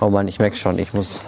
[0.00, 1.24] Oh Mann, ich merke schon, ich muss,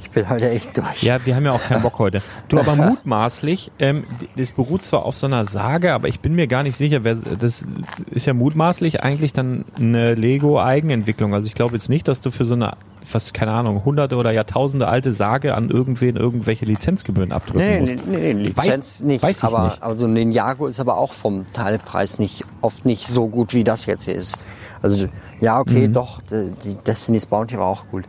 [0.00, 1.02] ich bin heute echt durch.
[1.02, 2.22] Ja, wir haben ja auch keinen Bock heute.
[2.48, 4.04] Du, aber mutmaßlich, ähm,
[4.36, 7.16] das beruht zwar auf so einer Sage, aber ich bin mir gar nicht sicher, wer,
[7.16, 7.64] das
[8.10, 11.34] ist ja mutmaßlich eigentlich dann eine Lego-Eigenentwicklung.
[11.34, 12.76] Also ich glaube jetzt nicht, dass du für so eine,
[13.10, 18.06] was, keine Ahnung, hunderte oder Jahrtausende alte Sage an irgendwen irgendwelche Lizenzgebühren abdrücken Nee, musst.
[18.06, 19.22] nee, nee, nee Lizenz Weiß- nicht.
[19.22, 19.82] weiß ich aber, nicht.
[19.82, 23.64] aber so ein Ninjago ist aber auch vom Teilpreis nicht, oft nicht so gut, wie
[23.64, 24.36] das jetzt hier ist.
[24.80, 25.06] Also,
[25.40, 25.92] ja, okay, Mhm.
[25.92, 28.04] doch, die Destiny's Bounty war auch gut.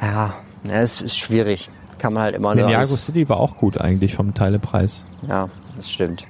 [0.00, 0.32] Ja,
[0.64, 1.70] ja, es ist schwierig.
[1.98, 2.64] Kann man halt immer nur.
[2.64, 5.04] Ninjago City war auch gut eigentlich vom Teilepreis.
[5.28, 6.26] Ja, das stimmt.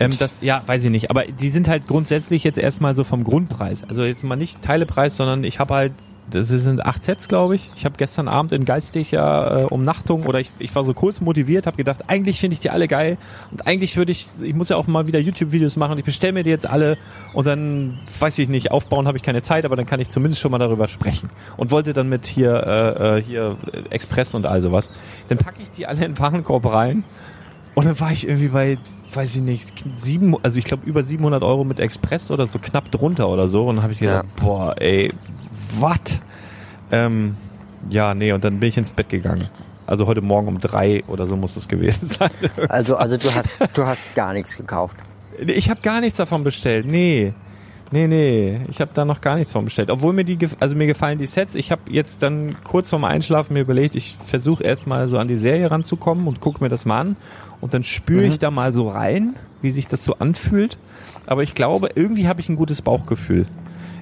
[0.00, 1.10] Ähm, das, ja, weiß ich nicht.
[1.10, 3.84] Aber die sind halt grundsätzlich jetzt erstmal so vom Grundpreis.
[3.84, 5.92] Also jetzt mal nicht Teilepreis, sondern ich habe halt,
[6.30, 7.70] das sind acht Sets, glaube ich.
[7.76, 11.66] Ich habe gestern Abend in geistlicher äh, Umnachtung oder ich, ich war so kurz motiviert,
[11.66, 13.16] habe gedacht, eigentlich finde ich die alle geil
[13.50, 15.98] und eigentlich würde ich, ich muss ja auch mal wieder YouTube-Videos machen.
[15.98, 16.98] Ich bestelle mir die jetzt alle
[17.32, 20.40] und dann, weiß ich nicht, aufbauen habe ich keine Zeit, aber dann kann ich zumindest
[20.40, 21.30] schon mal darüber sprechen.
[21.56, 24.90] Und wollte dann mit hier, äh, äh, hier äh, Express und all sowas.
[25.28, 27.04] Dann packe ich die alle in den Warenkorb rein
[27.74, 28.78] und dann war ich irgendwie bei,
[29.16, 32.90] weiß ich nicht, sieben, also ich glaube über 700 Euro mit Express oder so knapp
[32.90, 33.66] drunter oder so.
[33.66, 35.12] Und dann habe ich gedacht, boah, ey,
[35.80, 35.98] was?
[36.92, 37.36] Ähm,
[37.88, 39.48] ja, nee, und dann bin ich ins Bett gegangen.
[39.86, 42.30] Also heute Morgen um drei oder so muss es gewesen sein.
[42.68, 44.96] also, also du hast, du hast gar nichts gekauft.
[45.38, 46.86] Ich habe gar nichts davon bestellt.
[46.86, 47.32] Nee.
[47.92, 49.90] Nee, nee, ich habe da noch gar nichts von bestellt.
[49.90, 51.54] Obwohl mir die, also mir gefallen die Sets.
[51.54, 55.36] Ich habe jetzt dann kurz vorm Einschlafen mir überlegt, ich versuche erstmal so an die
[55.36, 57.16] Serie ranzukommen und gucke mir das mal an.
[57.60, 60.78] Und dann spüre ich da mal so rein, wie sich das so anfühlt.
[61.26, 63.46] Aber ich glaube, irgendwie habe ich ein gutes Bauchgefühl.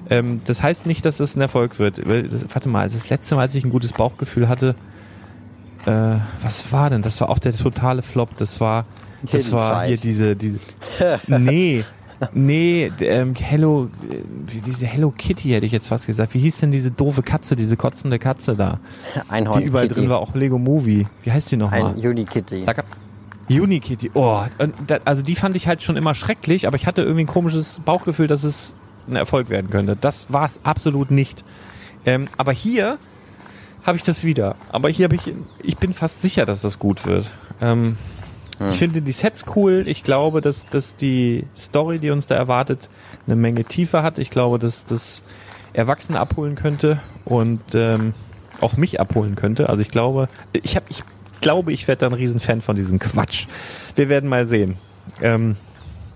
[0.09, 1.99] Ähm, das heißt nicht, dass das ein Erfolg wird.
[1.99, 4.75] Das, warte mal, das letzte Mal, als ich ein gutes Bauchgefühl hatte,
[5.85, 7.01] äh, was war denn?
[7.01, 8.35] Das war auch der totale Flop.
[8.37, 8.85] Das war,
[9.23, 9.87] das Hidden war Side.
[9.87, 10.59] hier diese, diese,
[11.27, 11.83] nee,
[12.33, 14.17] nee, ähm, Hello, äh,
[14.65, 16.33] diese Hello Kitty hätte ich jetzt fast gesagt.
[16.33, 18.79] Wie hieß denn diese doofe Katze, diese kotzende Katze da?
[19.27, 20.01] Einhorn die überall Kitty.
[20.01, 21.05] drin war, auch Lego Movie.
[21.23, 21.95] Wie heißt die nochmal?
[21.95, 22.65] Ein Unikitty.
[23.49, 24.11] Unikitty.
[24.13, 24.41] Oh,
[25.03, 28.27] also die fand ich halt schon immer schrecklich, aber ich hatte irgendwie ein komisches Bauchgefühl,
[28.27, 28.77] dass es
[29.07, 29.95] ein Erfolg werden könnte.
[29.99, 31.43] Das war es absolut nicht.
[32.05, 32.97] Ähm, aber hier
[33.83, 34.55] habe ich das wieder.
[34.71, 35.21] Aber hier habe ich,
[35.61, 37.31] ich bin fast sicher, dass das gut wird.
[37.61, 37.97] Ähm,
[38.71, 39.83] Ich finde die Sets cool.
[39.87, 42.89] Ich glaube, dass, dass die Story, die uns da erwartet,
[43.27, 44.17] eine Menge Tiefe hat.
[44.17, 45.23] Ich glaube, dass das
[45.73, 48.13] Erwachsene abholen könnte und ähm,
[48.61, 49.69] auch mich abholen könnte.
[49.69, 51.03] Also ich glaube, ich habe, ich
[51.41, 53.47] glaube, ich werde da ein Riesenfan von diesem Quatsch.
[53.95, 54.77] Wir werden mal sehen.
[55.21, 55.57] Ähm,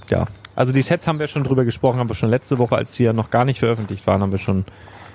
[0.10, 0.26] ja,
[0.56, 3.04] also die Sets haben wir schon drüber gesprochen, haben wir schon letzte Woche, als die
[3.04, 4.66] ja noch gar nicht veröffentlicht waren, haben wir schon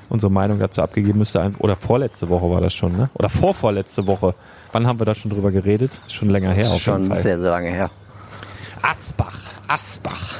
[0.08, 1.18] unsere Meinung dazu abgegeben.
[1.18, 3.10] Müsste ein, oder vorletzte Woche war das schon, ne?
[3.14, 4.34] Oder vorvorletzte Woche.
[4.74, 5.92] Wann haben wir da schon drüber geredet?
[6.08, 6.66] Schon länger her.
[6.68, 7.18] Auf schon jeden Fall.
[7.22, 7.90] sehr, sehr lange her.
[8.82, 9.38] Asbach,
[9.68, 10.34] Asbach.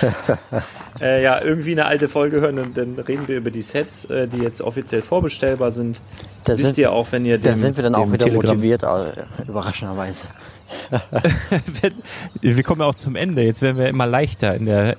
[1.00, 4.26] äh, ja, irgendwie eine alte Folge hören und dann reden wir über die Sets, äh,
[4.26, 6.00] die jetzt offiziell vorbestellbar sind.
[6.44, 8.56] Da Wisst sind- ihr auch, wenn ihr Da dem- sind wir dann auch wieder Telegram-
[8.56, 10.26] motiviert, äh, überraschenderweise.
[12.40, 13.42] wir kommen ja auch zum Ende.
[13.42, 14.96] Jetzt werden wir immer leichter in der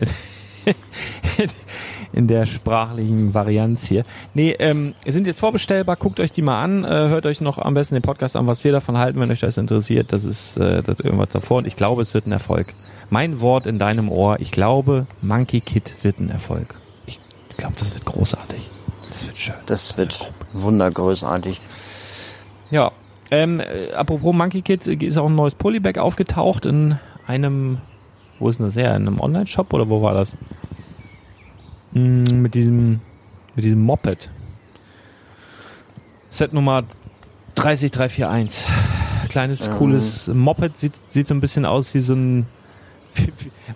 [2.13, 4.03] in der sprachlichen Varianz hier.
[4.33, 7.73] Nee, ähm, sind jetzt vorbestellbar, guckt euch die mal an, äh, hört euch noch am
[7.73, 10.13] besten den Podcast an, was wir davon halten, wenn euch das interessiert.
[10.13, 12.73] Das ist äh, das irgendwas davor und ich glaube, es wird ein Erfolg.
[13.09, 16.75] Mein Wort in deinem Ohr, ich glaube, Monkey Kid wird ein Erfolg.
[17.05, 17.19] Ich
[17.57, 18.69] glaube, das wird großartig.
[19.09, 19.55] Das wird schön.
[19.65, 21.59] Das wird wundergroßartig.
[22.69, 22.91] Ja,
[23.31, 27.79] ähm, äh, apropos Monkey Kid, äh, ist auch ein neues Polybag aufgetaucht in einem,
[28.39, 28.95] wo ist denn das her?
[28.95, 30.37] In einem Online-Shop oder wo war das?
[31.93, 33.01] Mm, mit diesem,
[33.55, 34.29] mit diesem Moped.
[36.29, 36.83] Set Nummer
[37.55, 38.65] 30341.
[39.29, 39.73] Kleines, Ähm.
[39.75, 42.45] cooles Moped, sieht, sieht so ein bisschen aus wie so ein.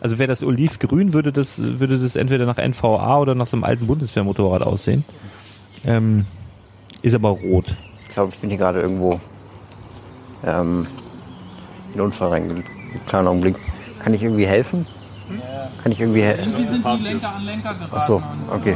[0.02, 3.64] Also wäre das olivgrün, würde das, würde das entweder nach NVA oder nach so einem
[3.64, 5.04] alten Bundeswehrmotorrad aussehen.
[5.86, 6.26] Ähm,
[7.02, 7.76] ist aber rot.
[8.04, 9.20] Ich glaube, ich bin hier gerade irgendwo
[10.46, 10.88] ähm,
[11.88, 12.66] in den Unfall reingegangen.
[13.08, 13.56] Kleinen Augenblick.
[14.00, 14.86] Kann ich irgendwie helfen?
[15.82, 16.54] Kann ich irgendwie helfen?
[16.58, 17.92] Wie sind die Lenker an Lenker geraten?
[17.96, 18.22] Ach so,
[18.52, 18.76] okay.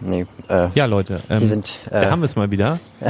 [0.00, 1.80] Nee, äh, Ja, Leute, ähm, sind.
[1.90, 2.78] da Äh, haben wir es mal wieder.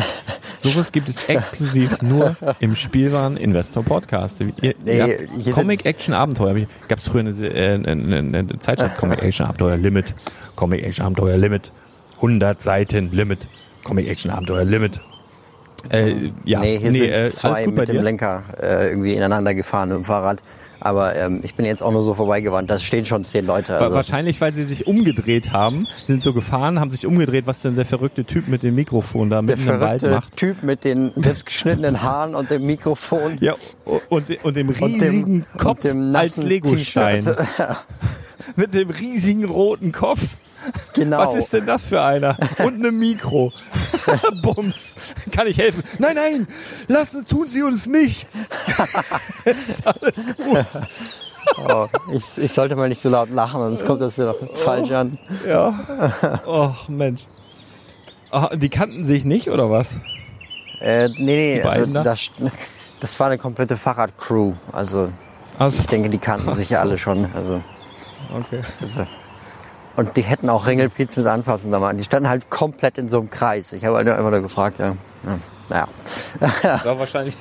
[0.58, 4.40] Sowas gibt es exklusiv nur im Spielwaren Investor Podcast.
[4.40, 6.54] Ihr, Nee, sind- Comic Action Abenteuer.
[6.88, 10.14] Gab es früher eine, äh, eine, eine, eine Zeitschrift Comic Action Abenteuer Limit.
[10.54, 11.72] Comic Action Abenteuer Limit.
[12.16, 13.46] 100 Seiten Limit.
[13.84, 15.00] Comic Action Abenteuer Limit.
[15.90, 18.02] Äh, ja, nee, hier sind äh, zwei mit dem dir?
[18.02, 20.42] Lenker äh, irgendwie ineinander gefahren mit dem Fahrrad.
[20.78, 22.70] Aber ähm, ich bin jetzt auch nur so vorbeigewandt.
[22.70, 23.76] Da stehen schon zehn Leute.
[23.78, 27.76] Also, Wahrscheinlich, weil sie sich umgedreht haben, sind so gefahren, haben sich umgedreht, was denn
[27.76, 30.36] der verrückte Typ mit dem Mikrofon da der mitten im Wald macht.
[30.36, 33.38] Typ mit den selbstgeschnittenen Haaren und dem Mikrofon.
[33.40, 33.54] Ja,
[34.10, 37.26] und, und dem Und riesigen dem- Kopf und dem als Legostein.
[38.54, 40.36] Mit dem riesigen roten Kopf.
[40.94, 41.18] Genau.
[41.18, 42.36] Was ist denn das für einer?
[42.64, 43.52] Und einem Mikro.
[44.42, 44.96] Bums.
[45.30, 45.82] Kann ich helfen?
[45.98, 46.46] Nein, nein,
[46.88, 48.48] lassen, tun Sie uns nichts.
[49.44, 50.66] ist alles gut.
[51.68, 54.90] Oh, ich, ich sollte mal nicht so laut lachen, sonst kommt das ja doch falsch
[54.90, 55.18] an.
[55.46, 56.40] Ja.
[56.46, 57.24] Oh, Mensch.
[58.32, 60.00] Ah, die kannten sich nicht, oder was?
[60.80, 62.30] Äh, nee, nee, also das,
[63.00, 64.54] das war eine komplette Fahrradcrew.
[64.72, 65.10] Also
[65.58, 67.30] Also, ich denke, die kannten sich ja alle schon.
[67.34, 67.62] Also,
[68.34, 68.60] okay.
[68.80, 69.06] also.
[69.96, 71.94] Und die hätten auch Ringelpiez mit anfassen da mal.
[71.94, 73.72] Die standen halt komplett in so einem Kreis.
[73.72, 74.96] Ich habe halt immer nur gefragt, ja.
[75.24, 75.38] ja.
[75.68, 75.88] Naja.
[76.40, 77.34] Das war wahrscheinlich,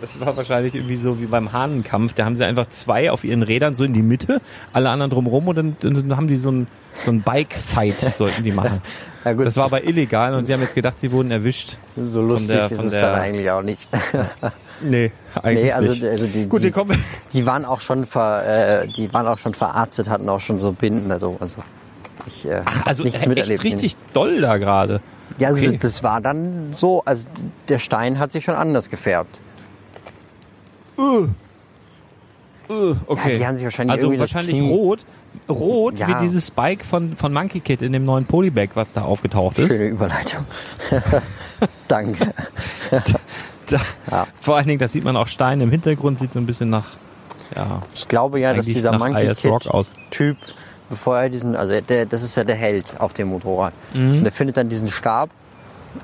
[0.00, 2.14] das war wahrscheinlich irgendwie so wie beim Hahnenkampf.
[2.14, 4.40] Da haben sie einfach zwei auf ihren Rädern so in die Mitte,
[4.72, 6.66] alle anderen drumherum und dann, dann haben die so ein,
[7.04, 8.80] so ein Bike-Fight sollten die machen.
[9.24, 11.76] Ja, Das war aber illegal und sie haben jetzt gedacht, sie wurden erwischt.
[11.94, 13.88] so lustig der- ist es dann eigentlich auch nicht.
[14.84, 16.02] Nee, eigentlich Nee, also, nicht.
[16.04, 16.82] also die, Gut, die, die
[17.34, 20.72] die waren auch schon ver, äh, die waren auch schon verarztet, hatten auch schon so
[20.72, 21.36] Binden da drum.
[21.38, 21.62] Also
[22.26, 23.64] ich äh, hab Also nichts echt miterlebt.
[23.64, 25.00] richtig doll da gerade.
[25.38, 25.78] Ja, also okay.
[25.80, 27.24] das war dann so, also
[27.68, 29.40] der Stein hat sich schon anders gefärbt.
[32.68, 33.32] Okay.
[33.32, 35.04] Ja, die haben sich wahrscheinlich also irgendwie das wahrscheinlich Knie- rot,
[35.48, 36.08] rot Ja.
[36.08, 39.68] wie dieses Bike von von Monkey Kid in dem neuen Polybag, was da aufgetaucht ist.
[39.72, 40.44] Schöne Überleitung.
[41.88, 42.32] Danke.
[43.66, 43.78] Da,
[44.10, 44.26] Ja.
[44.40, 46.90] Vor allen Dingen, da sieht man auch Steine im Hintergrund, sieht so ein bisschen nach
[47.54, 49.32] ja, Ich glaube ja, dass dieser Monkey.
[49.34, 49.68] Kid
[50.10, 50.36] Typ,
[50.92, 53.72] bevor er diesen, also der, das ist ja der Held auf dem Motorrad.
[53.94, 54.18] Mhm.
[54.18, 55.30] Und der findet dann diesen Stab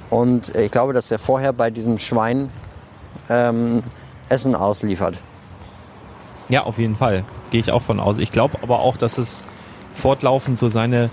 [0.09, 2.49] und ich glaube, dass er vorher bei diesem Schwein
[3.29, 3.83] ähm,
[4.31, 5.19] Essen ausliefert.
[6.49, 7.25] Ja, auf jeden Fall.
[7.51, 8.17] Gehe ich auch von aus.
[8.17, 9.45] Ich glaube aber auch, dass es
[9.95, 11.11] fortlaufend so seine,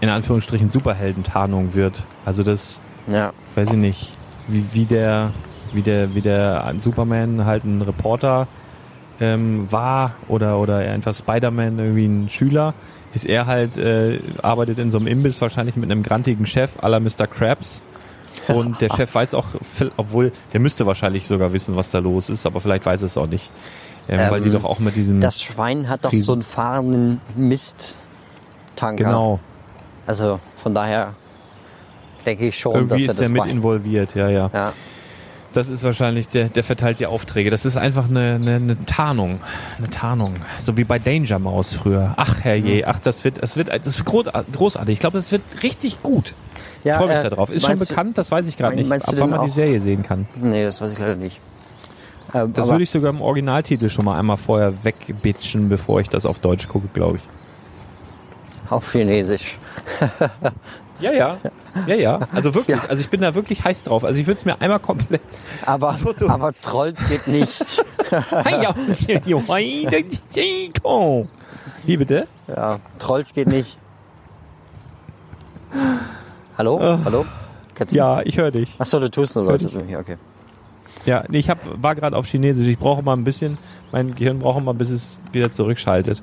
[0.00, 2.02] in Anführungsstrichen, Superheldentarnung wird.
[2.24, 3.32] Also das, Ja.
[3.54, 4.10] weiß ich nicht,
[4.48, 5.32] wie, wie der,
[5.74, 8.48] wie der, wie der Superman halt ein Reporter
[9.20, 12.72] ähm, war oder, oder einfach Spider-Man irgendwie ein Schüler,
[13.14, 17.00] ist er halt, äh, arbeitet in so einem Imbiss wahrscheinlich mit einem grantigen Chef aller
[17.00, 17.26] Mr.
[17.26, 17.82] Krabs.
[18.48, 19.46] Und der Chef weiß auch,
[19.96, 23.16] obwohl, der müsste wahrscheinlich sogar wissen, was da los ist, aber vielleicht weiß er es
[23.18, 23.50] auch nicht.
[24.08, 25.20] Ähm, weil die Ähm, doch auch mit diesem.
[25.20, 29.04] Das Schwein hat doch Riesen- so einen fahrenden Misttanker.
[29.04, 29.40] genau.
[30.06, 31.14] Also von daher
[32.24, 33.50] denke ich schon, Irgendwie dass er ist er das mit macht.
[33.50, 34.50] involviert, ja, ja.
[34.52, 34.72] Ja.
[35.52, 37.50] Das ist wahrscheinlich, der, der verteilt die Aufträge.
[37.50, 39.40] Das ist einfach eine, eine, eine Tarnung.
[39.78, 40.36] Eine Tarnung.
[40.60, 42.14] So wie bei Danger Mouse früher.
[42.16, 42.84] Ach, herrje.
[42.86, 44.92] Ach, das wird, das wird, das wird großar- großartig.
[44.92, 46.34] Ich glaube, das wird richtig gut.
[46.80, 47.50] Ich Ja, freue mich äh, da drauf.
[47.50, 48.88] Ist schon du- bekannt, das weiß ich gerade nicht.
[48.88, 50.28] meinst du Ab wann man die Serie sehen kann.
[50.36, 51.40] Nee, das weiß ich leider nicht.
[52.32, 56.26] Ähm, Das würde ich sogar im Originaltitel schon mal einmal vorher wegbitchen, bevor ich das
[56.26, 57.22] auf Deutsch gucke, glaube ich.
[58.70, 59.58] Auf Chinesisch.
[61.00, 61.38] Ja, ja.
[61.86, 62.20] Ja, ja.
[62.32, 62.76] Also wirklich.
[62.76, 62.88] Ja.
[62.88, 64.04] Also ich bin da wirklich heiß drauf.
[64.04, 65.22] Also ich würde es mir einmal komplett.
[65.64, 67.84] Aber, So aber Trolls geht nicht.
[71.84, 72.26] Wie bitte?
[72.48, 73.78] ja, Trolls geht nicht.
[76.58, 76.98] Hallo?
[77.04, 77.24] Hallo?
[77.74, 78.74] Kannst Ja, ich höre dich.
[78.78, 79.68] Achso, du tust nur so.
[79.88, 80.16] Ja, okay.
[81.06, 82.66] Ja, nee, ich hab, war gerade auf Chinesisch.
[82.66, 83.56] Ich brauche mal ein bisschen,
[83.92, 86.22] mein Gehirn braucht mal, bis es wieder zurückschaltet.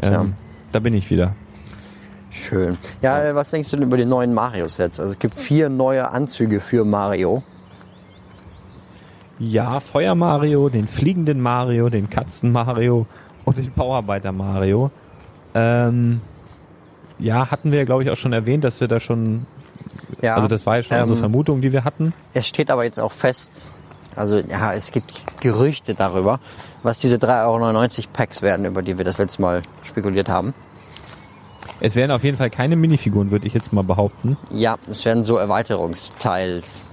[0.00, 0.34] Ähm,
[0.70, 1.34] da bin ich wieder.
[2.30, 2.76] Schön.
[3.00, 5.00] Ja, äh, was denkst du denn über die neuen Mario-Sets?
[5.00, 7.42] Also es gibt vier neue Anzüge für Mario.
[9.38, 13.06] Ja, Feuer Mario, den fliegenden Mario, den Katzen Mario
[13.44, 14.90] und den Bauarbeiter Mario.
[15.54, 16.20] Ähm,
[17.18, 19.46] ja, hatten wir, glaube ich, auch schon erwähnt, dass wir da schon,
[20.20, 22.12] Ja, also das war ja schon ähm, unsere Vermutung, die wir hatten.
[22.34, 23.68] Es steht aber jetzt auch fest,
[24.16, 26.40] also ja, es gibt Gerüchte darüber,
[26.82, 30.52] was diese 3,99 Euro Packs werden, über die wir das letzte Mal spekuliert haben.
[31.80, 34.36] Es werden auf jeden Fall keine Minifiguren, würde ich jetzt mal behaupten.
[34.52, 36.84] Ja, es werden so Erweiterungsteils.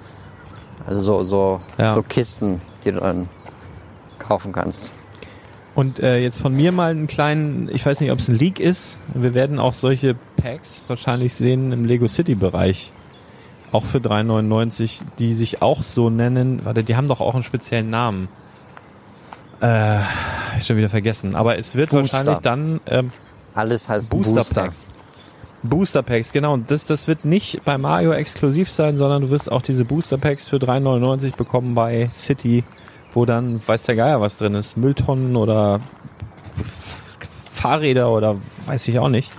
[0.86, 1.94] Also so, so, Ja.
[1.94, 3.30] so Kisten, die du dann
[4.20, 4.94] kaufen kannst.
[5.74, 8.60] Und äh, jetzt von mir mal einen kleinen, ich weiß nicht, ob es ein Leak
[8.60, 8.98] ist.
[9.14, 12.91] Wir werden auch solche Packs wahrscheinlich sehen im Lego City Bereich.
[13.72, 16.64] Auch für 3,99, die sich auch so nennen.
[16.64, 18.30] Warte, die haben doch auch einen speziellen Namen.
[19.60, 19.99] Äh,
[20.62, 21.36] schon wieder vergessen.
[21.36, 22.14] Aber es wird Booster.
[22.20, 23.12] wahrscheinlich dann ähm,
[23.56, 24.61] Alles heißt Booster, Booster.
[24.64, 24.86] Packs.
[25.64, 26.53] Booster Packs, genau.
[26.53, 30.18] Und das, das wird nicht bei Mario exklusiv sein, sondern du wirst auch diese Booster
[30.19, 32.64] Packs für 3,99 bekommen bei City,
[33.14, 34.77] wo dann weiß der Geier was drin ist.
[34.77, 35.80] Mülltonnen oder
[37.49, 38.38] Fahrräder oder
[38.68, 39.32] weiß ich auch nicht.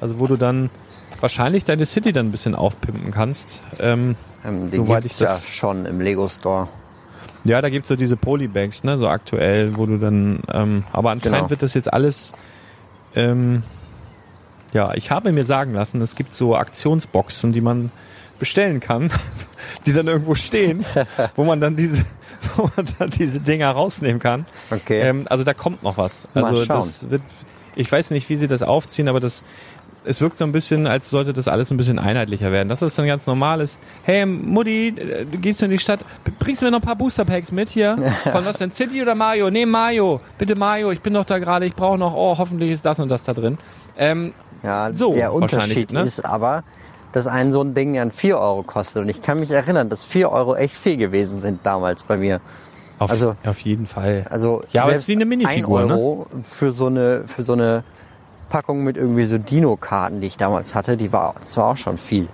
[0.00, 0.70] Also wo du dann
[1.20, 3.62] wahrscheinlich deine City dann ein bisschen aufpimpen kannst.
[3.78, 6.68] Ähm, Ähm, die Soweit gibt's ich ja das- schon im Lego Store.
[7.44, 11.38] ja, da gibt's so diese Polybags, ne, so aktuell, wo du dann, ähm, aber anscheinend
[11.38, 11.50] Genau.
[11.50, 12.32] wird das jetzt alles,
[13.16, 13.62] ähm,
[14.72, 17.90] ja, ich habe mir sagen lassen, es gibt so Aktionsboxen, die man
[18.38, 19.10] bestellen kann,
[19.86, 20.84] die dann irgendwo stehen,
[21.34, 22.04] wo man dann diese,
[22.56, 24.46] wo man dann diese Dinger rausnehmen kann.
[24.70, 25.00] Okay.
[25.00, 26.28] Ähm, also da kommt noch was.
[26.34, 27.22] Also das wird,
[27.74, 29.42] ich weiß nicht, wie sie das aufziehen, aber das,
[30.06, 32.68] es wirkt so ein bisschen, als sollte das alles ein bisschen einheitlicher werden.
[32.68, 33.78] Das ist dann ganz normal ist.
[34.04, 36.00] Hey Mutti, äh, du gehst in die Stadt,
[36.38, 37.96] bringst mir noch ein paar Booster Packs mit hier?
[38.32, 38.70] Von was denn?
[38.70, 39.50] City oder Mario?
[39.50, 40.20] Nee, Mario.
[40.38, 43.08] Bitte Mario, ich bin doch da gerade, ich brauche noch, oh, hoffentlich ist das und
[43.08, 43.58] das da drin.
[43.98, 46.00] Ähm, Ja, So, der Unterschied ne?
[46.00, 46.64] ist aber,
[47.12, 49.02] dass ein so ein Ding ja 4 Euro kostet.
[49.02, 52.40] Und ich kann mich erinnern, dass 4 Euro echt viel gewesen sind damals bei mir.
[52.98, 54.24] auf, Also- auf jeden Fall.
[54.30, 55.92] Also Ja, aber es ist wie eine Minifigur, ein ne?
[55.94, 57.84] Euro für so eine für so eine
[58.48, 61.98] Packung mit irgendwie so Dino-Karten, die ich damals hatte, die war, das war auch schon
[61.98, 62.28] viel.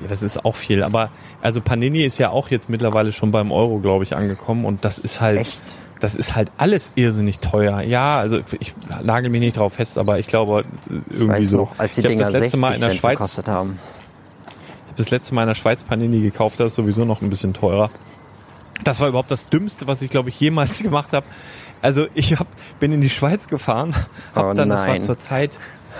[0.00, 0.82] Ja, das ist auch viel.
[0.82, 1.10] Aber
[1.42, 4.64] also Panini ist ja auch jetzt mittlerweile schon beim Euro, glaube ich, angekommen.
[4.64, 5.38] Und das ist halt.
[5.40, 5.76] Echt?
[6.00, 7.82] Das ist halt alles irrsinnig teuer.
[7.82, 11.56] Ja, also ich nagel mich nicht drauf fest, aber ich glaube irgendwie Ich weiß so.
[11.58, 13.78] noch, als die ich Dinger das letzte 60 Mal in der Cent Schweiz, gekostet haben.
[14.96, 17.90] das letzte Mal in der Schweiz Panini gekauft, das ist sowieso noch ein bisschen teurer.
[18.82, 21.26] Das war überhaupt das Dümmste, was ich glaube ich jemals gemacht habe.
[21.82, 22.46] Also ich hab,
[22.78, 23.94] bin in die Schweiz gefahren,
[24.34, 25.02] hab Oh dann, das war nein.
[25.02, 25.58] zur Zeit,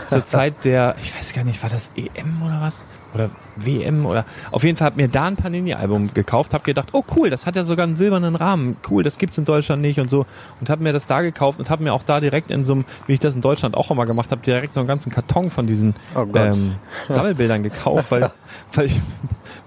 [0.09, 2.83] zur Zeit der, ich weiß gar nicht, war das EM oder was?
[3.13, 7.03] Oder WM oder auf jeden Fall hab mir da ein Panini-Album gekauft, hab gedacht, oh
[7.17, 10.09] cool, das hat ja sogar einen silbernen Rahmen, cool, das gibt's in Deutschland nicht und
[10.09, 10.27] so
[10.61, 12.85] und hab mir das da gekauft und hab mir auch da direkt in so einem,
[13.09, 15.67] wie ich das in Deutschland auch immer gemacht habe, direkt so einen ganzen Karton von
[15.67, 16.77] diesen Oh ähm,
[17.09, 18.31] Sammelbildern gekauft, weil,
[18.75, 19.01] weil ich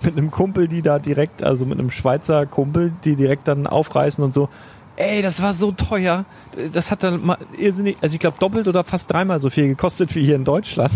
[0.01, 4.23] mit einem Kumpel, die da direkt, also mit einem Schweizer Kumpel, die direkt dann aufreißen
[4.23, 4.47] und so,
[4.95, 6.25] ey, das war so teuer.
[6.71, 10.13] Das hat dann mal irrsinnig, also ich glaube doppelt oder fast dreimal so viel gekostet
[10.15, 10.93] wie hier in Deutschland.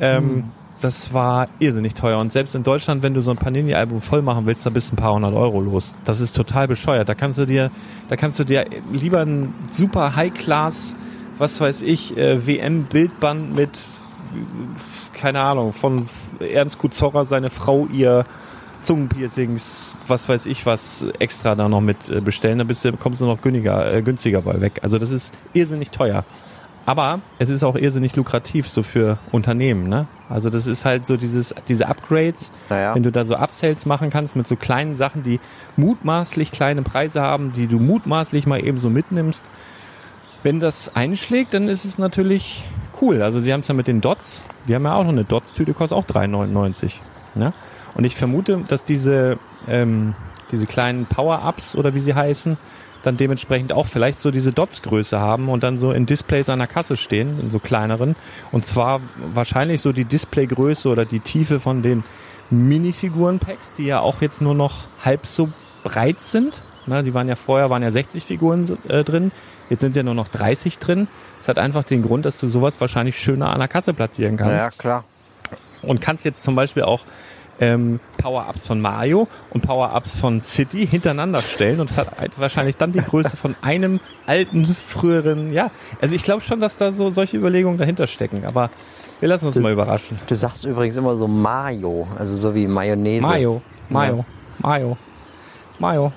[0.00, 0.44] Ähm,
[0.80, 2.18] Das war irrsinnig teuer.
[2.18, 4.94] Und selbst in Deutschland, wenn du so ein Panini-Album voll machen willst, da bist du
[4.94, 5.96] ein paar hundert Euro los.
[6.04, 7.08] Das ist total bescheuert.
[7.08, 7.70] Da kannst du dir,
[8.10, 10.94] da kannst du dir lieber ein super High-Class,
[11.38, 13.70] was weiß ich, äh, WM-Bildband mit
[15.14, 16.04] keine Ahnung, von
[16.40, 18.24] Ernst Kuzorra, seine Frau, ihr
[18.84, 23.20] Zungenpiercings, was weiß ich was, extra da noch mit äh, bestellen, dann bist du, kommst
[23.20, 24.80] du noch günstiger, äh, günstiger bei weg.
[24.82, 26.24] Also das ist irrsinnig teuer.
[26.86, 30.06] Aber es ist auch irrsinnig lukrativ so für Unternehmen, ne?
[30.28, 32.94] Also das ist halt so dieses, diese Upgrades, Naja.
[32.94, 35.40] wenn du da so Upsales machen kannst mit so kleinen Sachen, die
[35.76, 39.44] mutmaßlich kleine Preise haben, die du mutmaßlich mal eben so mitnimmst.
[40.42, 42.64] Wenn das einschlägt, dann ist es natürlich
[43.00, 43.22] cool.
[43.22, 44.44] Also sie haben es ja mit den Dots.
[44.66, 46.96] Wir haben ja auch noch eine Dots-Tüte, kostet auch 3,99.
[47.34, 47.54] Ne?
[47.94, 49.38] Und ich vermute, dass diese,
[49.68, 50.14] ähm,
[50.50, 52.56] diese kleinen Power-Ups oder wie sie heißen,
[53.02, 56.68] dann dementsprechend auch vielleicht so diese Dots-Größe haben und dann so in Displays an der
[56.68, 58.16] Kasse stehen, in so kleineren.
[58.50, 59.00] Und zwar
[59.34, 62.02] wahrscheinlich so die Displaygröße oder die Tiefe von den
[62.50, 65.50] Minifiguren-Packs, die ja auch jetzt nur noch halb so
[65.82, 66.62] breit sind.
[66.86, 69.32] Ne, die waren ja vorher, waren ja 60 Figuren äh, drin.
[69.70, 71.08] Jetzt sind ja nur noch 30 drin.
[71.38, 74.52] Das hat einfach den Grund, dass du sowas wahrscheinlich schöner an der Kasse platzieren kannst
[74.54, 75.04] Ja, klar.
[75.82, 77.00] und kannst jetzt zum Beispiel auch
[77.60, 82.76] ähm, Power-Ups von Mario und Power-Ups von City hintereinander stellen und das hat halt wahrscheinlich
[82.76, 85.70] dann die Größe von einem alten, früheren, ja.
[86.00, 88.70] Also ich glaube schon, dass da so solche Überlegungen dahinter stecken, aber
[89.20, 90.18] wir lassen uns mal überraschen.
[90.26, 93.22] Du sagst übrigens immer so Mayo, also so wie Mayonnaise.
[93.22, 94.24] Mayo, Mayo,
[94.58, 94.96] Mayo,
[95.78, 96.12] Mayo,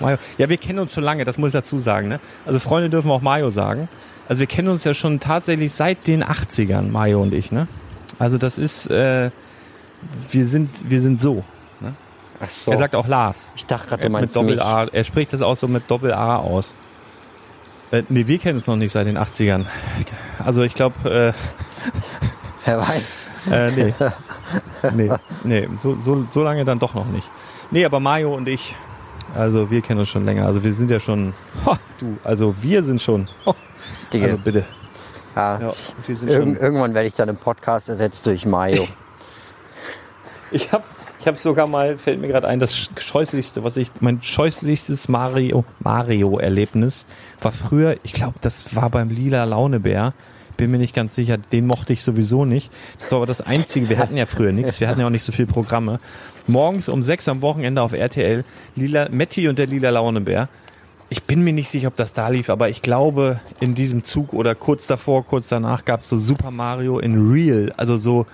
[0.00, 0.16] Mayo.
[0.38, 2.08] Ja, wir kennen uns schon lange, das muss ich dazu sagen.
[2.08, 2.20] Ne?
[2.46, 3.88] Also Freunde dürfen auch Mayo sagen.
[4.28, 7.50] Also wir kennen uns ja schon tatsächlich seit den 80ern, Mayo und ich.
[7.50, 7.66] Ne?
[8.18, 9.30] Also das ist, äh,
[10.30, 11.44] wir sind, wir sind so.
[12.40, 12.70] Ach so.
[12.70, 13.50] Er sagt auch Lars.
[13.56, 14.62] ich dachte gerade, Äh, du mit meinst Doppel mich.
[14.62, 14.84] A.
[14.84, 16.72] Er spricht das auch so mit Doppel A aus.
[17.90, 19.64] Äh, nee, wir kennen es noch nicht seit den 80ern.
[20.44, 20.94] Also ich glaube,
[22.64, 23.30] Wer weiß.
[23.50, 23.94] äh, äh, nee.
[24.94, 25.10] nee,
[25.42, 27.28] nee, so, so, so lange dann doch noch nicht.
[27.70, 28.76] Nee, aber Mario und ich,
[29.34, 30.46] also wir kennen uns schon länger.
[30.46, 31.34] Also wir sind ja schon,
[31.66, 33.54] ho, du, also wir sind schon, ho,
[34.12, 34.26] Digga.
[34.26, 34.64] also bitte.
[35.34, 38.86] Ja, Ja, irg schon- irgendwann werde ich dann im Podcast ersetzt durch Mayo.
[40.50, 40.84] Ich habe
[41.20, 45.64] ich hab sogar mal, fällt mir gerade ein, das scheußlichste, was ich, mein scheußlichstes Mario,
[45.80, 47.06] Mario-Erlebnis
[47.40, 50.14] war früher, ich glaube, das war beim Lila Launebär.
[50.56, 52.70] Bin mir nicht ganz sicher, den mochte ich sowieso nicht.
[52.98, 55.24] Das war aber das Einzige, wir hatten ja früher nichts, wir hatten ja auch nicht
[55.24, 56.00] so viel Programme.
[56.46, 58.44] Morgens um sechs am Wochenende auf RTL,
[58.74, 60.48] Lila, Metti und der Lila Launebär.
[61.10, 64.32] Ich bin mir nicht sicher, ob das da lief, aber ich glaube, in diesem Zug
[64.32, 68.26] oder kurz davor, kurz danach gab es so Super Mario in Real, also so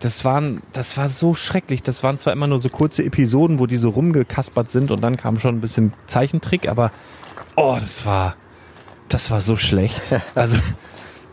[0.00, 1.82] das waren, das war so schrecklich.
[1.82, 5.16] Das waren zwar immer nur so kurze Episoden, wo die so rumgekaspert sind und dann
[5.16, 6.90] kam schon ein bisschen Zeichentrick, aber
[7.56, 8.36] oh, das war,
[9.08, 10.00] das war so schlecht.
[10.34, 10.58] Also,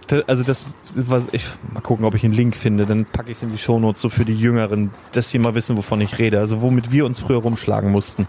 [0.07, 0.63] das, also das
[0.95, 3.57] war, ich mal gucken, ob ich einen Link finde, dann packe ich es in die
[3.57, 6.39] Shownotes so für die Jüngeren, dass sie mal wissen, wovon ich rede.
[6.39, 8.27] Also womit wir uns früher rumschlagen mussten.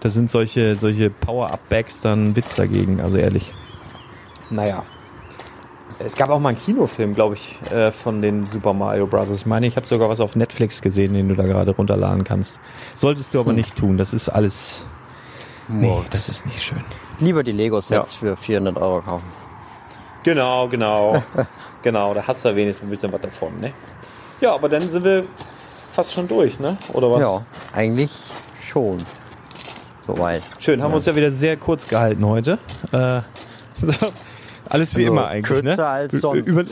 [0.00, 3.52] Das sind solche, solche Power-Up-Bags dann Witz dagegen, also ehrlich.
[4.50, 4.84] Naja.
[6.04, 9.28] Es gab auch mal einen Kinofilm, glaube ich, äh, von den Super Mario Bros.
[9.30, 12.60] Ich meine, ich habe sogar was auf Netflix gesehen, den du da gerade runterladen kannst.
[12.94, 13.98] Solltest du aber nicht tun.
[13.98, 14.84] Das ist alles.
[15.68, 16.82] Nee, das ist nicht schön.
[17.20, 19.26] Lieber die Lego-Sets für 400 Euro kaufen.
[20.24, 21.22] Genau, genau.
[21.82, 23.72] genau, da hast du ja wenigstens ein bisschen was davon, ne?
[24.40, 25.24] Ja, aber dann sind wir
[25.92, 26.76] fast schon durch, ne?
[26.92, 27.20] Oder was?
[27.20, 28.10] Ja, eigentlich
[28.60, 28.98] schon.
[30.00, 30.42] Soweit.
[30.58, 32.58] Schön, haben wir uns ja wieder sehr kurz gehalten heute.
[32.90, 33.20] Äh,
[33.76, 34.08] so,
[34.72, 35.86] alles wie Also immer eigentlich, kürzer ne?
[35.86, 36.46] als sonst.
[36.46, 36.64] Über,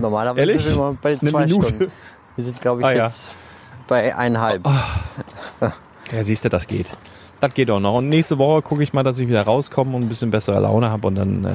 [0.00, 0.62] Normalerweise Ehrlich?
[0.62, 1.48] sind wir bei Eine zwei?
[1.48, 1.92] Stunden.
[2.36, 3.04] Wir sind, glaube ich, Ah, ja.
[3.06, 3.36] jetzt
[3.88, 4.66] bei eineinhalb.
[6.12, 6.86] Ja, siehst du, das geht.
[7.40, 7.94] Das geht auch noch.
[7.96, 10.90] Und nächste Woche gucke ich mal, dass ich wieder rauskomme und ein bisschen bessere Laune
[10.90, 11.50] habe und dann äh,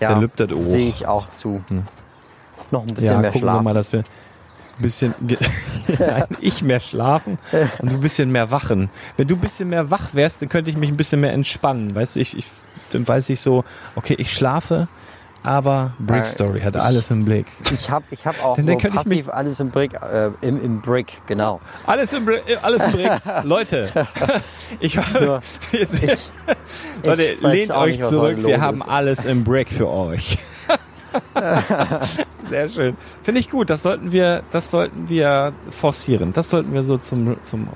[0.00, 0.68] ja, lübt das Ohr.
[0.68, 1.62] sehe ich auch zu.
[2.70, 3.64] Noch ein bisschen ja, mehr gucken wir schlafen.
[3.64, 5.14] mal, dass wir ein bisschen
[6.40, 7.38] ich mehr schlafen
[7.78, 8.90] und du ein bisschen mehr wachen.
[9.16, 11.94] Wenn du ein bisschen mehr wach wärst, dann könnte ich mich ein bisschen mehr entspannen.
[11.94, 12.46] Weißt du, ich, ich
[12.92, 13.64] dann weiß ich so,
[13.94, 14.88] okay, ich schlafe,
[15.46, 17.46] aber Brick Äh, Story hat ich- alles im Blick.
[17.72, 20.60] Ich habe ich hab auch so könnte ich mich- passiv alles im Brick, äh, im,
[20.62, 21.60] im Brick, genau.
[21.86, 23.10] Alles im, Bri- äh, alles im Brick.
[23.44, 23.90] Leute,
[24.80, 25.40] ich, Nur,
[25.70, 26.30] wir sind- ich-
[27.04, 28.36] Leute, ich lehnt euch nicht, zurück.
[28.44, 28.88] Wir haben ist.
[28.90, 30.38] alles im Break für euch.
[32.50, 32.96] Sehr schön.
[33.22, 33.70] Finde ich gut.
[33.70, 36.32] Das sollten wir, das sollten wir forcieren.
[36.32, 37.68] Das sollten wir so zum, zum,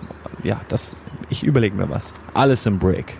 [0.43, 0.95] ja, das,
[1.29, 2.13] ich überlege mir was.
[2.35, 3.17] Alles im Break.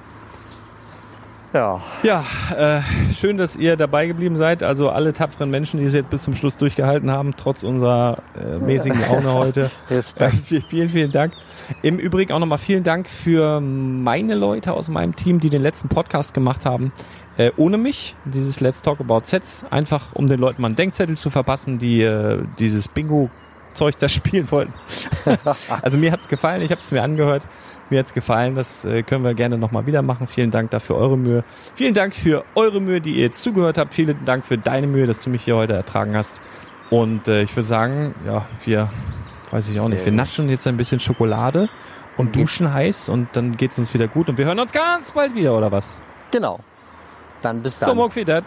[1.53, 2.25] Ja, Ja,
[2.57, 2.81] äh,
[3.13, 4.63] schön, dass ihr dabei geblieben seid.
[4.63, 8.59] Also alle tapferen Menschen, die es jetzt bis zum Schluss durchgehalten haben, trotz unserer äh,
[8.59, 9.71] mäßigen Laune heute.
[9.89, 11.33] Äh, vielen, vielen Dank.
[11.83, 15.89] Im Übrigen auch nochmal vielen Dank für meine Leute aus meinem Team, die den letzten
[15.89, 16.93] Podcast gemacht haben.
[17.37, 21.17] Äh, ohne mich, dieses Let's Talk About Sets, einfach um den Leuten mal einen Denkzettel
[21.17, 24.73] zu verpassen, die äh, dieses Bingo-Zeug da spielen wollten.
[25.83, 27.49] also mir hat's gefallen, ich habe es mir angehört.
[27.91, 30.27] Mir hat's gefallen, das äh, können wir gerne nochmal wieder machen.
[30.29, 31.45] Vielen Dank dafür eure Mühe.
[31.75, 33.93] Vielen Dank für eure Mühe, die ihr jetzt zugehört habt.
[33.95, 36.41] Vielen Dank für deine Mühe, dass du mich hier heute ertragen hast.
[36.89, 38.91] Und äh, ich würde sagen, ja, wir,
[39.51, 41.69] weiß ich auch nicht, wir naschen jetzt ein bisschen Schokolade
[42.17, 45.35] und duschen heiß und dann geht's uns wieder gut und wir hören uns ganz bald
[45.35, 45.99] wieder, oder was?
[46.31, 46.61] genau.
[47.43, 47.97] Dann bis So, dann.
[47.97, 48.43] morgen wieder.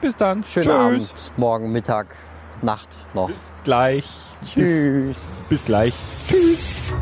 [0.00, 0.44] Bis dann.
[0.44, 0.74] Schönen Tschüss.
[0.74, 2.06] Abend, morgen, Mittag,
[2.62, 3.30] Nacht noch.
[3.64, 4.08] Gleich.
[4.40, 5.26] Bis, Tschüss.
[5.48, 5.94] bis gleich.
[6.28, 6.94] Tschüss.